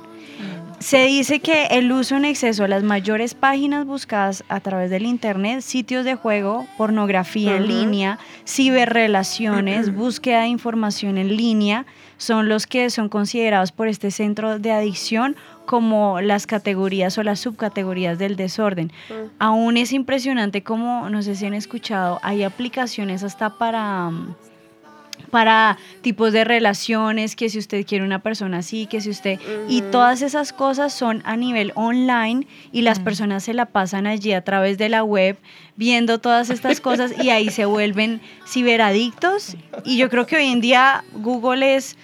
Se 0.86 1.03
dice 1.05 1.39
que 1.39 1.65
el 1.71 1.91
uso 1.91 2.15
en 2.15 2.25
exceso 2.25 2.61
de 2.61 2.69
las 2.69 2.83
mayores 2.83 3.33
páginas 3.33 3.88
buscadas 3.88 4.43
a 4.49 4.59
través 4.59 4.91
del 4.91 5.07
Internet, 5.07 5.61
sitios 5.61 6.05
de 6.05 6.13
juego, 6.13 6.67
pornografía 6.77 7.57
en 7.57 7.67
línea, 7.67 8.19
ciberrelaciones, 8.47 9.95
búsqueda 9.95 10.41
de 10.41 10.49
información 10.49 11.17
en 11.17 11.36
línea, 11.36 11.88
son 12.17 12.49
los 12.49 12.67
que 12.67 12.91
son 12.91 13.09
considerados 13.09 13.71
por 13.71 13.88
este 13.88 14.11
centro 14.11 14.59
de 14.59 14.73
adicción 14.73 15.36
como 15.65 16.21
las 16.21 16.45
categorías 16.45 17.17
o 17.17 17.23
las 17.23 17.39
subcategorías 17.39 18.19
del 18.19 18.36
desorden. 18.36 18.91
Aún 19.39 19.77
es 19.77 19.91
impresionante 19.91 20.61
como, 20.61 21.09
no 21.09 21.23
sé 21.23 21.33
si 21.33 21.47
han 21.47 21.55
escuchado, 21.55 22.19
hay 22.21 22.43
aplicaciones 22.43 23.23
hasta 23.23 23.57
para... 23.57 24.11
mm, 24.11 24.36
para 25.32 25.78
tipos 26.01 26.34
de 26.34 26.43
relaciones, 26.43 27.36
que 27.36 27.49
si 27.49 27.59
usted 27.59 27.86
quiere 27.86 28.03
una 28.03 28.20
persona 28.20 28.59
así, 28.59 28.86
que 28.88 29.01
si 29.01 29.09
usted... 29.09 29.39
Y 29.68 29.82
todas 29.82 30.22
esas 30.22 30.53
cosas 30.53 30.93
son 30.93 31.22
a 31.26 31.36
nivel 31.36 31.72
online 31.76 32.47
y 32.72 32.82
las 32.82 32.99
personas 32.99 33.43
se 33.43 33.53
la 33.53 33.66
pasan 33.66 34.07
allí 34.07 34.34
a 34.34 34.43
través 34.43 34.78
de 34.78 34.89
la 34.89 35.03
web 35.03 35.38
viendo 35.76 36.20
todas 36.20 36.49
estas 36.49 36.80
cosas 36.80 37.13
y 37.22 37.30
ahí 37.30 37.49
se 37.49 37.66
vuelven 37.66 38.22
ciberadictos. 38.47 39.57
Y 39.84 39.97
yo 39.97 40.09
creo 40.09 40.26
que 40.26 40.38
hoy 40.38 40.47
en 40.47 40.61
día 40.61 41.03
Google 41.13 41.76
es... 41.76 41.97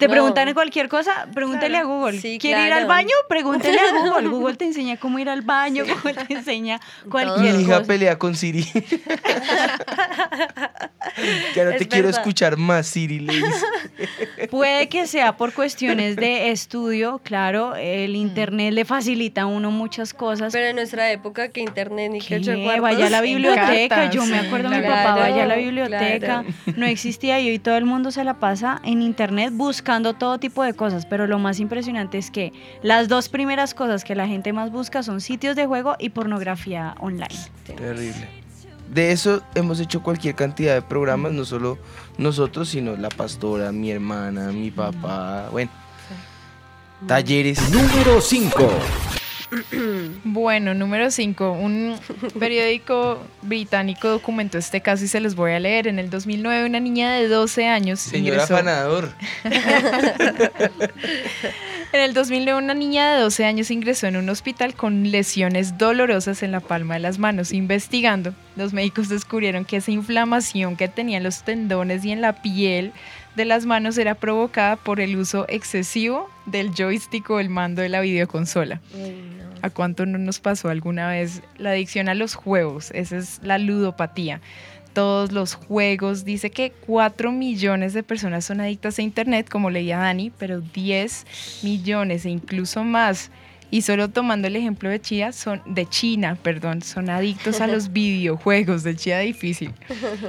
Te 0.00 0.06
No. 0.08 0.12
preguntan 0.12 0.48
en 0.48 0.54
cualquier 0.54 0.88
cosa, 0.88 1.26
pregúntele 1.34 1.76
a 1.76 1.84
Google. 1.84 2.18
Sí, 2.20 2.38
¿Quiere 2.40 2.66
ir 2.66 2.72
al 2.72 2.86
baño? 2.86 3.10
Pregúntele 3.28 3.78
a 3.78 3.92
Google. 4.02 4.28
Google 4.28 4.56
te 4.56 4.64
enseña 4.64 4.96
cómo 4.96 5.18
ir 5.18 5.28
al 5.28 5.42
baño, 5.42 5.84
Google 5.86 6.14
te 6.26 6.32
enseña 6.34 6.80
cualquier 7.10 7.54
Mi 7.54 7.62
hija 7.62 7.74
cosa. 7.74 7.86
pelea 7.86 8.18
con 8.18 8.34
Siri. 8.34 8.66
ahora 11.56 11.70
Es 11.72 11.78
te 11.78 11.86
quiero 11.88 12.08
escuchar 12.08 12.56
más, 12.56 12.86
Siri. 12.86 13.26
Puede 14.50 14.88
que 14.88 15.06
sea 15.06 15.36
por 15.36 15.52
cuestiones 15.52 16.16
de 16.16 16.50
estudio, 16.50 17.20
claro, 17.22 17.74
el 17.76 18.16
internet 18.16 18.72
le 18.72 18.84
facilita 18.86 19.42
a 19.42 19.46
uno 19.46 19.70
muchas 19.70 20.14
cosas. 20.14 20.50
Pero 20.52 20.68
en 20.68 20.76
nuestra 20.76 21.10
época 21.12 21.48
que 21.50 21.60
internet 21.60 22.10
ni 22.10 22.20
que 22.20 22.40
cuartos. 22.40 22.80
Vaya 22.80 23.06
a 23.06 23.10
la 23.10 23.20
biblioteca, 23.20 23.88
Cartas, 23.96 24.14
yo 24.14 24.24
me 24.24 24.40
sí, 24.40 24.46
acuerdo 24.46 24.70
mi 24.70 24.80
papá, 24.80 25.14
vaya 25.16 25.42
a 25.42 25.46
la 25.46 25.56
biblioteca, 25.56 26.18
claro. 26.44 26.48
no 26.76 26.86
existía 26.86 27.38
y 27.40 27.50
hoy 27.50 27.58
todo 27.58 27.76
el 27.76 27.84
mundo 27.84 28.10
se 28.10 28.24
la 28.24 28.34
pasa 28.40 28.80
en 28.84 29.02
internet 29.02 29.50
buscando 29.52 29.89
todo 29.90 30.38
tipo 30.38 30.62
de 30.62 30.74
cosas, 30.74 31.04
pero 31.04 31.26
lo 31.26 31.38
más 31.38 31.58
impresionante 31.58 32.18
es 32.18 32.30
que 32.30 32.52
las 32.82 33.08
dos 33.08 33.28
primeras 33.28 33.74
cosas 33.74 34.04
que 34.04 34.14
la 34.14 34.28
gente 34.28 34.52
más 34.52 34.70
busca 34.70 35.02
son 35.02 35.20
sitios 35.20 35.56
de 35.56 35.66
juego 35.66 35.96
y 35.98 36.10
pornografía 36.10 36.94
online. 37.00 37.28
Terrible. 37.66 38.28
De 38.92 39.12
eso 39.12 39.42
hemos 39.54 39.80
hecho 39.80 40.02
cualquier 40.02 40.34
cantidad 40.34 40.74
de 40.74 40.82
programas, 40.82 41.32
no 41.32 41.44
solo 41.44 41.78
nosotros, 42.18 42.68
sino 42.68 42.96
la 42.96 43.08
pastora, 43.08 43.72
mi 43.72 43.90
hermana, 43.90 44.52
mi 44.52 44.70
papá, 44.70 45.48
bueno. 45.50 45.70
Talleres. 47.06 47.58
Número 47.70 48.20
5. 48.20 49.19
Bueno, 50.24 50.74
número 50.74 51.10
5. 51.10 51.52
Un 51.52 51.98
periódico 52.38 53.22
británico 53.42 54.08
documentó 54.08 54.58
este 54.58 54.80
caso 54.80 55.04
y 55.04 55.08
se 55.08 55.20
los 55.20 55.34
voy 55.34 55.52
a 55.52 55.60
leer. 55.60 55.86
En 55.88 55.98
el 55.98 56.10
2009, 56.10 56.66
una 56.66 56.80
niña 56.80 57.12
de 57.12 57.28
12 57.28 57.66
años 57.66 58.00
Señor 58.00 58.34
ingresó. 58.34 58.54
afanador. 58.54 59.12
En 61.92 62.02
el 62.02 62.14
2009, 62.14 62.56
una 62.56 62.74
niña 62.74 63.14
de 63.14 63.20
12 63.20 63.44
años 63.44 63.70
ingresó 63.72 64.06
en 64.06 64.16
un 64.16 64.28
hospital 64.28 64.74
con 64.74 65.10
lesiones 65.10 65.76
dolorosas 65.76 66.44
en 66.44 66.52
la 66.52 66.60
palma 66.60 66.94
de 66.94 67.00
las 67.00 67.18
manos. 67.18 67.50
Investigando, 67.50 68.32
los 68.54 68.72
médicos 68.72 69.08
descubrieron 69.08 69.64
que 69.64 69.78
esa 69.78 69.90
inflamación 69.90 70.76
que 70.76 70.86
tenía 70.86 71.16
en 71.16 71.24
los 71.24 71.42
tendones 71.42 72.04
y 72.04 72.12
en 72.12 72.20
la 72.20 72.42
piel 72.42 72.92
de 73.40 73.46
las 73.46 73.64
manos 73.64 73.96
era 73.96 74.16
provocada 74.16 74.76
por 74.76 75.00
el 75.00 75.16
uso 75.16 75.46
excesivo 75.48 76.28
del 76.44 76.74
joystick 76.74 77.30
o 77.30 77.40
el 77.40 77.48
mando 77.48 77.80
de 77.80 77.88
la 77.88 78.02
videoconsola. 78.02 78.82
¿A 79.62 79.70
cuánto 79.70 80.04
no 80.04 80.18
nos 80.18 80.40
pasó 80.40 80.68
alguna 80.68 81.08
vez 81.08 81.40
la 81.56 81.70
adicción 81.70 82.10
a 82.10 82.14
los 82.14 82.34
juegos? 82.34 82.90
Esa 82.90 83.16
es 83.16 83.40
la 83.42 83.56
ludopatía. 83.56 84.42
Todos 84.92 85.32
los 85.32 85.54
juegos, 85.54 86.26
dice 86.26 86.50
que 86.50 86.72
4 86.86 87.32
millones 87.32 87.94
de 87.94 88.02
personas 88.02 88.44
son 88.44 88.60
adictas 88.60 88.98
a 88.98 89.02
Internet, 89.02 89.48
como 89.48 89.70
leía 89.70 89.96
Dani, 89.96 90.30
pero 90.38 90.60
10 90.60 91.62
millones 91.62 92.26
e 92.26 92.30
incluso 92.30 92.84
más. 92.84 93.30
Y 93.70 93.82
solo 93.82 94.08
tomando 94.08 94.48
el 94.48 94.56
ejemplo 94.56 94.88
de 94.88 95.00
China, 95.00 95.32
son, 95.32 95.62
de 95.64 95.86
China, 95.86 96.36
perdón, 96.42 96.82
son 96.82 97.08
adictos 97.08 97.60
a 97.60 97.66
los 97.66 97.92
videojuegos, 97.92 98.82
de 98.82 98.96
China 98.96 99.18
difícil. 99.20 99.72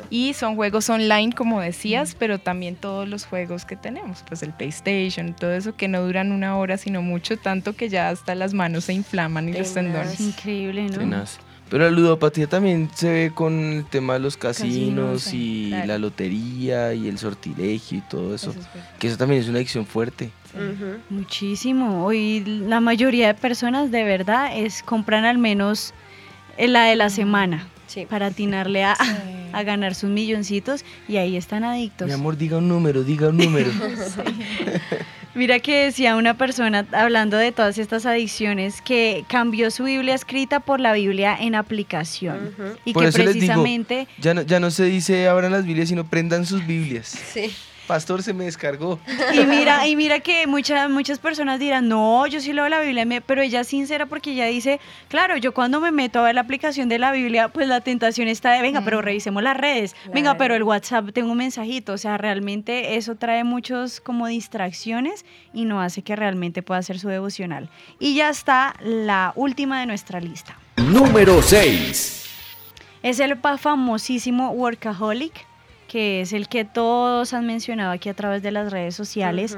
Y 0.09 0.33
son 0.33 0.55
juegos 0.55 0.89
online, 0.89 1.33
como 1.33 1.59
decías, 1.59 2.15
pero 2.17 2.39
también 2.39 2.75
todos 2.75 3.07
los 3.07 3.25
juegos 3.25 3.65
que 3.65 3.75
tenemos, 3.75 4.23
pues 4.27 4.43
el 4.43 4.53
PlayStation, 4.53 5.35
todo 5.35 5.53
eso 5.53 5.75
que 5.75 5.87
no 5.87 6.01
duran 6.01 6.31
una 6.31 6.57
hora, 6.57 6.77
sino 6.77 7.01
mucho, 7.01 7.37
tanto 7.37 7.75
que 7.75 7.89
ya 7.89 8.09
hasta 8.09 8.35
las 8.35 8.53
manos 8.53 8.85
se 8.85 8.93
inflaman 8.93 9.49
y 9.49 9.53
los 9.53 9.73
tendones. 9.73 10.19
Increíble, 10.19 10.83
¿no? 10.83 10.97
Tenaz. 10.99 11.39
Pero 11.71 11.85
la 11.85 11.91
ludopatía 11.91 12.47
también 12.47 12.89
se 12.93 13.09
ve 13.09 13.31
con 13.33 13.53
el 13.53 13.85
tema 13.85 14.15
de 14.15 14.19
los 14.19 14.35
casinos, 14.35 15.33
y 15.33 15.69
claro. 15.69 15.87
la 15.87 15.97
lotería 15.99 16.93
y 16.93 17.07
el 17.07 17.17
sortilegio 17.17 17.99
y 17.99 18.01
todo 18.01 18.35
eso. 18.35 18.51
Eso 18.51 18.59
es 18.59 18.65
verdad. 18.73 18.97
que 18.99 19.07
eso 19.07 19.17
también 19.17 19.41
es 19.41 19.47
una 19.47 19.59
adicción 19.59 19.85
fuerte. 19.85 20.31
Muchísimo. 21.09 22.05
Hoy 22.05 22.43
la 22.45 22.79
mayoría 22.79 23.27
de 23.27 23.33
personas 23.33 23.91
de 23.91 24.03
verdad 24.03 24.57
es 24.57 24.83
compran 24.83 25.25
al 25.25 25.37
menos 25.37 25.93
eh, 26.57 26.67
la 26.67 26.85
de 26.85 26.95
la 26.95 27.09
semana 27.09 27.67
para 28.09 28.27
atinarle 28.27 28.83
a, 28.83 28.95
a 29.53 29.63
ganar 29.63 29.95
sus 29.95 30.09
milloncitos 30.09 30.85
y 31.07 31.17
ahí 31.17 31.37
están 31.37 31.63
adictos. 31.63 32.07
Mi 32.07 32.13
amor, 32.13 32.37
diga 32.37 32.57
un 32.57 32.67
número, 32.67 33.03
diga 33.03 33.29
un 33.29 33.37
número. 33.37 33.71
Mira 35.33 35.59
que 35.59 35.85
decía 35.85 36.17
una 36.17 36.33
persona 36.33 36.85
hablando 36.91 37.37
de 37.37 37.53
todas 37.53 37.77
estas 37.77 38.05
adicciones 38.05 38.81
que 38.81 39.23
cambió 39.29 39.71
su 39.71 39.85
Biblia 39.85 40.13
escrita 40.13 40.59
por 40.59 40.81
la 40.81 40.91
Biblia 40.91 41.37
en 41.39 41.55
aplicación 41.55 42.53
y 42.83 42.91
Por 42.91 43.03
que 43.03 43.09
eso 43.09 43.19
les 43.19 43.35
digo, 43.35 43.45
precisamente 43.45 44.07
ya 44.19 44.33
no, 44.33 44.41
ya 44.41 44.59
no 44.59 44.71
se 44.71 44.83
dice 44.85 45.29
abran 45.29 45.53
las 45.53 45.65
Biblias, 45.65 45.87
sino 45.87 46.03
prendan 46.05 46.45
sus 46.45 46.67
Biblias. 46.67 47.17
Sí. 47.31 47.49
Pastor 47.87 48.23
se 48.23 48.33
me 48.33 48.45
descargó. 48.45 48.99
Y 49.33 49.45
mira, 49.45 49.87
y 49.87 49.95
mira 49.95 50.19
que 50.19 50.47
muchas 50.47 50.89
muchas 50.89 51.19
personas 51.19 51.59
dirán, 51.59 51.89
no, 51.89 52.25
yo 52.27 52.39
sí 52.39 52.53
leo 52.53 52.69
la 52.69 52.79
Biblia, 52.79 53.05
pero 53.25 53.41
ella 53.41 53.61
es 53.61 53.67
sincera 53.67 54.05
porque 54.05 54.31
ella 54.31 54.45
dice, 54.45 54.79
claro, 55.07 55.37
yo 55.37 55.53
cuando 55.53 55.79
me 55.81 55.91
meto 55.91 56.19
a 56.19 56.23
ver 56.23 56.35
la 56.35 56.41
aplicación 56.41 56.89
de 56.89 56.99
la 56.99 57.11
Biblia, 57.11 57.49
pues 57.49 57.67
la 57.67 57.81
tentación 57.81 58.27
está 58.27 58.51
de, 58.51 58.61
venga, 58.61 58.81
pero 58.81 59.01
revisemos 59.01 59.43
las 59.43 59.57
redes, 59.57 59.95
venga, 60.13 60.37
pero 60.37 60.55
el 60.55 60.63
WhatsApp 60.63 61.11
tengo 61.13 61.31
un 61.31 61.37
mensajito, 61.37 61.93
o 61.93 61.97
sea, 61.97 62.17
realmente 62.17 62.95
eso 62.95 63.15
trae 63.15 63.43
muchos 63.43 63.99
como 63.99 64.27
distracciones 64.27 65.25
y 65.53 65.65
no 65.65 65.81
hace 65.81 66.01
que 66.01 66.15
realmente 66.15 66.61
pueda 66.61 66.79
hacer 66.79 66.99
su 66.99 67.09
devocional. 67.09 67.69
Y 67.99 68.15
ya 68.15 68.29
está 68.29 68.75
la 68.81 69.33
última 69.35 69.79
de 69.79 69.85
nuestra 69.85 70.19
lista. 70.19 70.57
Número 70.77 71.41
6. 71.41 72.29
Es 73.03 73.19
el 73.19 73.37
famosísimo 73.57 74.51
workaholic, 74.51 75.45
que 75.91 76.21
es 76.21 76.31
el 76.31 76.47
que 76.47 76.63
todos 76.63 77.33
han 77.33 77.45
mencionado 77.45 77.91
aquí 77.91 78.07
a 78.07 78.13
través 78.13 78.41
de 78.41 78.51
las 78.51 78.71
redes 78.71 78.95
sociales. 78.95 79.57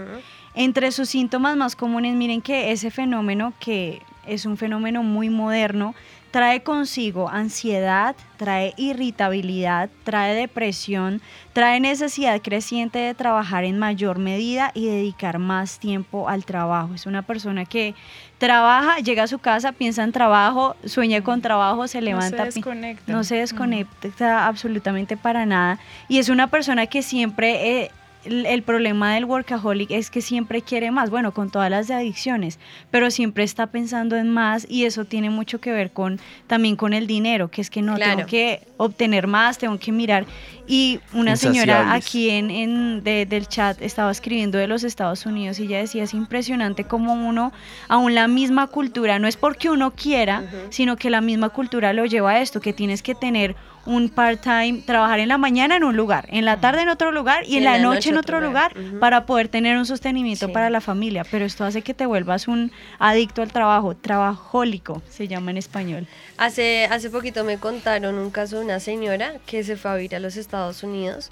Entre 0.55 0.91
sus 0.91 1.09
síntomas 1.09 1.55
más 1.55 1.75
comunes, 1.75 2.15
miren 2.15 2.41
que 2.41 2.71
ese 2.71 2.89
fenómeno, 2.89 3.53
que 3.59 4.01
es 4.25 4.47
un 4.47 4.57
fenómeno 4.57 5.03
muy 5.03 5.29
moderno, 5.29 5.93
trae 6.33 6.63
consigo 6.63 7.29
ansiedad, 7.29 8.15
trae 8.37 8.73
irritabilidad, 8.75 9.87
trae 10.03 10.33
depresión, 10.33 11.21
trae 11.53 11.79
necesidad 11.79 12.41
creciente 12.41 12.97
de 12.97 13.13
trabajar 13.13 13.65
en 13.65 13.77
mayor 13.77 14.17
medida 14.17 14.71
y 14.73 14.87
dedicar 14.87 15.37
más 15.37 15.77
tiempo 15.77 16.27
al 16.27 16.43
trabajo. 16.43 16.95
Es 16.95 17.05
una 17.05 17.21
persona 17.21 17.65
que 17.65 17.93
trabaja, 18.39 18.97
llega 18.97 19.21
a 19.23 19.27
su 19.27 19.37
casa, 19.37 19.73
piensa 19.73 20.03
en 20.03 20.11
trabajo, 20.11 20.75
sueña 20.85 21.21
con 21.21 21.39
trabajo, 21.43 21.87
se 21.87 22.01
levanta. 22.01 22.45
pi- 22.45 22.55
desconecta. 22.55 23.11
No 23.13 23.23
se 23.23 23.35
desconecta 23.35 24.47
absolutamente 24.47 25.15
para 25.17 25.45
nada. 25.45 25.77
Y 26.09 26.17
es 26.17 26.29
una 26.29 26.47
persona 26.47 26.87
que 26.87 27.03
siempre... 27.03 27.81
eh, 27.83 27.91
el, 28.25 28.45
el 28.45 28.63
problema 28.63 29.13
del 29.15 29.25
workaholic 29.25 29.91
es 29.91 30.09
que 30.09 30.21
siempre 30.21 30.61
quiere 30.61 30.91
más, 30.91 31.09
bueno, 31.09 31.33
con 31.33 31.49
todas 31.49 31.69
las 31.69 31.89
adicciones, 31.91 32.59
pero 32.91 33.11
siempre 33.11 33.43
está 33.43 33.67
pensando 33.67 34.15
en 34.15 34.29
más 34.31 34.65
y 34.69 34.85
eso 34.85 35.05
tiene 35.05 35.29
mucho 35.29 35.59
que 35.59 35.71
ver 35.71 35.91
con 35.91 36.19
también 36.47 36.75
con 36.75 36.93
el 36.93 37.07
dinero, 37.07 37.49
que 37.49 37.61
es 37.61 37.69
que 37.69 37.81
no 37.81 37.95
Claro. 37.95 38.15
tengo 38.17 38.27
que 38.29 38.61
obtener 38.77 39.27
más, 39.27 39.57
tengo 39.57 39.77
que 39.79 39.91
mirar. 39.91 40.25
Y 40.65 40.99
una 41.13 41.35
señora 41.35 41.93
aquí 41.93 42.29
en, 42.29 42.49
en- 42.49 43.03
de- 43.03 43.25
del 43.25 43.47
chat 43.47 43.81
estaba 43.81 44.11
escribiendo 44.11 44.57
de 44.57 44.67
los 44.67 44.83
Estados 44.85 45.25
Unidos 45.25 45.59
y 45.59 45.63
ella 45.63 45.79
decía, 45.79 46.03
es 46.03 46.13
impresionante 46.13 46.85
como 46.85 47.13
uno, 47.13 47.51
aún 47.89 48.15
la 48.15 48.27
misma 48.29 48.67
cultura, 48.67 49.19
no 49.19 49.27
es 49.27 49.35
porque 49.35 49.69
uno 49.69 49.91
quiera, 49.91 50.43
sino 50.69 50.95
que 50.95 51.09
la 51.09 51.19
misma 51.21 51.49
cultura 51.49 51.91
lo 51.91 52.05
lleva 52.05 52.31
a 52.31 52.41
esto, 52.41 52.61
que 52.61 52.71
tienes 52.71 53.03
que 53.03 53.13
tener 53.13 53.55
un 53.85 54.09
part-time, 54.09 54.81
trabajar 54.85 55.19
en 55.19 55.27
la 55.27 55.37
mañana 55.37 55.75
en 55.75 55.83
un 55.83 55.95
lugar, 55.97 56.25
en 56.29 56.45
la 56.45 56.59
tarde 56.61 56.81
en 56.83 56.89
otro 56.89 57.11
lugar 57.11 57.43
y, 57.45 57.57
en 57.57 57.65
la, 57.65 57.77
noche, 57.79 58.09
en 58.09 58.17
otro 58.17 58.39
lugar, 58.39 58.73
para 58.99 59.25
poder 59.25 59.49
tener 59.49 59.77
un 59.77 59.85
sostenimiento 59.85 60.51
para 60.53 60.69
la 60.69 60.79
familia. 60.81 61.25
Pero 61.29 61.43
esto 61.45 61.65
hace 61.65 61.81
que 61.81 61.93
te 61.93 62.05
vuelvas 62.05 62.47
un 62.47 62.71
adicto 62.99 63.41
al 63.41 63.51
trabajo, 63.51 63.95
trabajólico, 63.95 65.01
se 65.09 65.27
llama 65.27 65.51
en 65.51 65.57
español. 65.57 66.07
Hace, 66.37 66.85
hace 66.85 67.09
poquito 67.09 67.43
me 67.43 67.57
contaron 67.57 68.15
un 68.17 68.31
caso 68.31 68.59
de 68.59 68.65
una 68.65 68.79
señora 68.79 69.33
que 69.45 69.63
se 69.63 69.75
fue 69.75 69.91
a 69.91 69.95
vivir 69.95 70.15
a 70.15 70.19
los 70.19 70.37
Estados 70.37 70.83
Unidos 70.83 71.29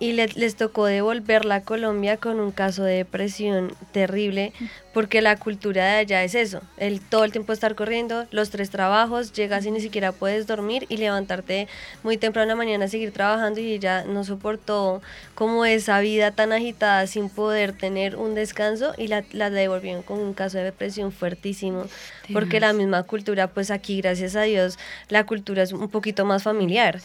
y 0.00 0.14
le- 0.14 0.26
les 0.34 0.56
tocó 0.56 0.86
devolverla 0.86 1.56
a 1.56 1.60
Colombia 1.62 2.16
con 2.16 2.40
un 2.40 2.50
caso 2.50 2.82
de 2.82 2.96
depresión 2.96 3.72
terrible 3.92 4.52
porque 4.92 5.22
la 5.22 5.36
cultura 5.36 5.84
de 5.84 5.96
allá 5.98 6.24
es 6.24 6.34
eso, 6.34 6.60
el 6.76 7.00
todo 7.00 7.24
el 7.24 7.32
tiempo 7.32 7.52
estar 7.52 7.74
corriendo, 7.74 8.26
los 8.30 8.50
tres 8.50 8.70
trabajos, 8.70 9.32
llegas 9.32 9.64
y 9.66 9.70
ni 9.70 9.80
siquiera 9.80 10.12
puedes 10.12 10.46
dormir 10.46 10.86
y 10.88 10.96
levantarte 10.98 11.68
muy 12.02 12.16
temprano 12.16 12.44
en 12.44 12.48
la 12.48 12.56
mañana 12.56 12.84
a 12.86 12.88
seguir 12.88 13.12
trabajando 13.12 13.60
y 13.60 13.72
ella 13.72 14.04
no 14.04 14.24
soportó 14.24 15.02
como 15.34 15.64
esa 15.64 16.00
vida 16.00 16.30
tan 16.30 16.52
agitada 16.52 17.06
sin 17.06 17.28
poder 17.28 17.72
tener 17.72 18.16
un 18.16 18.34
descanso 18.34 18.92
y 18.98 19.08
la, 19.08 19.24
la 19.32 19.50
devolvieron 19.50 20.02
con 20.02 20.18
un 20.18 20.34
caso 20.34 20.58
de 20.58 20.64
depresión 20.64 21.12
fuertísimo 21.12 21.86
porque 22.32 22.60
la 22.60 22.72
misma 22.72 23.02
cultura, 23.02 23.48
pues 23.48 23.70
aquí 23.70 24.00
gracias 24.00 24.36
a 24.36 24.42
Dios 24.42 24.78
la 25.08 25.24
cultura 25.24 25.62
es 25.62 25.72
un 25.72 25.88
poquito 25.88 26.24
más 26.24 26.42
familiar, 26.42 27.00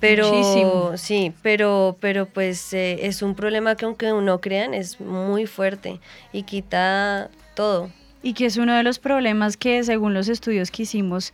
pero 0.00 0.32
muchísimo. 0.32 0.96
sí, 0.96 1.32
pero 1.42 1.96
pero 2.00 2.26
pues 2.26 2.72
eh, 2.72 3.06
es 3.06 3.22
un 3.22 3.34
problema 3.34 3.76
que 3.76 3.84
aunque 3.84 4.08
no 4.08 4.40
crean 4.40 4.74
es 4.74 5.00
muy 5.00 5.46
fuerte 5.46 6.00
y 6.32 6.42
quita 6.42 7.25
todo. 7.56 7.90
Y 8.22 8.34
que 8.34 8.46
es 8.46 8.56
uno 8.56 8.74
de 8.74 8.84
los 8.84 9.00
problemas 9.00 9.56
que 9.56 9.82
según 9.82 10.14
los 10.14 10.28
estudios 10.28 10.70
que 10.70 10.82
hicimos, 10.84 11.32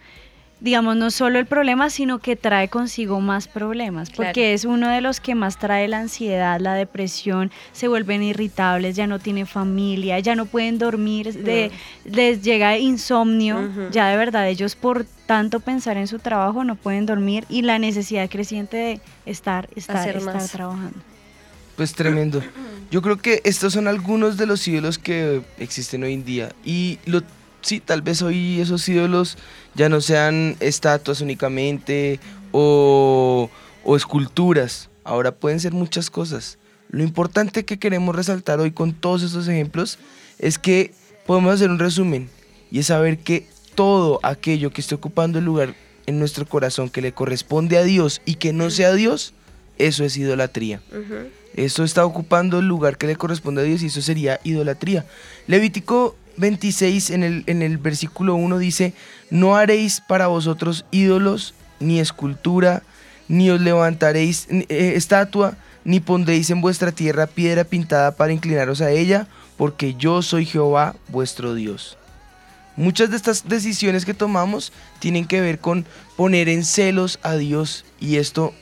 digamos, 0.61 0.95
no 0.97 1.11
solo 1.11 1.39
el 1.41 1.47
problema, 1.47 1.91
sino 1.91 2.18
que 2.20 2.37
trae 2.37 2.68
consigo 2.68 3.20
más 3.20 3.49
problemas, 3.49 4.11
porque 4.11 4.53
es 4.55 4.64
uno 4.64 4.89
de 4.89 5.01
los 5.01 5.18
que 5.18 5.35
más 5.35 5.59
trae 5.59 5.89
la 5.89 5.99
ansiedad, 5.99 6.61
la 6.61 6.75
depresión, 6.75 7.51
se 7.73 7.89
vuelven 7.89 8.23
irritables, 8.23 8.95
ya 8.95 9.09
no 9.09 9.18
tienen 9.18 9.47
familia, 9.49 10.20
ya 10.20 10.37
no 10.37 10.47
pueden 10.47 10.79
dormir, 10.79 11.33
de- 11.35 11.73
les 12.05 12.43
llega 12.43 12.79
insomnio, 12.79 13.68
ya 13.91 14.07
de 14.09 14.16
verdad 14.16 14.49
ellos 14.49 14.77
por 14.77 15.05
tanto 15.27 15.59
pensar 15.61 15.97
en 15.97 16.07
su 16.07 16.20
trabajo 16.20 16.62
no 16.62 16.77
pueden 16.77 17.07
dormir 17.07 17.45
y 17.49 17.62
la 17.62 17.79
necesidad 17.81 18.29
creciente 18.31 18.77
de 18.77 19.01
estar, 19.27 19.68
estar, 19.75 19.97
Hacer 19.97 20.16
estar 20.18 20.35
más. 20.35 20.53
trabajando. 20.53 20.99
Pues 21.77 21.95
tremendo. 21.95 22.43
Yo 22.91 23.01
creo 23.01 23.16
que 23.16 23.41
estos 23.45 23.73
son 23.73 23.89
algunos 23.89 24.37
de 24.37 24.47
los 24.47 24.66
ídolos 24.68 24.99
que 24.99 25.43
existen 25.59 26.03
hoy 26.05 26.14
en 26.14 26.25
día. 26.25 26.53
Y 26.64 26.99
lo, 27.07 27.23
sí, 27.62 27.81
tal 27.81 28.03
vez 28.03 28.20
hoy 28.23 28.61
esos 28.61 28.87
ídolos 28.89 29.39
ya 29.75 29.89
no 29.89 30.01
sean 30.01 30.57
estatuas 30.61 31.20
únicamente 31.20 32.20
o, 32.53 33.49
o 33.85 33.97
esculturas. 33.97 34.91
Ahora 35.05 35.33
pueden 35.33 35.61
ser 35.61 35.73
muchas 35.73 36.11
cosas. 36.11 36.59
Lo 36.91 37.03
importante 37.03 37.64
que 37.64 37.79
queremos 37.79 38.14
resaltar 38.14 38.61
hoy 38.61 38.73
con 38.73 38.93
todos 38.93 39.23
estos 39.23 39.49
ejemplos 39.49 39.99
es 40.39 40.59
que 40.59 40.93
podemos 41.27 41.55
hacer 41.55 41.70
un 41.70 41.79
resumen 41.79 42.29
y 42.70 42.81
es 42.81 42.87
saber 42.89 43.18
que 43.18 43.47
todo 43.75 44.20
aquello 44.23 44.70
que 44.70 44.83
esté 44.83 44.95
ocupando 44.95 45.39
el 45.39 45.47
lugar 45.47 45.75
en 46.07 46.18
nuestro 46.18 46.47
corazón 46.47 46.91
que 46.91 47.01
le 47.01 47.12
corresponde 47.12 47.79
a 47.79 47.85
Dios 47.85 48.20
y 48.27 48.35
que 48.35 48.53
no 48.53 48.70
sea 48.70 48.93
Dios, 48.93 49.33
eso 49.87 50.05
es 50.05 50.16
idolatría. 50.16 50.80
Eso 51.55 51.85
está 51.85 52.05
ocupando 52.07 52.59
el 52.59 52.66
lugar 52.66 52.97
que 52.97 53.07
le 53.07 53.16
corresponde 53.16 53.62
a 53.62 53.64
Dios 53.64 53.83
y 53.83 53.87
eso 53.87 54.01
sería 54.01 54.41
idolatría. 54.45 55.05
Levítico 55.47 56.16
26 56.37 57.11
en 57.11 57.22
el, 57.22 57.45
en 57.47 57.62
el 57.62 57.78
versículo 57.78 58.35
1 58.35 58.59
dice, 58.59 58.95
no 59.30 59.57
haréis 59.57 60.01
para 60.01 60.28
vosotros 60.28 60.85
ídolos, 60.91 61.55
ni 61.80 62.01
escultura, 62.01 62.83
ni 63.28 63.51
os 63.51 63.61
levantaréis 63.61 64.47
eh, 64.51 64.93
estatua, 64.97 65.57
ni 65.85 66.01
pondréis 66.01 66.51
en 66.51 66.61
vuestra 66.61 66.93
tierra 66.93 67.26
piedra 67.26 67.64
pintada 67.64 68.12
para 68.12 68.33
inclinaros 68.33 68.80
a 68.80 68.91
ella, 68.91 69.26
porque 69.57 69.95
yo 69.95 70.22
soy 70.22 70.47
Jehová 70.47 70.95
vuestro 71.09 71.55
Dios. 71.55 71.99
Muchas 72.76 73.11
de 73.11 73.16
estas 73.16 73.49
decisiones 73.49 74.07
que 74.07 74.14
tomamos 74.14 74.72
tienen 74.99 75.26
que 75.26 75.41
ver 75.41 75.59
con 75.59 75.85
poner 76.16 76.49
en 76.49 76.64
celos 76.64 77.18
a 77.22 77.37
Dios 77.37 77.85
y 78.01 78.16
esto 78.16 78.55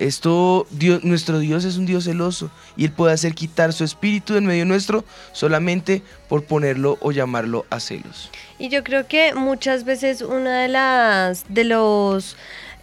esto 0.00 0.66
Dios, 0.70 1.04
nuestro 1.04 1.38
Dios 1.38 1.64
es 1.64 1.76
un 1.76 1.84
Dios 1.86 2.04
celoso 2.04 2.50
y 2.76 2.86
él 2.86 2.92
puede 2.92 3.12
hacer 3.12 3.34
quitar 3.34 3.72
su 3.72 3.84
espíritu 3.84 4.34
en 4.34 4.46
medio 4.46 4.64
nuestro 4.64 5.04
solamente 5.32 6.02
por 6.28 6.44
ponerlo 6.44 6.96
o 7.00 7.12
llamarlo 7.12 7.66
a 7.68 7.80
celos. 7.80 8.30
Y 8.58 8.70
yo 8.70 8.82
creo 8.82 9.06
que 9.06 9.34
muchas 9.34 9.84
veces 9.84 10.22
una 10.22 10.62
de 10.62 10.68
las 10.68 11.44
de 11.48 11.64
los 11.64 12.36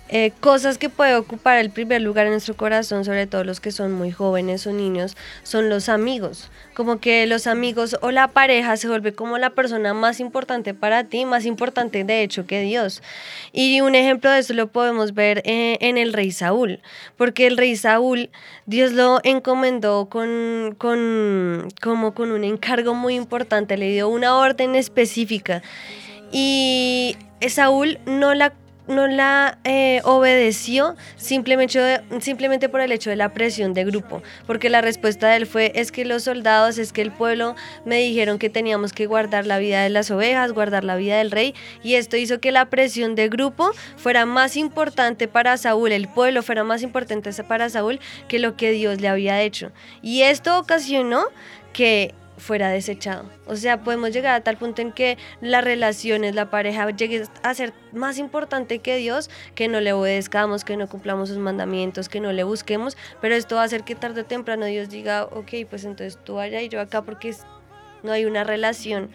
eh, 0.10 0.32
cosas 0.40 0.78
que 0.78 0.90
puede 0.90 1.16
ocupar 1.16 1.58
el 1.58 1.70
primer 1.70 2.02
lugar 2.02 2.28
en 2.28 2.32
nuestro 2.32 2.56
corazón, 2.56 3.04
sobre 3.04 3.28
todo 3.28 3.44
los 3.44 3.60
que 3.60 3.72
son 3.72 3.92
muy 3.92 4.12
jóvenes 4.12 4.66
o 4.66 4.72
niños, 4.72 5.18
son 5.44 5.70
los 5.70 5.90
amigos. 5.90 6.50
Como 6.74 7.00
que 7.00 7.28
los 7.28 7.46
amigos 7.46 7.98
o 8.02 8.12
la 8.12 8.30
pareja 8.30 8.78
se 8.78 8.88
vuelve 8.88 9.14
como 9.14 9.38
la 9.38 9.50
persona 9.50 9.94
más 9.94 10.20
importante 10.22 10.74
para 10.74 11.04
ti, 11.04 11.26
más 11.26 11.46
importante 11.46 12.06
de 12.06 12.24
hecho 12.24 12.46
que 12.46 12.62
Dios. 12.62 13.04
Y 13.52 13.82
un 13.82 13.96
ejemplo 13.96 14.32
de 14.32 14.40
eso 14.40 14.54
lo 14.54 14.68
podemos 14.68 15.14
ver 15.14 15.42
eh, 15.44 15.78
en 15.82 15.98
el 15.98 16.14
rey 16.14 16.32
Saúl, 16.32 16.80
porque 17.18 17.48
el 17.48 17.58
rey 17.58 17.76
Saúl, 17.76 18.30
Dios 18.66 18.94
lo 18.94 19.20
encomendó 19.24 20.08
con, 20.08 20.76
con, 20.78 21.68
como 21.82 22.14
con 22.14 22.32
un 22.32 22.46
encargo 22.46 22.94
muy 22.94 23.16
importante, 23.16 23.76
le 23.76 23.92
dio 23.92 24.08
una 24.08 24.38
orden 24.38 24.76
específica. 24.76 25.62
Y 26.32 27.18
Saúl 27.48 28.00
no 28.06 28.34
la, 28.34 28.54
no 28.88 29.08
la 29.08 29.58
eh, 29.64 30.02
obedeció 30.04 30.96
simplemente, 31.16 32.02
simplemente 32.20 32.70
por 32.70 32.82
el 32.82 32.92
hecho 32.92 33.10
de 33.10 33.16
la 33.16 33.34
presión 33.34 33.74
de 33.74 33.86
grupo, 33.86 34.24
porque 34.46 34.70
la 34.70 34.82
respuesta 34.82 35.30
de 35.30 35.38
él 35.38 35.46
fue, 35.46 35.72
es 35.76 35.92
que 35.92 36.06
los 36.06 36.24
soldados, 36.24 36.78
es 36.78 36.94
que 36.94 37.02
el 37.02 37.12
pueblo 37.12 37.56
me 37.86 38.00
dijeron 38.00 38.40
que 38.40 38.50
teníamos 38.50 38.94
que 38.94 39.06
guardar 39.06 39.46
la 39.46 39.60
vida 39.60 39.84
de 39.84 39.90
las 39.90 40.12
ovejas, 40.12 40.54
guardar 40.54 40.84
la 40.84 40.96
vida 40.96 41.18
del 41.18 41.32
rey, 41.32 41.54
y 41.84 41.96
esto 41.96 42.18
hizo 42.18 42.40
que 42.40 42.52
la 42.52 42.66
presión 42.66 43.16
de 43.16 43.30
grupo 43.30 43.72
fuera 43.98 44.26
más 44.26 44.56
importante 44.56 45.28
para 45.28 45.58
Saúl, 45.58 45.92
el 45.92 46.08
pueblo 46.08 46.44
fuera 46.44 46.64
más 46.64 46.84
importante 46.84 47.32
para 47.44 47.70
Saúl 47.70 48.00
que 48.28 48.40
lo 48.40 48.56
que 48.56 48.72
Dios 48.72 49.02
le 49.02 49.08
había 49.08 49.42
hecho. 49.42 49.72
Y 50.02 50.22
esto 50.22 50.60
ocasionó 50.60 51.26
que 51.74 52.14
fuera 52.38 52.70
desechado. 52.70 53.26
O 53.46 53.56
sea, 53.56 53.84
podemos 53.84 54.12
llegar 54.12 54.36
a 54.36 54.42
tal 54.42 54.58
punto 54.58 54.82
en 54.82 54.92
que 54.92 55.18
las 55.42 55.64
relaciones, 55.64 56.36
la 56.36 56.50
pareja 56.50 56.90
llegue 56.92 57.24
a 57.44 57.54
ser 57.54 57.74
más 57.94 58.18
importante 58.18 58.80
que 58.80 58.96
Dios, 58.98 59.30
que 59.56 59.68
no 59.68 59.82
le 59.82 59.94
obedezcamos, 59.94 60.64
que 60.64 60.78
no 60.78 60.88
cumplamos 60.88 61.30
sus 61.30 61.40
mandamientos, 61.40 62.10
que 62.10 62.20
no 62.20 62.32
le 62.32 62.44
busquemos, 62.44 62.96
pero 63.22 63.36
esto 63.36 63.56
va 63.56 63.64
a 63.64 63.66
hacer 63.66 63.84
que 63.84 63.96
tarde 63.96 64.22
o 64.22 64.26
temprano 64.26 64.66
Dios 64.66 64.90
diga, 64.90 65.26
ok, 65.26 65.52
pues 65.70 65.84
entonces 65.84 66.18
tú 66.24 66.40
allá 66.40 66.62
y 66.62 66.70
yo 66.70 66.80
acá 66.80 67.02
porque 67.02 67.36
no 68.04 68.12
hay 68.12 68.26
una 68.26 68.44
relación 68.44 69.10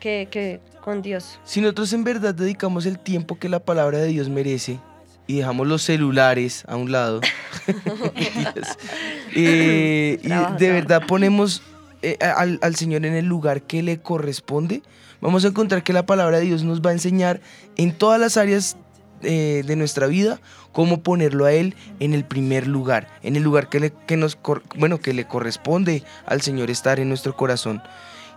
que, 0.00 0.28
que 0.30 0.60
con 0.80 1.02
Dios. 1.02 1.38
Si 1.44 1.60
nosotros 1.60 1.92
en 1.92 2.04
verdad 2.04 2.34
dedicamos 2.34 2.84
el 2.86 2.98
tiempo 2.98 3.38
que 3.38 3.48
la 3.48 3.60
palabra 3.60 3.98
de 3.98 4.08
Dios 4.08 4.28
merece 4.28 4.80
y 5.28 5.38
dejamos 5.38 5.66
los 5.66 5.82
celulares 5.82 6.64
a 6.66 6.76
un 6.76 6.90
lado. 6.92 7.20
Eh, 9.38 10.18
y 10.22 10.58
de 10.58 10.70
verdad 10.70 11.02
ponemos 11.06 11.60
eh, 12.06 12.18
al, 12.24 12.60
al 12.62 12.76
Señor 12.76 13.04
en 13.04 13.14
el 13.14 13.26
lugar 13.26 13.62
que 13.62 13.82
le 13.82 13.98
corresponde, 13.98 14.82
vamos 15.20 15.44
a 15.44 15.48
encontrar 15.48 15.82
que 15.82 15.92
la 15.92 16.06
palabra 16.06 16.38
de 16.38 16.44
Dios 16.44 16.62
nos 16.62 16.80
va 16.80 16.90
a 16.90 16.92
enseñar 16.92 17.40
en 17.76 17.96
todas 17.96 18.20
las 18.20 18.36
áreas 18.36 18.76
eh, 19.22 19.64
de 19.66 19.76
nuestra 19.76 20.06
vida 20.06 20.40
cómo 20.72 21.02
ponerlo 21.02 21.46
a 21.46 21.52
Él 21.52 21.74
en 21.98 22.14
el 22.14 22.24
primer 22.24 22.68
lugar, 22.68 23.08
en 23.22 23.34
el 23.34 23.42
lugar 23.42 23.68
que 23.68 23.80
le, 23.80 23.92
que 24.06 24.16
nos, 24.16 24.38
bueno, 24.76 25.00
que 25.00 25.14
le 25.14 25.26
corresponde 25.26 26.04
al 26.26 26.42
Señor 26.42 26.70
estar 26.70 27.00
en 27.00 27.08
nuestro 27.08 27.34
corazón. 27.34 27.82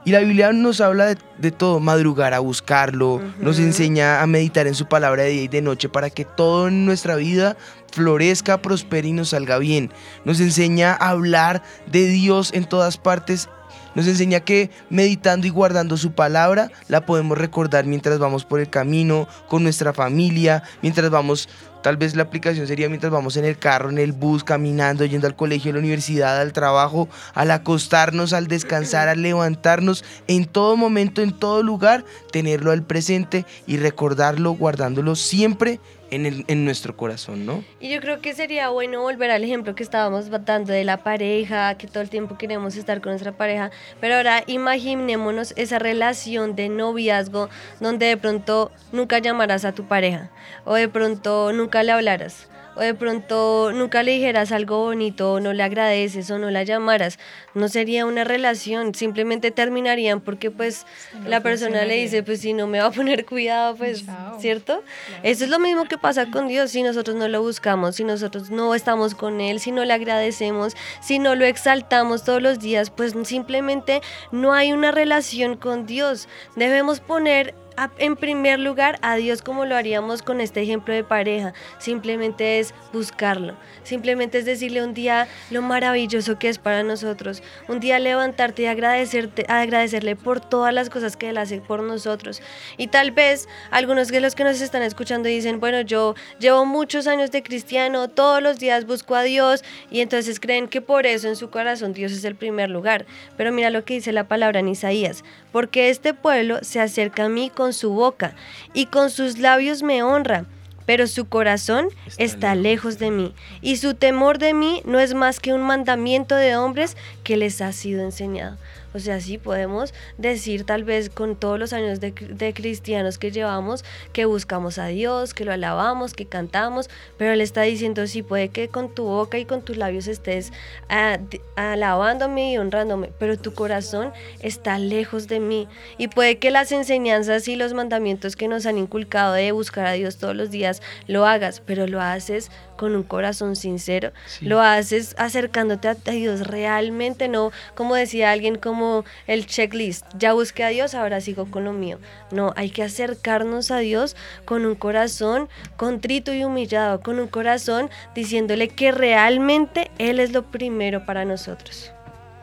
Y 0.06 0.12
la 0.12 0.20
Biblia 0.22 0.54
nos 0.54 0.80
habla 0.80 1.08
de, 1.08 1.18
de 1.38 1.52
todo, 1.52 1.82
madrugar 1.82 2.34
a 2.34 2.40
buscarlo, 2.40 3.22
nos 3.42 3.60
enseña 3.60 4.22
a 4.22 4.28
meditar 4.28 4.66
en 4.66 4.74
su 4.74 4.88
palabra 4.88 5.24
de 5.24 5.32
día 5.32 5.44
y 5.44 5.48
de 5.50 5.62
noche 5.62 5.90
para 5.90 6.10
que 6.10 6.24
todo 6.24 6.70
en 6.70 6.86
nuestra 6.86 7.18
vida 7.18 7.58
florezca, 7.92 8.62
prospere 8.62 9.10
y 9.10 9.14
nos 9.14 9.30
salga 9.30 9.58
bien. 9.58 9.92
Nos 10.24 10.40
enseña 10.40 10.94
a 10.94 11.10
hablar 11.10 11.62
de 11.92 12.08
Dios 12.08 12.52
en 12.54 12.64
todas 12.64 12.98
partes 12.98 13.50
Nos 13.96 14.08
enseña 14.08 14.40
que 14.40 14.70
meditando 14.90 15.48
y 15.48 15.50
guardando 15.50 15.98
su 15.98 16.12
palabra 16.12 16.72
la 16.88 17.06
podemos 17.06 17.38
recordar 17.38 17.86
mientras 17.86 18.20
vamos 18.20 18.46
por 18.46 18.60
el 18.60 18.70
camino, 18.70 19.28
con 19.48 19.64
nuestra 19.64 19.94
familia, 19.94 20.64
mientras 20.82 21.10
vamos, 21.10 21.50
tal 21.82 21.98
vez 21.98 22.16
la 22.16 22.24
aplicación 22.24 22.68
sería 22.68 22.88
mientras 22.88 23.12
vamos 23.12 23.36
en 23.38 23.46
el 23.46 23.58
carro, 23.58 23.90
en 23.90 23.98
el 23.98 24.12
bus, 24.12 24.44
caminando, 24.44 25.06
yendo 25.06 25.28
al 25.28 25.36
colegio, 25.36 25.72
a 25.72 25.74
la 25.74 25.80
universidad, 25.80 26.40
al 26.40 26.54
trabajo, 26.54 27.10
al 27.34 27.52
acostarnos, 27.52 28.34
al 28.34 28.48
descansar, 28.48 29.08
al 29.08 29.22
levantarnos, 29.22 30.04
en 30.28 30.46
todo 30.46 30.78
momento, 30.78 31.22
en 31.22 31.32
todo 31.32 31.64
lugar, 31.64 32.06
tenerlo 32.32 32.72
al 32.72 32.84
presente 32.84 33.46
y 33.66 33.78
recordarlo, 33.78 34.52
guardándolo 34.52 35.16
siempre 35.16 35.80
en, 36.12 36.26
el- 36.26 36.46
en 36.48 36.66
nuestro 36.66 36.96
corazón, 36.98 37.46
¿no? 37.46 37.64
Y 37.80 37.90
yo 37.90 38.00
creo 38.02 38.22
que 38.22 38.34
sería 38.34 38.70
bueno 38.70 39.02
volver 39.02 39.32
al 39.32 39.44
ejemplo 39.44 39.76
que 39.76 39.84
estábamos 39.84 40.30
dando 40.46 40.74
de 40.74 40.84
la 40.84 40.98
pareja, 40.98 41.76
que 41.78 41.88
todo 41.88 42.02
el 42.02 42.10
tiempo 42.10 42.38
queremos 42.38 42.76
estar 42.76 43.02
con 43.02 43.12
nuestra 43.12 43.32
pareja, 43.32 43.72
pero 44.00 44.16
ahora 44.16 44.44
imaginémonos 44.48 45.54
esa 45.58 45.80
relación 45.80 46.56
de 46.56 46.70
noviazgo 46.70 47.50
donde 47.80 48.08
de 48.08 48.18
pronto 48.18 48.72
nunca 48.92 49.20
llamarás 49.20 49.66
a 49.66 49.72
tu 49.74 49.86
pareja, 49.88 50.30
o 50.66 50.74
de 50.76 50.88
pronto 50.88 51.52
nunca 51.54 51.84
le 51.84 51.92
hablaras, 51.92 52.48
o 52.80 52.82
de 52.82 52.94
pronto 52.94 53.72
nunca 53.74 54.04
le 54.04 54.14
dijeras 54.14 54.54
algo 54.54 54.80
bonito, 54.80 55.34
o 55.34 55.40
no 55.42 55.52
le 55.52 55.64
agradeces, 55.64 56.32
o 56.32 56.40
no 56.40 56.50
la 56.50 56.64
llamaras. 56.64 57.20
No 57.54 57.68
sería 57.68 58.06
una 58.06 58.24
relación, 58.24 58.96
simplemente 58.96 59.52
terminarían 59.52 60.22
porque 60.22 60.50
pues 60.50 60.86
la 61.26 61.42
persona 61.42 61.84
le 61.84 61.96
dice, 61.96 62.24
pues 62.24 62.40
si 62.40 62.54
no 62.54 62.68
me 62.68 62.80
va 62.80 62.86
a 62.86 62.92
poner 62.92 63.26
cuidado, 63.26 63.76
pues, 63.76 64.06
¿cierto? 64.40 64.82
Eso 65.24 65.44
es 65.44 65.50
lo 65.50 65.60
mismo 65.60 65.86
que 65.86 65.98
pasa 65.98 66.32
con 66.32 66.48
Dios 66.48 66.72
si 66.72 66.82
nosotros 66.82 67.18
no 67.18 67.28
lo 67.28 67.42
buscamos, 67.42 67.98
si 67.98 68.06
nosotros 68.06 68.50
no 68.50 68.74
estamos 68.74 69.14
con 69.14 69.42
Él, 69.42 69.60
si 69.60 69.72
no 69.72 69.84
le 69.84 69.92
agradecemos, 69.92 70.78
si 71.02 71.20
no 71.20 71.36
lo 71.36 71.44
exaltamos 71.44 72.24
todos 72.24 72.42
los 72.42 72.60
días, 72.60 72.92
pues 72.92 73.14
simplemente 73.24 74.02
no 74.32 74.54
hay 74.54 74.72
una 74.72 74.92
relación 74.92 75.58
con 75.58 75.86
Dios. 75.86 76.30
Debemos 76.56 77.02
poner 77.02 77.56
en 77.98 78.16
primer 78.16 78.60
lugar 78.60 79.00
a 79.02 79.16
Dios 79.16 79.42
como 79.42 79.66
lo 79.66 79.76
haríamos 79.76 80.22
con 80.22 80.42
este 80.42 80.62
ejemplo 80.62 80.94
de 80.94 81.04
pareja. 81.04 81.54
Simplemente 81.78 82.60
es 82.60 82.74
buscarlo. 82.92 83.56
Simplemente 83.84 84.40
es 84.40 84.46
decirle 84.46 84.84
un 84.84 84.94
día 84.94 85.28
lo 85.50 85.62
maravilloso 85.62 86.38
que 86.38 86.50
es 86.50 86.58
para 86.58 86.84
nosotros. 86.84 87.42
Un 87.68 87.80
día 87.80 88.00
levantarte 88.00 88.64
y 88.64 88.66
agradecerte, 88.66 89.46
agradecerle 89.48 90.16
por 90.16 90.40
todas 90.40 90.74
las 90.74 90.90
cosas 90.90 91.16
que 91.16 91.30
Él 91.30 91.38
hace 91.38 91.62
por 91.62 91.84
nosotros. 91.84 92.42
Y 92.78 92.88
tal 92.88 93.12
vez 93.12 93.48
algunos 93.72 94.10
de 94.10 94.20
los 94.20 94.36
que 94.36 94.44
nos 94.44 94.62
están 94.62 94.82
escuchando 94.82 95.30
dicen, 95.30 95.60
bueno, 95.60 95.82
yo 95.82 96.16
llevo 96.40 96.66
muchos 96.66 97.08
años 97.08 97.32
de 97.32 97.44
cristiano, 97.44 98.10
todos 98.10 98.42
los 98.42 98.60
días 98.60 98.86
busco 98.86 99.16
a 99.16 99.24
Dios 99.24 99.64
y 99.90 100.02
entonces 100.02 100.40
creen 100.40 100.68
que 100.68 100.82
por 100.82 101.06
eso 101.06 101.28
en 101.28 101.36
su 101.36 101.50
corazón 101.50 101.94
Dios 101.94 102.12
es 102.12 102.24
el 102.24 102.36
primer 102.36 102.70
lugar. 102.70 103.06
Pero 103.38 103.52
mira 103.52 103.70
lo 103.70 103.86
que 103.86 103.96
dice 103.96 104.12
la 104.12 104.28
palabra 104.28 104.60
en 104.60 104.68
Isaías, 104.68 105.24
porque 105.52 105.90
este 105.90 106.14
pueblo 106.14 106.60
se 106.62 106.80
acerca 106.80 107.26
a 107.26 107.30
mí 107.30 107.50
con 107.60 107.74
su 107.74 107.92
boca 107.92 108.36
y 108.74 108.86
con 108.86 109.10
sus 109.10 109.38
labios 109.38 109.84
me 109.84 110.02
honra. 110.02 110.46
Pero 110.86 111.08
su 111.08 111.28
corazón 111.28 111.90
está, 112.18 112.56
lejos 112.56 113.00
de 113.00 113.12
mí, 113.12 113.36
y 113.62 113.76
su 113.76 113.96
temor 113.96 114.38
de 114.38 114.54
mí 114.54 114.82
no 114.86 114.98
es 114.98 115.14
más 115.14 115.42
que 115.42 115.54
un 115.54 115.62
mandamiento 115.62 116.36
de 116.36 116.56
hombres 116.56 116.96
que 117.26 117.36
les 117.36 117.60
ha 117.60 117.74
sido 117.74 118.02
enseñado. 118.02 118.58
O 118.94 119.00
sea, 119.00 119.20
sí 119.22 119.38
podemos 119.38 119.94
decir 120.18 120.64
tal 120.64 120.84
vez 120.84 121.10
con 121.10 121.36
todos 121.36 121.60
los 121.60 121.74
años 121.74 122.00
de, 122.00 122.12
de 122.12 122.54
cristianos 122.54 123.18
que 123.18 123.32
llevamos 123.32 123.84
que 124.14 124.26
buscamos 124.26 124.78
a 124.78 124.88
Dios, 124.88 125.34
que 125.34 125.46
lo 125.46 125.54
alabamos, 125.54 126.14
que 126.14 126.26
cantamos, 126.26 126.90
pero 127.18 127.32
Él 127.32 127.42
está 127.42 127.62
diciendo, 127.62 128.06
sí, 128.08 128.24
puede 128.24 128.50
que 128.50 128.68
con 128.70 128.94
tu 128.94 129.04
boca 129.06 129.38
y 129.38 129.46
con 129.46 129.62
tus 129.62 129.78
labios 129.78 130.08
estés 130.08 130.52
ah, 130.90 131.20
alabándome 131.56 132.54
y 132.54 132.58
honrándome, 132.58 133.12
pero 133.20 133.38
tu 133.38 133.54
corazón 133.54 134.12
está 134.40 134.80
lejos 134.80 135.28
de 135.28 135.40
mí. 135.40 135.68
Y 135.98 136.08
puede 136.08 136.38
que 136.40 136.52
las 136.52 136.72
enseñanzas 136.72 137.48
y 137.48 137.56
los 137.56 137.74
mandamientos 137.74 138.36
que 138.36 138.48
nos 138.48 138.66
han 138.66 138.78
inculcado 138.78 139.34
de 139.34 139.52
buscar 139.52 139.86
a 139.86 139.94
Dios 139.94 140.18
todos 140.18 140.36
los 140.36 140.52
días 140.52 140.82
lo 141.08 141.26
hagas, 141.26 141.62
pero 141.66 141.88
lo 141.88 142.02
haces 142.02 142.50
con 142.80 142.96
un 142.96 143.04
corazón 143.04 143.58
sincero, 143.58 144.14
lo 144.40 144.62
haces 144.62 145.14
acercándote 145.18 145.90
a 145.90 145.98
a 146.06 146.12
Dios 146.12 146.48
realmente, 146.48 147.28
no 147.28 147.52
como 147.76 147.96
decía 147.96 148.32
alguien 148.32 148.56
como 148.56 149.04
el 149.28 149.46
checklist, 149.46 150.06
ya 150.18 150.32
busqué 150.32 150.64
a 150.64 150.70
Dios, 150.70 150.96
ahora 150.96 151.20
sigo 151.20 151.52
con 151.52 151.66
lo 151.66 151.74
mío. 151.74 152.00
No, 152.32 152.54
hay 152.56 152.70
que 152.70 152.84
acercarnos 152.84 153.70
a 153.72 153.80
Dios 153.80 154.16
con 154.46 154.66
un 154.66 154.76
corazón 154.76 155.50
contrito 155.76 156.34
y 156.34 156.46
humillado, 156.46 157.02
con 157.02 157.20
un 157.20 157.28
corazón 157.28 157.90
diciéndole 158.16 158.70
que 158.70 158.94
realmente 158.94 159.92
Él 159.98 160.22
es 160.22 160.32
lo 160.32 160.44
primero 160.44 161.06
para 161.06 161.26
nosotros. 161.26 161.92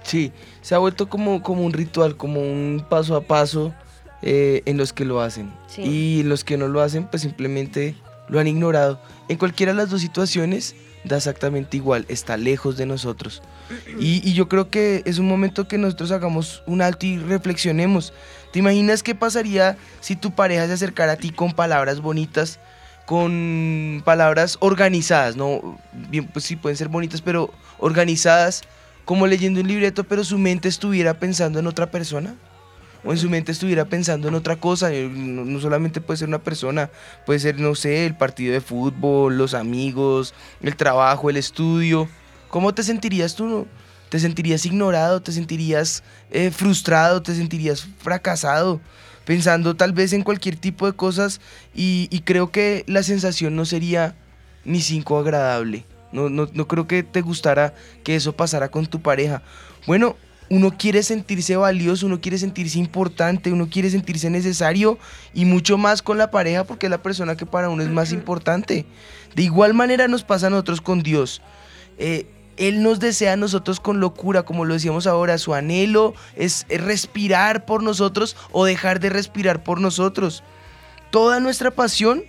Sí, 0.03 0.33
se 0.61 0.75
ha 0.75 0.79
vuelto 0.79 1.09
como, 1.09 1.43
como 1.43 1.65
un 1.65 1.73
ritual, 1.73 2.17
como 2.19 2.41
un 2.41 2.85
paso 2.89 3.17
a 3.17 3.23
paso 3.23 3.73
eh, 4.21 4.63
en 4.67 4.77
los 4.77 4.93
que 4.93 5.07
lo 5.07 5.23
hacen. 5.23 5.51
Sí. 5.67 5.83
Y 5.83 6.23
los 6.25 6.45
que 6.45 6.59
no 6.59 6.69
lo 6.69 6.83
hacen, 6.83 7.07
pues 7.07 7.23
simplemente 7.23 7.97
lo 8.29 8.41
han 8.41 8.47
ignorado. 8.47 9.01
En 9.29 9.39
cualquiera 9.39 9.73
de 9.73 9.79
las 9.79 9.91
dos 9.91 10.01
situaciones 10.01 10.75
da 11.05 11.17
exactamente 11.17 11.77
igual, 11.77 12.05
está 12.09 12.37
lejos 12.37 12.77
de 12.77 12.87
nosotros. 12.87 13.43
Y, 13.99 14.33
yo 14.33 14.49
creo 14.49 14.71
que 14.71 15.03
es 15.05 15.19
un 15.19 15.29
momento 15.29 15.69
que 15.69 15.79
nosotros 15.79 16.11
hagamos 16.11 16.63
un 16.67 16.83
alto 16.83 17.07
y 17.07 17.19
reflexionemos. 17.19 18.13
¿Te 18.53 18.59
imaginas 18.59 19.03
qué 19.03 19.15
pasaría 19.15 19.77
si 20.01 20.17
tu 20.17 20.33
pareja 20.33 20.67
se 20.67 20.73
acercara 20.73 21.13
a 21.13 21.17
ti 21.17 21.31
con 21.31 21.53
palabras 21.53 22.01
bonitas, 22.01 22.59
con 23.07 24.03
palabras 24.05 24.57
organizadas? 24.61 25.37
No, 25.37 25.79
bien, 25.93 26.27
pues 26.27 26.45
sí 26.45 26.57
pueden 26.57 26.77
ser 26.77 26.89
bonitas, 26.89 27.23
pero 27.23 27.53
organizadas, 27.79 28.63
como 29.05 29.27
leyendo 29.27 29.61
un 29.61 29.69
libreto, 29.69 30.05
pero 30.05 30.25
su 30.25 30.39
mente 30.39 30.69
estuviera 30.69 31.15
pensando 31.15 31.59
en 31.59 31.67
otra 31.67 31.91
persona? 31.91 32.35
En 33.13 33.19
su 33.19 33.31
mente 33.31 33.53
estuviera 33.53 33.85
pensando 33.85 34.29
en 34.29 34.35
otra 34.35 34.57
cosa. 34.57 34.93
eh, 34.93 35.09
No, 35.09 35.45
no 35.45 35.61
solamente 35.61 36.01
puede 36.01 36.19
ser 36.19 36.29
una 36.29 36.43
persona, 36.43 36.91
puede 37.25 37.39
ser, 37.39 37.59
no 37.61 37.75
sé, 37.75 38.07
el 38.07 38.17
partido 38.17 38.53
de 38.53 38.61
fútbol, 38.61 39.37
los 39.39 39.55
amigos, 39.55 40.35
el 40.63 40.77
trabajo, 40.77 41.31
el 41.31 41.37
estudio. 41.37 42.09
¿Cómo 42.49 42.75
te 42.75 42.83
sentirías 42.83 43.35
tú? 43.35 43.67
¿Te 44.09 44.19
sentirías 44.21 44.65
ignorado? 44.67 45.21
¿Te 45.21 45.33
sentirías 45.33 46.03
eh, 46.31 46.51
frustrado? 46.51 47.23
¿Te 47.23 47.35
sentirías 47.35 47.87
fracasado? 47.99 48.81
Pensando 49.25 49.75
tal 49.75 49.93
vez 49.93 50.13
en 50.13 50.23
cualquier 50.23 50.57
tipo 50.57 50.87
de 50.87 50.93
cosas 50.93 51.41
y, 51.75 52.09
y 52.13 52.21
creo 52.21 52.53
que 52.53 52.85
la 52.87 53.03
sensación 53.03 53.57
no 53.57 53.65
sería 53.65 54.15
ni 54.65 54.81
cinco 54.81 55.19
agradable. 55.19 55.85
No, 56.13 56.31
no, 56.31 56.49
no 56.53 56.69
creo 56.69 56.87
que 56.87 57.03
te 57.03 57.21
gustara 57.21 57.75
que 58.05 58.15
eso 58.15 58.37
pasara 58.37 58.69
con 58.69 58.87
tu 58.87 59.03
pareja. 59.03 59.43
Bueno, 59.87 60.17
uno 60.49 60.77
quiere 60.77 61.03
sentirse 61.03 61.57
valioso, 61.57 62.07
uno 62.07 62.21
quiere 62.21 62.39
sentirse 62.39 62.79
importante, 62.79 63.53
uno 63.53 63.69
quiere 63.69 63.91
sentirse 63.91 64.31
necesario 64.31 64.99
y 65.35 65.45
mucho 65.45 65.79
más 65.79 66.03
con 66.03 66.19
la 66.19 66.31
pareja 66.31 66.65
porque 66.65 66.87
es 66.87 66.91
la 66.91 67.03
persona 67.03 67.37
que 67.37 67.47
para 67.47 67.69
uno 67.69 67.83
es 67.83 67.89
más 67.89 68.13
importante. 68.13 68.87
De 69.35 69.43
igual 69.43 69.75
manera 69.75 70.09
nos 70.09 70.25
pasa 70.25 70.47
a 70.47 70.51
nosotros 70.51 70.81
con 70.81 71.03
Dios. 71.03 71.43
Eh, 71.99 72.27
él 72.57 72.83
nos 72.83 73.01
desea 73.01 73.35
a 73.35 73.37
nosotros 73.37 73.81
con 73.81 74.01
locura, 74.01 74.45
como 74.45 74.65
lo 74.65 74.75
decíamos 74.75 75.07
ahora, 75.07 75.39
su 75.39 75.55
anhelo 75.55 76.15
es 76.37 76.67
es 76.69 76.81
respirar 76.81 77.67
por 77.67 77.83
nosotros 77.83 78.37
o 78.51 78.65
dejar 78.65 79.01
de 79.01 79.11
respirar 79.11 79.63
por 79.63 79.81
nosotros. 79.81 80.43
Toda 81.11 81.41
nuestra 81.41 81.71
pasión, 81.71 82.25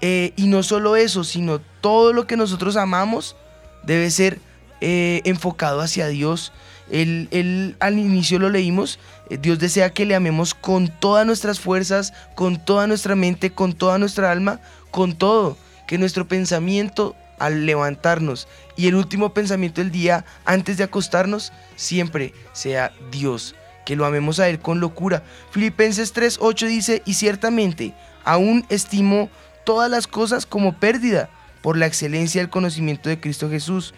eh, 0.00 0.32
y 0.36 0.46
no 0.46 0.62
solo 0.62 0.96
eso, 0.96 1.24
sino 1.24 1.60
todo 1.80 2.12
lo 2.12 2.26
que 2.26 2.36
nosotros 2.36 2.76
amamos, 2.76 3.36
debe 3.84 4.10
ser 4.10 4.40
eh, 4.80 5.22
enfocado 5.24 5.80
hacia 5.80 6.08
Dios. 6.08 6.52
Él, 6.90 7.28
él, 7.30 7.76
al 7.80 7.98
inicio 7.98 8.38
lo 8.38 8.48
leímos, 8.48 8.98
eh, 9.28 9.38
Dios 9.38 9.58
desea 9.58 9.90
que 9.90 10.06
le 10.06 10.14
amemos 10.14 10.54
con 10.54 10.88
todas 10.88 11.26
nuestras 11.26 11.60
fuerzas, 11.60 12.12
con 12.34 12.64
toda 12.64 12.86
nuestra 12.86 13.16
mente, 13.16 13.50
con 13.50 13.72
toda 13.72 13.98
nuestra 13.98 14.30
alma, 14.30 14.60
con 14.90 15.16
todo. 15.16 15.56
Que 15.86 15.98
nuestro 15.98 16.26
pensamiento 16.26 17.14
al 17.38 17.66
levantarnos 17.66 18.48
y 18.76 18.88
el 18.88 18.94
último 18.94 19.34
pensamiento 19.34 19.80
del 19.80 19.90
día 19.90 20.24
antes 20.44 20.78
de 20.78 20.84
acostarnos 20.84 21.52
siempre 21.76 22.32
sea 22.52 22.92
Dios. 23.10 23.54
Que 23.84 23.96
lo 23.96 24.04
amemos 24.04 24.40
a 24.40 24.48
Él 24.48 24.58
con 24.58 24.80
locura. 24.80 25.22
Filipenses 25.50 26.12
3:8 26.12 26.66
dice, 26.66 27.02
y 27.04 27.14
ciertamente 27.14 27.94
aún 28.24 28.66
estimo 28.68 29.30
todas 29.64 29.90
las 29.90 30.06
cosas 30.06 30.46
como 30.46 30.78
pérdida 30.78 31.30
por 31.62 31.76
la 31.76 31.86
excelencia 31.86 32.40
del 32.40 32.50
conocimiento 32.50 33.08
de 33.08 33.20
Cristo 33.20 33.48
Jesús, 33.50 33.94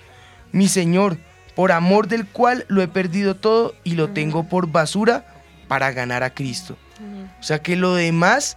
mi 0.52 0.68
Señor, 0.68 1.18
por 1.58 1.72
amor 1.72 2.06
del 2.06 2.24
cual 2.24 2.64
lo 2.68 2.82
he 2.82 2.86
perdido 2.86 3.34
todo 3.34 3.74
y 3.82 3.96
lo 3.96 4.10
tengo 4.10 4.44
por 4.44 4.68
basura 4.68 5.26
para 5.66 5.90
ganar 5.90 6.22
a 6.22 6.32
Cristo. 6.32 6.76
O 7.40 7.42
sea 7.42 7.60
que 7.60 7.74
lo 7.74 7.96
demás, 7.96 8.56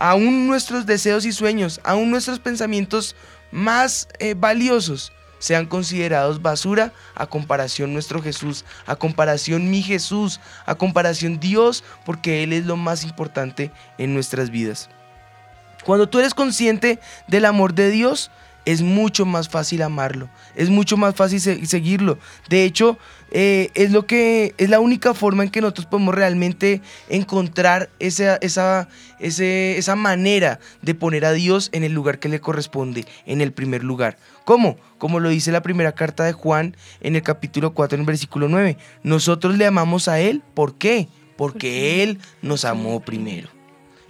aún 0.00 0.48
nuestros 0.48 0.84
deseos 0.84 1.24
y 1.24 1.30
sueños, 1.30 1.80
aún 1.84 2.10
nuestros 2.10 2.40
pensamientos 2.40 3.14
más 3.52 4.08
eh, 4.18 4.34
valiosos, 4.36 5.12
sean 5.38 5.66
considerados 5.66 6.42
basura 6.42 6.92
a 7.14 7.26
comparación 7.26 7.92
nuestro 7.92 8.20
Jesús, 8.20 8.64
a 8.84 8.96
comparación 8.96 9.70
mi 9.70 9.80
Jesús, 9.80 10.40
a 10.66 10.74
comparación 10.74 11.38
Dios, 11.38 11.84
porque 12.04 12.42
Él 12.42 12.52
es 12.52 12.66
lo 12.66 12.76
más 12.76 13.04
importante 13.04 13.70
en 13.96 14.12
nuestras 14.12 14.50
vidas. 14.50 14.90
Cuando 15.84 16.08
tú 16.08 16.18
eres 16.18 16.34
consciente 16.34 16.98
del 17.28 17.44
amor 17.44 17.74
de 17.74 17.92
Dios, 17.92 18.32
es 18.64 18.82
mucho 18.82 19.26
más 19.26 19.48
fácil 19.48 19.82
amarlo, 19.82 20.28
es 20.56 20.70
mucho 20.70 20.96
más 20.96 21.14
fácil 21.14 21.40
se- 21.40 21.64
seguirlo. 21.66 22.18
De 22.48 22.64
hecho, 22.64 22.98
eh, 23.32 23.70
es 23.74 23.90
lo 23.92 24.06
que 24.06 24.54
es 24.58 24.68
la 24.70 24.80
única 24.80 25.14
forma 25.14 25.42
en 25.44 25.50
que 25.50 25.60
nosotros 25.60 25.86
podemos 25.86 26.14
realmente 26.14 26.80
encontrar 27.08 27.90
esa, 27.98 28.36
esa, 28.36 28.88
ese- 29.18 29.76
esa 29.78 29.96
manera 29.96 30.58
de 30.82 30.94
poner 30.94 31.24
a 31.24 31.32
Dios 31.32 31.68
en 31.72 31.84
el 31.84 31.92
lugar 31.92 32.18
que 32.18 32.28
le 32.28 32.40
corresponde, 32.40 33.04
en 33.26 33.40
el 33.40 33.52
primer 33.52 33.84
lugar. 33.84 34.16
¿Cómo? 34.44 34.76
Como 34.98 35.20
lo 35.20 35.28
dice 35.28 35.52
la 35.52 35.62
primera 35.62 35.92
carta 35.92 36.24
de 36.24 36.32
Juan 36.32 36.76
en 37.00 37.14
el 37.16 37.22
capítulo 37.22 37.72
4, 37.72 37.94
en 37.96 38.00
el 38.00 38.06
versículo 38.06 38.48
9. 38.48 38.76
Nosotros 39.02 39.56
le 39.56 39.66
amamos 39.66 40.08
a 40.08 40.18
Él, 40.20 40.42
¿por 40.54 40.76
qué? 40.76 41.08
Porque 41.36 42.02
Él 42.02 42.18
nos 42.42 42.64
amó 42.64 43.00
primero. 43.00 43.48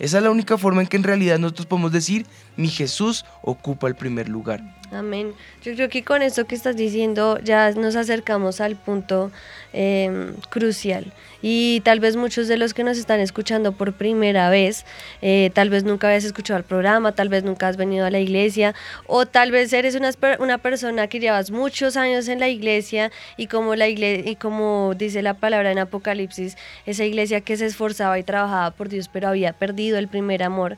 Esa 0.01 0.17
es 0.17 0.25
la 0.25 0.31
única 0.31 0.57
forma 0.57 0.81
en 0.81 0.89
que 0.89 0.97
en 0.97 1.05
realidad 1.05 1.39
nosotros 1.39 1.67
podemos 1.67 1.93
decir, 1.93 2.27
mi 2.57 2.69
Jesús 2.69 3.27
ocupa 3.43 3.87
el 3.87 3.95
primer 3.95 4.31
lugar. 4.31 4.80
Amén. 4.93 5.35
Yo 5.63 5.73
creo 5.75 5.89
que 5.89 6.03
con 6.03 6.21
esto 6.21 6.47
que 6.47 6.57
estás 6.57 6.77
diciendo 6.77 7.39
ya 7.45 7.71
nos 7.73 7.95
acercamos 7.95 8.61
al 8.61 8.75
punto 8.75 9.31
eh, 9.73 10.33
crucial. 10.49 11.13
Y 11.43 11.81
tal 11.85 12.01
vez 12.01 12.17
muchos 12.17 12.49
de 12.49 12.57
los 12.57 12.75
que 12.75 12.83
nos 12.83 12.99
están 12.99 13.21
escuchando 13.21 13.73
por 13.73 13.93
primera 13.93 14.51
vez, 14.51 14.85
eh, 15.23 15.51
tal 15.55 15.71
vez 15.71 15.85
nunca 15.85 16.09
habías 16.09 16.25
escuchado 16.25 16.59
el 16.59 16.65
programa, 16.65 17.13
tal 17.13 17.29
vez 17.29 17.45
nunca 17.45 17.69
has 17.69 17.77
venido 17.77 18.05
a 18.05 18.11
la 18.11 18.19
iglesia, 18.19 18.75
o 19.07 19.27
tal 19.27 19.53
vez 19.53 19.73
eres 19.73 19.95
una, 19.95 20.59
persona 20.59 21.07
que 21.07 21.21
llevas 21.21 21.51
muchos 21.51 21.97
años 21.97 22.29
en 22.29 22.41
la 22.41 22.49
iglesia 22.49 23.13
y 23.37 23.47
como, 23.47 23.77
la 23.77 23.89
igle- 23.89 24.23
y 24.27 24.37
como 24.37 24.95
dice 24.97 25.23
la 25.23 25.35
palabra 25.35 25.71
en 25.71 25.79
Apocalipsis, 25.79 26.57
esa 26.85 27.05
iglesia 27.05 27.41
que 27.41 27.57
se 27.57 27.67
esforzaba 27.67 28.19
y 28.19 28.25
trabajaba 28.25 28.73
por 28.73 28.89
Dios, 28.89 29.09
pero 29.09 29.29
había 29.29 29.53
perdido 29.53 29.99
el 29.99 30.09
primer 30.09 30.43
amor. 30.43 30.77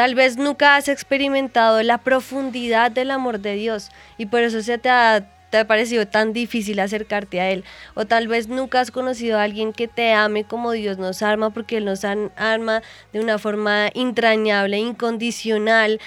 Tal 0.00 0.14
vez 0.14 0.38
nunca 0.38 0.76
has 0.76 0.88
experimentado 0.88 1.82
la 1.82 1.98
profundidad 1.98 2.90
del 2.90 3.10
amor 3.10 3.38
de 3.38 3.52
Dios 3.52 3.90
y 4.16 4.24
por 4.24 4.40
eso 4.40 4.62
se 4.62 4.78
te 4.78 4.88
ha, 4.88 5.28
te 5.50 5.58
ha 5.58 5.66
parecido 5.66 6.06
tan 6.06 6.32
difícil 6.32 6.80
acercarte 6.80 7.38
a 7.38 7.50
Él. 7.50 7.64
O 7.92 8.06
tal 8.06 8.26
vez 8.26 8.48
nunca 8.48 8.80
has 8.80 8.90
conocido 8.90 9.38
a 9.38 9.42
alguien 9.42 9.74
que 9.74 9.88
te 9.88 10.14
ame 10.14 10.44
como 10.44 10.72
Dios 10.72 10.96
nos 10.96 11.20
arma, 11.20 11.50
porque 11.50 11.76
Él 11.76 11.84
nos 11.84 12.06
ama 12.06 12.80
de 13.12 13.20
una 13.20 13.36
forma 13.36 13.90
entrañable, 13.92 14.78
incondicional. 14.78 16.00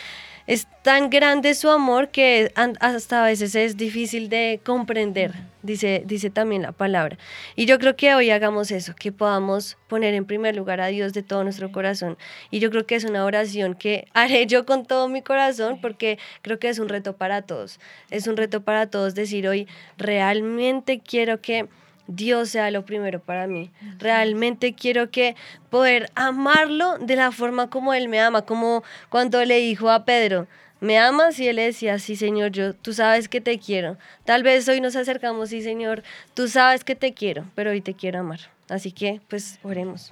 Es 0.46 0.68
tan 0.82 1.10
grande 1.10 1.54
su 1.56 1.70
amor 1.70 2.10
que 2.10 2.52
hasta 2.56 3.24
a 3.24 3.28
veces 3.28 3.56
es 3.56 3.78
difícil 3.78 4.28
de 4.28 4.60
comprender, 4.66 5.32
dice, 5.62 6.04
dice 6.06 6.30
también 6.30 6.64
la 6.64 6.74
palabra. 6.74 7.18
Y 7.56 7.66
yo 7.66 7.80
creo 7.80 7.96
que 7.96 8.14
hoy 8.14 8.30
hagamos 8.30 8.70
eso, 8.72 8.94
que 8.94 9.14
podamos 9.14 9.78
poner 9.88 10.14
en 10.14 10.26
primer 10.26 10.58
lugar 10.58 10.82
a 10.82 10.88
Dios 10.88 11.14
de 11.14 11.24
todo 11.24 11.46
nuestro 11.46 11.72
corazón. 11.72 12.18
Y 12.52 12.60
yo 12.60 12.70
creo 12.72 12.86
que 12.86 12.96
es 12.96 13.06
una 13.06 13.24
oración 13.24 13.74
que 13.74 14.10
haré 14.14 14.46
yo 14.46 14.66
con 14.66 14.86
todo 14.86 15.08
mi 15.08 15.22
corazón 15.22 15.80
porque 15.80 16.20
creo 16.42 16.60
que 16.60 16.68
es 16.68 16.78
un 16.78 16.90
reto 16.90 17.16
para 17.16 17.44
todos. 17.44 17.80
Es 18.10 18.28
un 18.28 18.36
reto 18.36 18.64
para 18.64 18.88
todos 18.88 19.16
decir 19.16 19.48
hoy, 19.48 19.66
realmente 19.98 21.00
quiero 21.00 21.40
que... 21.40 21.70
Dios 22.08 22.50
sea 22.50 22.72
lo 22.72 22.86
primero 22.86 23.20
para 23.20 23.48
mí. 23.48 23.72
Realmente 23.98 24.74
quiero 24.74 25.10
que 25.10 25.36
poder 25.70 26.10
amarlo 26.16 26.98
de 26.98 27.16
la 27.16 27.32
forma 27.32 27.70
como 27.70 27.94
Él 27.94 28.10
me 28.10 28.20
ama, 28.20 28.44
como 28.44 28.84
cuando 29.10 29.44
le 29.46 29.58
dijo 29.60 29.90
a 29.90 30.06
Pedro, 30.06 30.48
¿me 30.80 31.00
amas? 31.00 31.40
Y 31.40 31.48
Él 31.48 31.56
decía, 31.58 32.00
sí 32.00 32.16
Señor, 32.16 32.52
yo, 32.52 32.74
tú 32.74 32.94
sabes 32.94 33.30
que 33.30 33.42
te 33.42 33.58
quiero. 33.58 33.98
Tal 34.26 34.44
vez 34.44 34.68
hoy 34.68 34.82
nos 34.82 34.96
acercamos, 34.96 35.50
sí 35.50 35.62
Señor, 35.62 36.04
tú 36.34 36.48
sabes 36.48 36.84
que 36.84 36.96
te 36.96 37.14
quiero, 37.14 37.46
pero 37.56 37.72
hoy 37.72 37.82
te 37.82 37.94
quiero 37.94 38.20
amar. 38.20 38.40
Así 38.70 38.92
que, 38.92 39.22
pues, 39.30 39.60
oremos. 39.64 40.12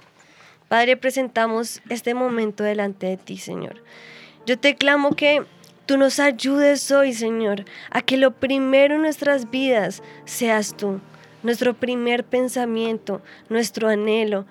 Padre, 0.68 0.96
presentamos 0.96 1.82
este 1.90 2.14
momento 2.14 2.64
delante 2.64 3.06
de 3.06 3.16
ti, 3.18 3.36
Señor. 3.36 3.82
Yo 4.46 4.58
te 4.58 4.74
clamo 4.74 5.14
que 5.14 5.44
tú 5.84 5.98
nos 5.98 6.18
ayudes 6.18 6.90
hoy, 6.90 7.12
Señor, 7.12 7.64
a 7.90 8.00
que 8.00 8.16
lo 8.16 8.30
primero 8.30 8.94
en 8.94 9.02
nuestras 9.02 9.50
vidas 9.50 10.02
seas 10.24 10.74
tú 10.74 11.00
nuestro 11.42 11.74
primer 11.74 12.24
pensamiento, 12.24 13.22
nuestro 13.48 13.88
anhelo, 13.88 14.46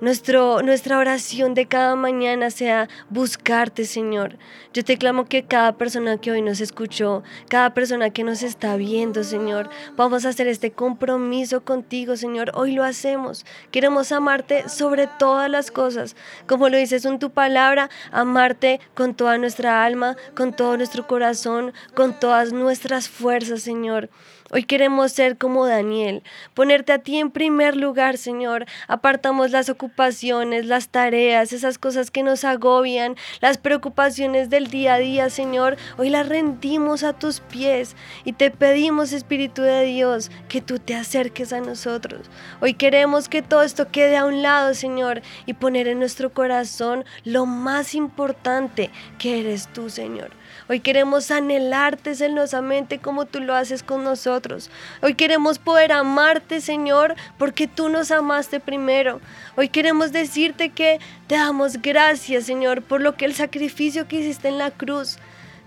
nuestro, 0.00 0.60
nuestra 0.62 0.98
oración 0.98 1.54
de 1.54 1.66
cada 1.66 1.96
mañana 1.96 2.50
sea 2.50 2.88
buscarte, 3.08 3.86
Señor. 3.86 4.36
Yo 4.74 4.84
te 4.84 4.98
clamo 4.98 5.24
que 5.24 5.44
cada 5.44 5.78
persona 5.78 6.18
que 6.18 6.30
hoy 6.30 6.42
nos 6.42 6.60
escuchó, 6.60 7.22
cada 7.48 7.72
persona 7.72 8.10
que 8.10 8.22
nos 8.22 8.42
está 8.42 8.76
viendo, 8.76 9.24
Señor, 9.24 9.70
vamos 9.96 10.26
a 10.26 10.28
hacer 10.28 10.48
este 10.48 10.70
compromiso 10.70 11.64
contigo, 11.64 12.16
Señor. 12.16 12.52
Hoy 12.54 12.72
lo 12.72 12.84
hacemos. 12.84 13.46
Queremos 13.70 14.12
amarte 14.12 14.68
sobre 14.68 15.06
todas 15.06 15.50
las 15.50 15.70
cosas. 15.70 16.14
Como 16.46 16.68
lo 16.68 16.76
dices 16.76 17.06
en 17.06 17.18
tu 17.18 17.30
palabra, 17.30 17.88
amarte 18.12 18.80
con 18.94 19.14
toda 19.14 19.38
nuestra 19.38 19.82
alma, 19.82 20.16
con 20.34 20.52
todo 20.52 20.76
nuestro 20.76 21.06
corazón, 21.06 21.72
con 21.94 22.18
todas 22.20 22.52
nuestras 22.52 23.08
fuerzas, 23.08 23.62
Señor. 23.62 24.10
Hoy 24.52 24.62
queremos 24.62 25.10
ser 25.10 25.38
como 25.38 25.66
Daniel, 25.66 26.22
ponerte 26.54 26.92
a 26.92 26.98
ti 26.98 27.18
en 27.18 27.32
primer 27.32 27.76
lugar, 27.76 28.16
Señor. 28.16 28.64
Apartamos 28.86 29.50
las 29.50 29.68
ocupaciones, 29.68 30.66
las 30.66 30.88
tareas, 30.88 31.52
esas 31.52 31.78
cosas 31.78 32.12
que 32.12 32.22
nos 32.22 32.44
agobian, 32.44 33.16
las 33.40 33.58
preocupaciones 33.58 34.48
del 34.48 34.68
día 34.68 34.94
a 34.94 34.98
día, 34.98 35.30
Señor. 35.30 35.76
Hoy 35.98 36.10
las 36.10 36.28
rendimos 36.28 37.02
a 37.02 37.12
tus 37.12 37.40
pies 37.40 37.96
y 38.24 38.34
te 38.34 38.52
pedimos, 38.52 39.12
Espíritu 39.12 39.62
de 39.62 39.82
Dios, 39.82 40.30
que 40.48 40.60
tú 40.60 40.78
te 40.78 40.94
acerques 40.94 41.52
a 41.52 41.60
nosotros. 41.60 42.30
Hoy 42.60 42.74
queremos 42.74 43.28
que 43.28 43.42
todo 43.42 43.62
esto 43.62 43.90
quede 43.90 44.16
a 44.16 44.26
un 44.26 44.42
lado, 44.42 44.74
Señor, 44.74 45.22
y 45.46 45.54
poner 45.54 45.88
en 45.88 45.98
nuestro 45.98 46.32
corazón 46.32 47.04
lo 47.24 47.46
más 47.46 47.96
importante 47.96 48.92
que 49.18 49.40
eres 49.40 49.66
tú, 49.72 49.90
Señor. 49.90 50.30
Hoy 50.68 50.80
queremos 50.80 51.30
anhelarte 51.30 52.16
celosamente 52.16 52.98
como 52.98 53.24
tú 53.24 53.38
lo 53.38 53.54
haces 53.54 53.84
con 53.84 54.02
nosotros. 54.02 54.68
Hoy 55.00 55.14
queremos 55.14 55.60
poder 55.60 55.92
amarte, 55.92 56.60
Señor, 56.60 57.14
porque 57.38 57.68
tú 57.68 57.88
nos 57.88 58.10
amaste 58.10 58.58
primero. 58.58 59.20
Hoy 59.56 59.68
queremos 59.68 60.10
decirte 60.10 60.70
que 60.70 60.98
te 61.28 61.36
damos 61.36 61.80
gracias, 61.80 62.46
Señor, 62.46 62.82
por 62.82 63.00
lo 63.00 63.14
que 63.14 63.26
el 63.26 63.34
sacrificio 63.34 64.08
que 64.08 64.20
hiciste 64.20 64.48
en 64.48 64.58
la 64.58 64.72
cruz. 64.72 65.18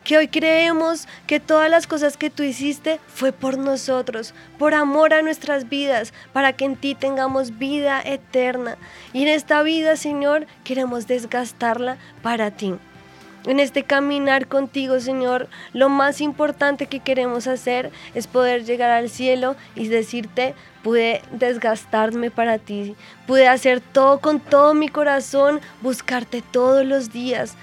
Que 0.03 0.17
hoy 0.17 0.27
creemos 0.27 1.07
que 1.27 1.39
todas 1.39 1.69
las 1.69 1.87
cosas 1.87 2.17
que 2.17 2.29
tú 2.29 2.43
hiciste 2.43 2.99
fue 3.07 3.31
por 3.31 3.57
nosotros, 3.57 4.33
por 4.57 4.73
amor 4.73 5.13
a 5.13 5.21
nuestras 5.21 5.69
vidas, 5.69 6.13
para 6.33 6.53
que 6.53 6.65
en 6.65 6.75
ti 6.75 6.93
tengamos 6.93 7.57
vida 7.57 8.01
eterna. 8.03 8.77
Y 9.13 9.23
en 9.23 9.29
esta 9.29 9.61
vida, 9.63 9.95
Señor, 9.95 10.45
queremos 10.65 11.07
desgastarla 11.07 11.97
para 12.21 12.51
ti. 12.51 12.75
En 13.45 13.59
este 13.59 13.83
caminar 13.83 14.47
contigo, 14.47 14.99
Señor, 14.99 15.47
lo 15.73 15.87
más 15.87 16.19
importante 16.19 16.87
que 16.87 16.99
queremos 16.99 17.47
hacer 17.47 17.91
es 18.13 18.27
poder 18.27 18.65
llegar 18.65 18.91
al 18.91 19.09
cielo 19.09 19.55
y 19.75 19.87
decirte, 19.87 20.55
pude 20.83 21.21
desgastarme 21.31 22.31
para 22.31 22.57
ti, 22.57 22.95
pude 23.27 23.47
hacer 23.47 23.79
todo 23.79 24.19
con 24.19 24.39
todo 24.39 24.73
mi 24.73 24.89
corazón, 24.89 25.61
buscarte 25.81 26.41
todos 26.41 26.85
los 26.85 27.11
días. 27.11 27.55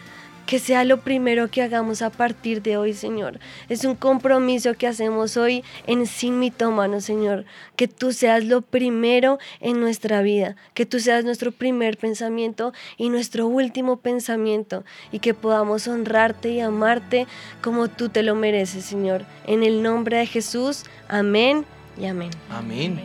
Que 0.47 0.59
sea 0.61 0.85
lo 0.85 1.01
primero 1.01 1.51
que 1.51 1.63
hagamos 1.63 2.03
a 2.03 2.11
partir 2.11 2.63
de 2.63 2.77
hoy, 2.77 2.95
Señor. 2.95 3.41
Es 3.69 3.85
un 3.85 3.97
compromiso 3.97 4.75
que 4.75 4.87
hacemos 4.87 5.37
hoy 5.37 5.65
en 5.87 6.07
Sin 6.07 6.39
Mitómano, 6.39 7.01
Señor. 7.01 7.45
Que 7.75 7.89
tú 7.89 8.13
seas 8.13 8.45
lo 8.45 8.63
primero 8.63 9.39
en 9.61 9.81
nuestra 9.81 10.23
vida. 10.23 10.57
Que 10.73 10.87
tú 10.87 11.01
seas 11.01 11.25
nuestro 11.25 11.51
primer 11.51 11.99
pensamiento 11.99 12.73
y 12.97 13.09
nuestro 13.09 13.49
último 13.49 13.97
pensamiento. 13.97 14.85
Y 15.11 15.19
que 15.19 15.35
podamos 15.35 15.89
honrarte 15.89 16.51
y 16.51 16.61
amarte 16.61 17.27
como 17.61 17.89
tú 17.89 18.09
te 18.09 18.23
lo 18.23 18.37
mereces, 18.37 18.85
Señor. 18.85 19.25
En 19.47 19.65
el 19.65 19.83
nombre 19.83 20.19
de 20.19 20.27
Jesús. 20.27 20.85
Amén 21.09 21.65
y 21.99 22.07
amén. 22.07 22.31
Amén. 22.51 23.01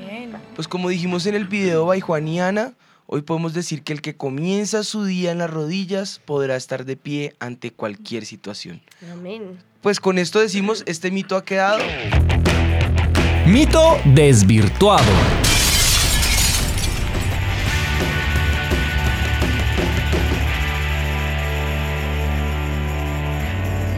Pues 0.55 0.67
como 0.67 0.89
dijimos 0.89 1.25
en 1.25 1.35
el 1.35 1.45
video 1.45 1.85
by 1.85 2.01
Juan 2.01 2.27
y 2.27 2.39
Ana, 2.39 2.73
hoy 3.13 3.23
podemos 3.23 3.53
decir 3.53 3.83
que 3.83 3.91
el 3.91 4.01
que 4.01 4.15
comienza 4.15 4.85
su 4.85 5.03
día 5.03 5.33
en 5.33 5.39
las 5.39 5.49
rodillas 5.49 6.21
podrá 6.23 6.55
estar 6.55 6.85
de 6.85 6.95
pie 6.95 7.35
ante 7.39 7.71
cualquier 7.71 8.25
situación. 8.25 8.81
Amén. 9.11 9.59
Pues 9.81 9.99
con 9.99 10.17
esto 10.17 10.39
decimos, 10.39 10.83
este 10.85 11.11
mito 11.11 11.35
ha 11.35 11.43
quedado. 11.43 11.83
Mito 13.45 13.97
desvirtuado. 14.05 15.03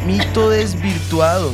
Mito 0.07 0.49
desvirtuado. 0.49 1.53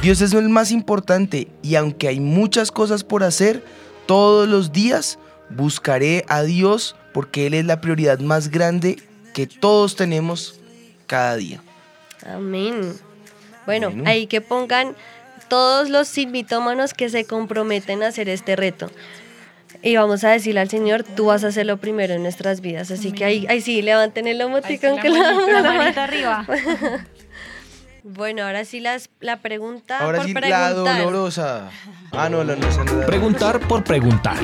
Dios 0.00 0.22
es 0.22 0.32
el 0.32 0.48
más 0.48 0.70
importante 0.70 1.48
y 1.62 1.74
aunque 1.74 2.08
hay 2.08 2.20
muchas 2.20 2.72
cosas 2.72 3.04
por 3.04 3.22
hacer, 3.22 3.62
todos 4.06 4.48
los 4.48 4.72
días 4.72 5.18
buscaré 5.50 6.24
a 6.28 6.42
Dios 6.42 6.96
porque 7.12 7.46
Él 7.46 7.54
es 7.54 7.64
la 7.64 7.80
prioridad 7.80 8.18
más 8.20 8.48
grande 8.50 8.98
que 9.34 9.46
todos 9.46 9.96
tenemos 9.96 10.58
cada 11.06 11.36
día. 11.36 11.60
Amén. 12.26 12.94
Bueno, 13.66 13.90
Bueno. 13.90 14.04
ahí 14.08 14.26
que 14.26 14.40
pongan 14.40 14.94
todos 15.48 15.88
los 15.88 16.16
mitómanos 16.28 16.94
que 16.94 17.08
se 17.10 17.24
comprometen 17.24 18.02
a 18.02 18.08
hacer 18.08 18.28
este 18.28 18.56
reto. 18.56 18.90
Y 19.82 19.96
vamos 19.96 20.24
a 20.24 20.30
decirle 20.30 20.60
al 20.60 20.68
Señor, 20.68 21.02
tú 21.04 21.26
vas 21.26 21.42
a 21.42 21.48
hacer 21.48 21.64
lo 21.66 21.78
primero 21.78 22.14
en 22.14 22.22
nuestras 22.22 22.60
vidas. 22.60 22.90
Así 22.90 23.12
que 23.12 23.24
ahí, 23.24 23.46
ahí 23.48 23.60
sí, 23.60 23.80
levanten 23.82 24.26
el 24.26 24.38
lomotico. 24.38 24.86
la 24.88 24.94
manita- 24.96 25.62
la 25.62 25.72
manita 25.72 26.04
arriba. 26.04 26.46
Bueno, 28.02 28.44
ahora 28.44 28.64
sí 28.64 28.80
las, 28.80 29.10
la 29.20 29.36
pregunta 29.42 29.98
Ahora 29.98 30.18
por 30.18 30.26
sí, 30.26 30.32
la 30.32 30.40
preguntar. 30.40 30.74
dolorosa. 30.74 31.68
Ah, 32.12 32.30
no, 32.30 32.42
la 32.42 32.54
dolorosa 32.54 32.82
no. 32.84 32.94
la- 32.94 33.06
Preguntar 33.06 33.60
por 33.60 33.84
preguntar. 33.84 34.36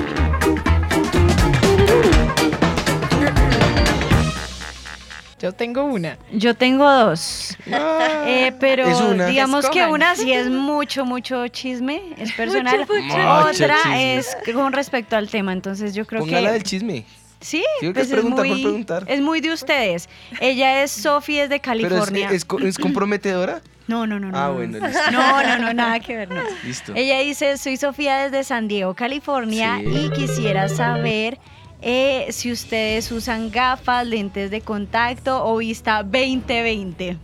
Yo 5.38 5.52
tengo 5.52 5.84
una. 5.84 6.16
Yo 6.32 6.54
tengo 6.54 6.90
dos. 6.90 7.56
Eh, 7.66 8.52
pero 8.58 8.86
Es 8.86 9.00
una. 9.00 9.26
digamos 9.26 9.68
que 9.68 9.84
una 9.86 10.16
sí 10.16 10.32
es 10.32 10.48
mucho, 10.48 11.04
mucho 11.04 11.46
chisme, 11.48 12.02
es 12.16 12.32
personal. 12.32 12.80
Mucho, 12.80 12.94
mucho. 13.02 13.40
Otra 13.50 13.76
chisme. 13.82 14.16
es 14.16 14.36
con 14.54 14.72
respecto 14.72 15.14
al 15.16 15.28
tema. 15.28 15.52
Entonces 15.52 15.94
yo 15.94 16.06
creo 16.06 16.20
Póngala 16.22 16.48
que. 16.48 16.52
del 16.54 16.62
chisme. 16.62 17.04
Sí, 17.38 17.62
que 17.80 17.92
pues 17.92 18.10
es 18.10 18.14
por 18.22 18.30
muy, 18.30 18.62
preguntar. 18.62 19.04
es 19.06 19.20
muy 19.20 19.42
de 19.42 19.52
ustedes. 19.52 20.08
Ella 20.40 20.82
es 20.82 20.90
Sofi, 20.90 21.38
es 21.38 21.50
de 21.50 21.60
Pero 21.60 21.74
es, 21.78 21.82
California. 21.90 22.30
es, 22.32 22.44
co- 22.46 22.58
es 22.60 22.78
comprometedora. 22.78 23.60
No, 23.88 24.06
no, 24.06 24.18
no, 24.18 24.30
no. 24.32 24.38
Ah, 24.38 24.48
no. 24.48 24.54
bueno, 24.54 24.78
listo. 24.84 25.10
No, 25.12 25.42
no, 25.42 25.58
no, 25.58 25.74
nada 25.74 26.00
que 26.00 26.16
ver, 26.16 26.30
no. 26.30 26.40
Listo. 26.64 26.92
Ella 26.96 27.20
dice, 27.20 27.58
soy 27.58 27.76
Sofía 27.76 28.16
desde 28.16 28.42
San 28.42 28.68
Diego, 28.68 28.94
California, 28.94 29.78
Sí. 29.80 29.86
y 29.86 30.10
quisiera 30.10 30.68
saber 30.70 31.38
eh, 31.82 32.26
si 32.30 32.50
ustedes 32.52 33.10
usan 33.12 33.50
gafas, 33.50 34.06
lentes 34.06 34.50
de 34.50 34.60
contacto 34.60 35.44
o 35.44 35.58
vista 35.58 36.02
2020. 36.02 37.16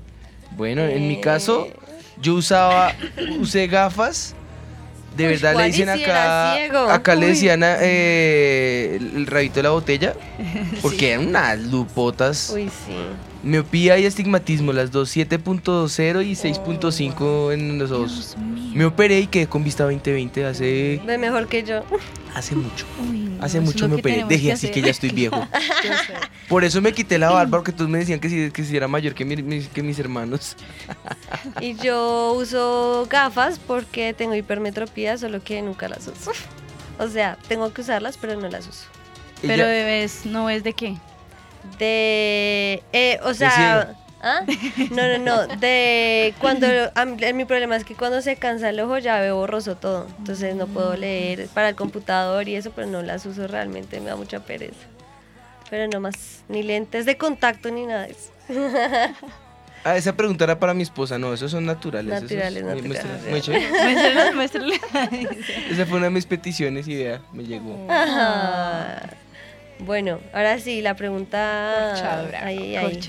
Bueno, 0.56 0.82
en 0.82 1.08
mi 1.08 1.20
caso, 1.20 1.68
yo 2.20 2.34
usaba, 2.34 2.92
usé 3.40 3.66
gafas. 3.66 4.34
De 5.16 5.24
Uy, 5.24 5.30
verdad 5.34 5.56
le 5.56 5.64
dicen 5.66 5.90
acá, 5.90 6.54
ciego. 6.56 6.78
acá 6.88 7.14
le 7.14 7.26
decían 7.26 7.60
eh, 7.62 8.96
el, 8.98 9.16
el 9.16 9.26
rabito 9.26 9.56
de 9.56 9.62
la 9.64 9.70
botella, 9.70 10.14
porque 10.82 11.10
eran 11.12 11.26
unas 11.28 11.58
lupotas. 11.58 12.50
Uy, 12.54 12.68
sí. 12.70 12.96
Miopía 13.42 13.98
y 13.98 14.06
astigmatismo, 14.06 14.72
las 14.72 14.92
dos, 14.92 15.16
7.0 15.16 16.24
y 16.24 16.32
6.5 16.34 17.52
en 17.52 17.78
los 17.78 17.90
ojos. 17.90 18.36
Me 18.72 18.84
operé 18.84 19.18
y 19.20 19.26
quedé 19.26 19.48
con 19.48 19.64
vista 19.64 19.82
2020 19.84 20.44
hace, 20.46 21.00
Ve 21.04 21.18
mejor 21.18 21.48
que 21.48 21.62
yo. 21.64 21.82
hace 22.34 22.54
mucho. 22.54 22.86
no, 23.02 23.44
hace 23.44 23.60
mucho 23.60 23.88
me 23.88 23.96
operé. 23.96 24.24
Dejé 24.28 24.52
así 24.52 24.66
hacer. 24.68 24.70
que 24.74 24.82
ya 24.82 24.90
estoy 24.90 25.10
viejo. 25.14 25.46
Por 26.48 26.62
eso 26.64 26.80
me 26.80 26.92
quité 26.92 27.18
la 27.18 27.30
barba, 27.30 27.50
porque 27.58 27.72
todos 27.72 27.90
me 27.90 27.98
decían 27.98 28.20
que 28.20 28.28
si, 28.30 28.50
que 28.52 28.64
si 28.64 28.76
era 28.76 28.86
mayor 28.86 29.14
que, 29.14 29.24
mi- 29.24 29.62
que 29.66 29.82
mis 29.82 29.98
hermanos. 29.98 30.56
Y 31.60 31.74
yo 31.74 32.34
uso 32.34 33.06
gafas 33.10 33.58
porque 33.58 34.14
tengo 34.14 34.34
hipermetropía, 34.36 35.18
solo 35.18 35.42
que 35.42 35.60
nunca 35.62 35.88
las 35.88 36.06
uso. 36.06 36.30
O 36.98 37.08
sea, 37.08 37.36
tengo 37.48 37.72
que 37.72 37.80
usarlas, 37.80 38.16
pero 38.18 38.40
no 38.40 38.48
las 38.48 38.68
uso. 38.68 38.84
Pero 39.42 39.64
bebés, 39.64 40.24
¿no 40.26 40.48
es 40.48 40.62
de 40.62 40.72
qué? 40.74 40.96
De. 41.78 42.82
eh, 42.92 43.18
o 43.24 43.34
sea. 43.34 43.94
¿Ah? 44.24 44.42
No, 44.92 45.08
no, 45.08 45.18
no. 45.18 45.46
De 45.56 46.32
cuando. 46.38 46.66
mí- 47.06 47.32
mi 47.34 47.44
problema 47.44 47.74
es 47.76 47.84
que 47.84 47.94
cuando 47.96 48.22
se 48.22 48.36
cansa 48.36 48.68
el 48.68 48.78
ojo 48.80 48.98
ya 48.98 49.18
veo 49.20 49.36
borroso 49.36 49.76
todo. 49.76 50.06
Entonces 50.18 50.54
no 50.54 50.68
puedo 50.68 50.96
leer 50.96 51.48
para 51.48 51.70
el 51.70 51.74
computador 51.74 52.48
y 52.48 52.54
eso, 52.54 52.70
pero 52.70 52.86
no 52.86 53.02
las 53.02 53.26
uso 53.26 53.48
realmente. 53.48 53.98
Me 54.00 54.06
da 54.10 54.16
mucha 54.16 54.40
pereza. 54.40 54.86
Pero 55.70 55.88
no 55.88 55.98
más. 56.00 56.44
Ni 56.48 56.62
lentes 56.62 57.04
de 57.06 57.16
contacto 57.16 57.70
ni 57.70 57.86
nada 57.86 58.06
de 58.06 58.12
eso. 58.12 58.30
Ah, 59.84 59.96
esa 59.96 60.14
pregunta 60.16 60.44
era 60.44 60.60
para 60.60 60.74
mi 60.74 60.84
esposa. 60.84 61.18
No, 61.18 61.34
esos 61.34 61.50
son 61.50 61.66
naturales. 61.66 62.14
esos- 62.14 62.30
Naturales, 62.30 62.62
muy- 62.62 62.82
naturales. 62.82 63.28
Muéstralo, 63.28 64.34
muéstralo. 64.36 64.74
Esa 65.72 65.86
fue 65.86 65.96
una 65.96 66.04
de 66.04 66.10
mis 66.10 66.24
peticiones 66.24 66.86
y 66.86 66.94
vea, 67.02 67.20
me 67.32 67.42
llegó. 67.42 67.84
Ajá. 67.90 69.10
Bueno, 69.84 70.20
ahora 70.32 70.58
sí, 70.58 70.80
la 70.80 70.94
pregunta. 70.94 71.90
Corchadora. 71.90 72.44
Ahí, 72.44 72.76
ahí. 72.76 73.00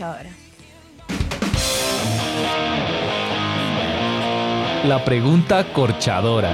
La 4.86 5.06
pregunta 5.06 5.64
corchadora. 5.72 6.54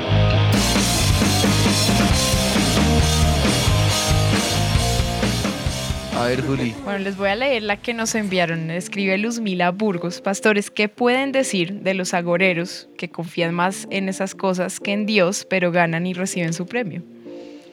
A 6.15 6.25
ver, 6.25 6.41
Juli. 6.41 6.75
Bueno, 6.83 6.99
les 6.99 7.15
voy 7.15 7.29
a 7.29 7.35
leer 7.35 7.63
la 7.63 7.77
que 7.77 7.93
nos 7.93 8.13
enviaron. 8.13 8.69
Escribe 8.71 9.17
Luzmila 9.17 9.71
Burgos. 9.71 10.19
Pastores, 10.19 10.69
¿qué 10.69 10.89
pueden 10.89 11.31
decir 11.31 11.81
de 11.81 11.93
los 11.93 12.13
agoreros 12.13 12.89
que 12.97 13.09
confían 13.09 13.53
más 13.55 13.87
en 13.89 14.09
esas 14.09 14.35
cosas 14.35 14.81
que 14.81 14.91
en 14.91 15.05
Dios, 15.05 15.47
pero 15.49 15.71
ganan 15.71 16.05
y 16.05 16.13
reciben 16.13 16.51
su 16.51 16.65
premio? 16.65 17.03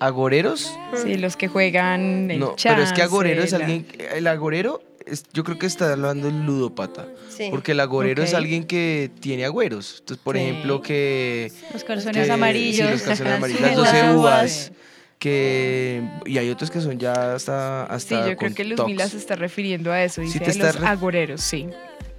¿Agoreros? 0.01 0.71
Sí, 1.03 1.17
los 1.17 1.37
que 1.37 1.49
juegan 1.49 2.31
el 2.31 2.39
No, 2.41 2.55
pero 2.63 2.83
es 2.83 2.93
que 2.93 3.03
agorero 3.03 3.43
es 3.43 3.53
la- 3.53 3.59
alguien. 3.59 3.87
El 4.15 4.27
agorero, 4.27 4.83
es, 5.07 5.25
yo 5.33 5.45
creo 5.45 5.59
que 5.59 5.67
está 5.67 5.93
hablando 5.93 6.29
el 6.29 6.45
ludópata. 6.45 7.07
Sí. 7.29 7.49
Porque 7.51 7.73
el 7.73 7.81
agorero 7.81 8.23
es 8.23 8.35
alguien 8.35 8.65
que 8.65 9.11
tiene 9.21 9.45
agüeros. 9.45 9.97
Entonces, 10.01 10.23
por 10.23 10.37
Sí. 10.37 10.43
ejemplo, 10.43 10.83
que. 10.83 11.51
Los 11.73 11.85
calzones 11.85 12.27
que- 12.27 12.33
amarillos. 12.33 12.87
Sí, 12.87 12.93
los 12.93 13.03
calzones 13.03 13.33
las 13.33 13.39
amarillos. 13.39 13.61
Las 13.61 13.77
uvas. 13.77 13.93
12 13.93 14.15
uvas. 14.17 14.73
Que. 15.19 16.03
Y 16.27 16.39
hay 16.39 16.51
otros 16.51 16.71
que 16.71 16.81
son 16.81 16.99
ya 16.99 17.35
hasta. 17.35 17.87
Sí, 17.89 17.95
hasta 17.95 18.29
yo 18.31 18.37
creo 18.37 18.55
que. 18.55 18.65
Luzmila 18.65 19.09
se 19.09 19.17
está 19.17 19.35
refiriendo 19.37 19.91
a 19.93 20.03
eso. 20.03 20.21
Sí 20.23 20.27
Dice 20.39 20.51
estás 20.51 20.75
los 20.75 20.81
re- 20.81 20.87
agoreros, 20.89 21.41
sí. 21.41 21.69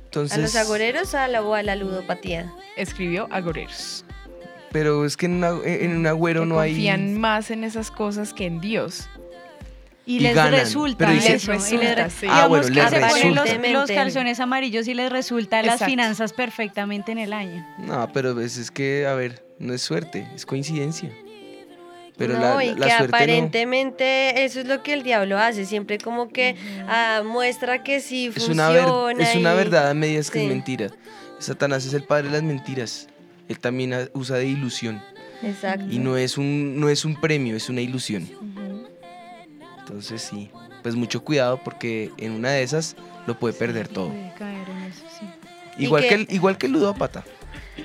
Entonces, 0.06 0.38
¿A 0.38 0.42
los 0.42 0.56
agoreros 0.56 1.14
o 1.14 1.18
a 1.18 1.28
la, 1.28 1.42
o 1.44 1.54
a 1.54 1.62
la 1.64 1.76
ludopatía? 1.76 2.52
Escribió 2.76 3.28
agoreros. 3.30 4.04
Pero 4.78 5.06
es 5.06 5.18
que 5.18 5.26
en, 5.26 5.34
una- 5.44 5.56
en 5.66 5.96
un 5.98 6.06
agüero 6.08 6.42
que 6.42 6.46
no 6.48 6.60
hay. 6.60 6.72
confían 6.74 7.20
más 7.20 7.50
en 7.52 7.64
esas 7.64 7.90
cosas 7.90 8.34
que 8.34 8.46
en 8.46 8.60
Dios. 8.62 9.10
Y, 10.06 10.18
Y 10.18 10.20
les 10.20 10.36
ganan, 10.36 10.54
resulta 10.54 10.98
pero 11.00 11.12
dice- 11.14 11.34
eso. 11.36 11.52
Les 11.52 11.72
y 11.72 11.78
les 11.78 11.96
resulta, 11.96 12.04
re- 12.06 12.10
sí. 12.12 12.28
Ah, 12.30 12.48
bueno, 12.48 12.64
que 12.68 12.72
les 12.74 12.84
se 12.90 13.00
ponen 13.00 13.36
los, 13.36 13.46
resulta. 13.50 13.70
los 13.72 13.92
calzones 13.92 14.40
amarillos 14.40 14.88
y 14.88 14.94
les 14.94 15.12
resulta 15.12 15.58
las 15.64 15.74
Exacto. 15.76 15.92
finanzas 15.92 16.32
perfectamente 16.34 17.12
en 17.12 17.18
el 17.18 17.34
año. 17.34 17.66
No, 17.80 18.10
pero 18.14 18.34
pues 18.34 18.58
es 18.58 18.72
que, 18.72 19.06
a 19.08 19.16
ver, 19.16 19.44
no 19.60 19.74
es 19.74 19.82
suerte, 19.82 20.28
es 20.36 20.46
coincidencia. 20.46 21.12
Pero 22.18 22.34
no, 22.36 22.40
la, 22.56 22.64
y 22.66 22.70
la 22.74 22.86
que 22.88 22.92
suerte 22.94 23.08
no. 23.12 23.16
aparentemente 23.18 24.44
eso 24.46 24.62
es 24.62 24.68
lo 24.68 24.82
que 24.82 24.94
el 24.94 25.04
diablo 25.04 25.38
hace, 25.38 25.66
siempre 25.66 25.98
como 25.98 26.30
que 26.30 26.56
ah, 26.88 27.22
muestra 27.26 27.84
que 27.84 28.00
sí 28.00 28.28
Es 28.28 28.34
funciona. 28.46 28.70
una, 28.70 29.14
ver- 29.14 29.22
es 29.22 29.36
una 29.36 29.54
verdad 29.54 29.90
a 29.90 29.94
medias 29.94 30.32
que 30.32 30.40
Sí. 30.40 30.46
es 30.46 30.50
mentira. 30.52 30.88
Satanás 31.40 31.86
es 31.86 31.94
el 31.94 32.04
padre 32.04 32.28
de 32.28 32.34
las 32.34 32.44
mentiras. 32.44 33.08
Él 33.50 33.60
también 33.60 34.10
usa 34.14 34.38
de 34.38 34.48
ilusión. 34.48 35.02
Exacto. 35.44 35.86
Y 35.90 36.00
no 36.00 36.18
es 36.18 36.38
un, 36.38 36.80
no 36.80 36.90
es 36.90 37.06
un 37.06 37.20
premio, 37.20 37.56
es 37.56 37.70
una 37.70 37.82
ilusión. 37.82 38.28
Entonces 39.80 40.22
sí, 40.22 40.50
pues 40.84 40.96
mucho 40.96 41.24
cuidado 41.24 41.60
porque 41.64 42.12
en 42.18 42.32
una 42.34 42.52
de 42.52 42.64
esas 42.64 42.96
lo 43.26 43.38
puede 43.40 43.54
perder 43.54 43.88
todo. 43.88 44.10
Puede 44.10 44.34
caer 44.38 44.70
en 44.70 44.78
eso, 44.84 45.04
sí. 45.20 45.26
Igual 45.78 46.04
que- 46.04 46.10
que, 46.10 46.16
el, 46.16 46.28
igual 46.32 46.58
que 46.58 46.66
el 46.66 46.74
ludópata. 46.74 47.24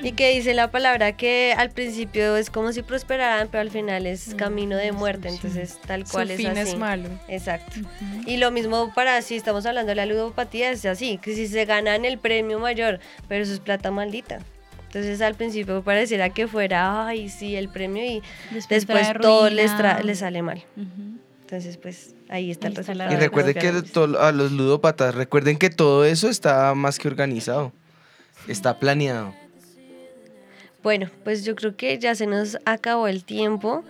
Y 0.03 0.13
que 0.13 0.31
dice 0.31 0.55
la 0.55 0.71
palabra 0.71 1.13
que 1.19 1.55
al 1.57 1.71
principio 1.71 2.37
es 2.39 2.49
como 2.49 2.73
si 2.73 2.81
prosperaran, 2.81 3.49
pero 3.51 3.61
al 3.61 3.71
final 3.71 4.07
es 4.07 4.35
camino 4.35 4.77
de 4.77 4.91
muerte, 4.91 5.29
entonces 5.29 5.79
tal 5.87 6.07
Su 6.07 6.13
cual 6.15 6.31
es 6.31 6.39
fin 6.39 6.47
así. 6.49 6.61
es 6.73 6.79
malo. 6.79 7.11
Exacto. 7.29 7.77
Y 8.27 8.39
lo 8.39 8.51
mismo 8.51 8.93
para 8.95 9.21
si 9.21 9.37
estamos 9.37 9.67
hablando 9.67 9.91
de 9.91 9.97
la 9.97 10.07
ludopatía, 10.07 10.71
es 10.71 10.87
así, 10.87 11.19
que 11.19 11.35
si 11.35 11.47
se 11.47 11.67
ganan 11.67 12.07
el 12.07 12.17
premio 12.19 12.59
mayor, 12.59 13.01
pero 13.29 13.43
eso 13.45 13.53
es 13.53 13.61
plata 13.61 13.91
maldita. 13.91 14.39
Entonces 14.93 15.23
al 15.23 15.35
principio 15.35 15.83
pareciera 15.83 16.29
que 16.29 16.47
fuera, 16.47 17.07
ay, 17.07 17.31
sí, 17.31 17.57
el 17.57 17.71
premio 17.71 18.05
y 18.05 18.23
Después 18.51 18.87
después 18.87 19.09
trae 19.09 19.15
todo 19.21 19.49
les, 19.49 19.73
les 20.05 20.19
sale 20.19 20.43
mal. 20.43 20.63
Entonces 21.41 21.79
pues 21.79 22.15
ahí 22.29 22.51
está 22.51 22.67
Ahí 22.67 22.75
el 22.75 22.79
está 22.79 22.93
resultado. 22.93 23.11
Y 23.11 23.15
de 23.15 23.21
recuerden 23.23 23.55
que 23.55 23.69
a 24.19 24.33
los 24.33 24.53
ludópatas, 24.53 25.15
recuerden 25.15 25.57
que 25.57 25.71
todo 25.71 26.05
eso 26.05 26.29
está 26.29 26.75
más 26.75 26.99
que 26.99 27.09
organizado. 27.09 27.73
Está 28.47 28.79
planeado. 28.79 29.35
Bueno, 30.83 31.09
pues 31.25 31.47
yo 31.47 31.55
creo 31.55 31.75
que 31.75 31.99
ya 31.99 32.15
se 32.15 32.27
nos 32.27 32.59
acabó 32.67 33.09
el 33.09 33.25
tiempo, 33.25 33.85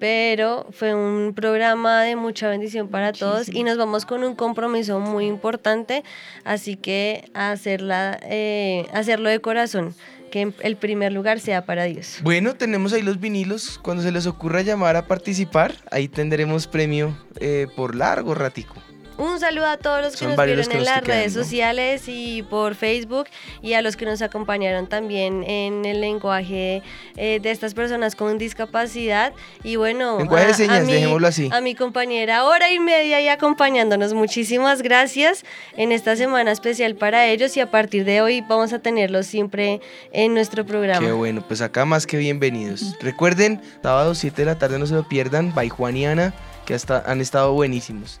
pero 0.00 0.66
fue 0.72 0.94
un 0.94 1.32
programa 1.32 2.02
de 2.02 2.14
mucha 2.14 2.50
bendición 2.50 2.88
para 2.88 3.14
todos 3.14 3.48
y 3.48 3.62
nos 3.62 3.78
vamos 3.78 4.04
con 4.04 4.22
un 4.22 4.34
compromiso 4.34 5.00
muy 5.00 5.28
importante, 5.28 6.02
así 6.44 6.76
que 6.76 7.24
hacerla, 7.32 8.18
eh, 8.24 8.86
hacerlo 8.92 9.30
de 9.30 9.40
corazón, 9.40 9.94
que 10.32 10.54
el 10.62 10.76
primer 10.76 11.12
lugar 11.12 11.40
sea 11.40 11.66
para 11.66 11.84
Dios. 11.84 12.18
Bueno, 12.22 12.54
tenemos 12.54 12.94
ahí 12.94 13.02
los 13.02 13.20
vinilos. 13.20 13.78
Cuando 13.78 14.02
se 14.02 14.10
les 14.10 14.26
ocurra 14.26 14.62
llamar 14.62 14.96
a 14.96 15.06
participar, 15.06 15.74
ahí 15.90 16.08
tendremos 16.08 16.66
premio 16.66 17.14
eh, 17.38 17.66
por 17.76 17.94
largo 17.94 18.34
ratico. 18.34 18.74
Un 19.22 19.38
saludo 19.38 19.66
a 19.66 19.76
todos 19.76 20.02
los 20.02 20.12
que 20.14 20.18
Son 20.18 20.34
nos 20.34 20.44
vieron 20.44 20.72
en 20.72 20.84
las 20.84 21.00
quedan, 21.00 21.04
redes 21.04 21.36
¿no? 21.36 21.42
sociales 21.44 22.02
y 22.08 22.42
por 22.42 22.74
Facebook 22.74 23.26
y 23.62 23.74
a 23.74 23.82
los 23.82 23.96
que 23.96 24.04
nos 24.04 24.20
acompañaron 24.20 24.88
también 24.88 25.44
en 25.44 25.84
el 25.84 26.00
lenguaje 26.00 26.82
eh, 27.16 27.38
de 27.40 27.50
estas 27.52 27.72
personas 27.74 28.16
con 28.16 28.36
discapacidad. 28.38 29.32
Y 29.62 29.76
bueno, 29.76 30.18
Lenguaje 30.18 30.46
de 30.46 30.50
a- 30.50 30.54
a 30.54 30.56
señas, 30.56 30.84
mi- 30.86 30.92
dejémoslo 30.94 31.28
así. 31.28 31.48
A 31.52 31.60
mi 31.60 31.74
compañera, 31.74 32.44
hora 32.44 32.70
y 32.72 32.80
media 32.80 33.20
y 33.20 33.28
acompañándonos. 33.28 34.12
Muchísimas 34.12 34.82
gracias 34.82 35.44
en 35.76 35.92
esta 35.92 36.16
semana 36.16 36.50
especial 36.50 36.96
para 36.96 37.26
ellos 37.26 37.56
y 37.56 37.60
a 37.60 37.70
partir 37.70 38.04
de 38.04 38.22
hoy 38.22 38.40
vamos 38.40 38.72
a 38.72 38.80
tenerlos 38.80 39.26
siempre 39.26 39.80
en 40.12 40.34
nuestro 40.34 40.66
programa. 40.66 41.06
Qué 41.06 41.12
bueno, 41.12 41.44
pues 41.46 41.60
acá 41.60 41.84
más 41.84 42.06
que 42.06 42.16
bienvenidos. 42.16 42.96
Recuerden, 43.00 43.60
sábado 43.82 44.14
7 44.14 44.42
de 44.42 44.46
la 44.46 44.58
tarde 44.58 44.78
no 44.80 44.86
se 44.86 44.94
lo 44.94 45.08
pierdan, 45.08 45.54
by 45.54 45.68
Juan 45.68 45.96
y 45.96 46.06
Ana, 46.06 46.34
que 46.66 46.74
hasta 46.74 47.02
han 47.06 47.20
estado 47.20 47.52
buenísimos. 47.52 48.20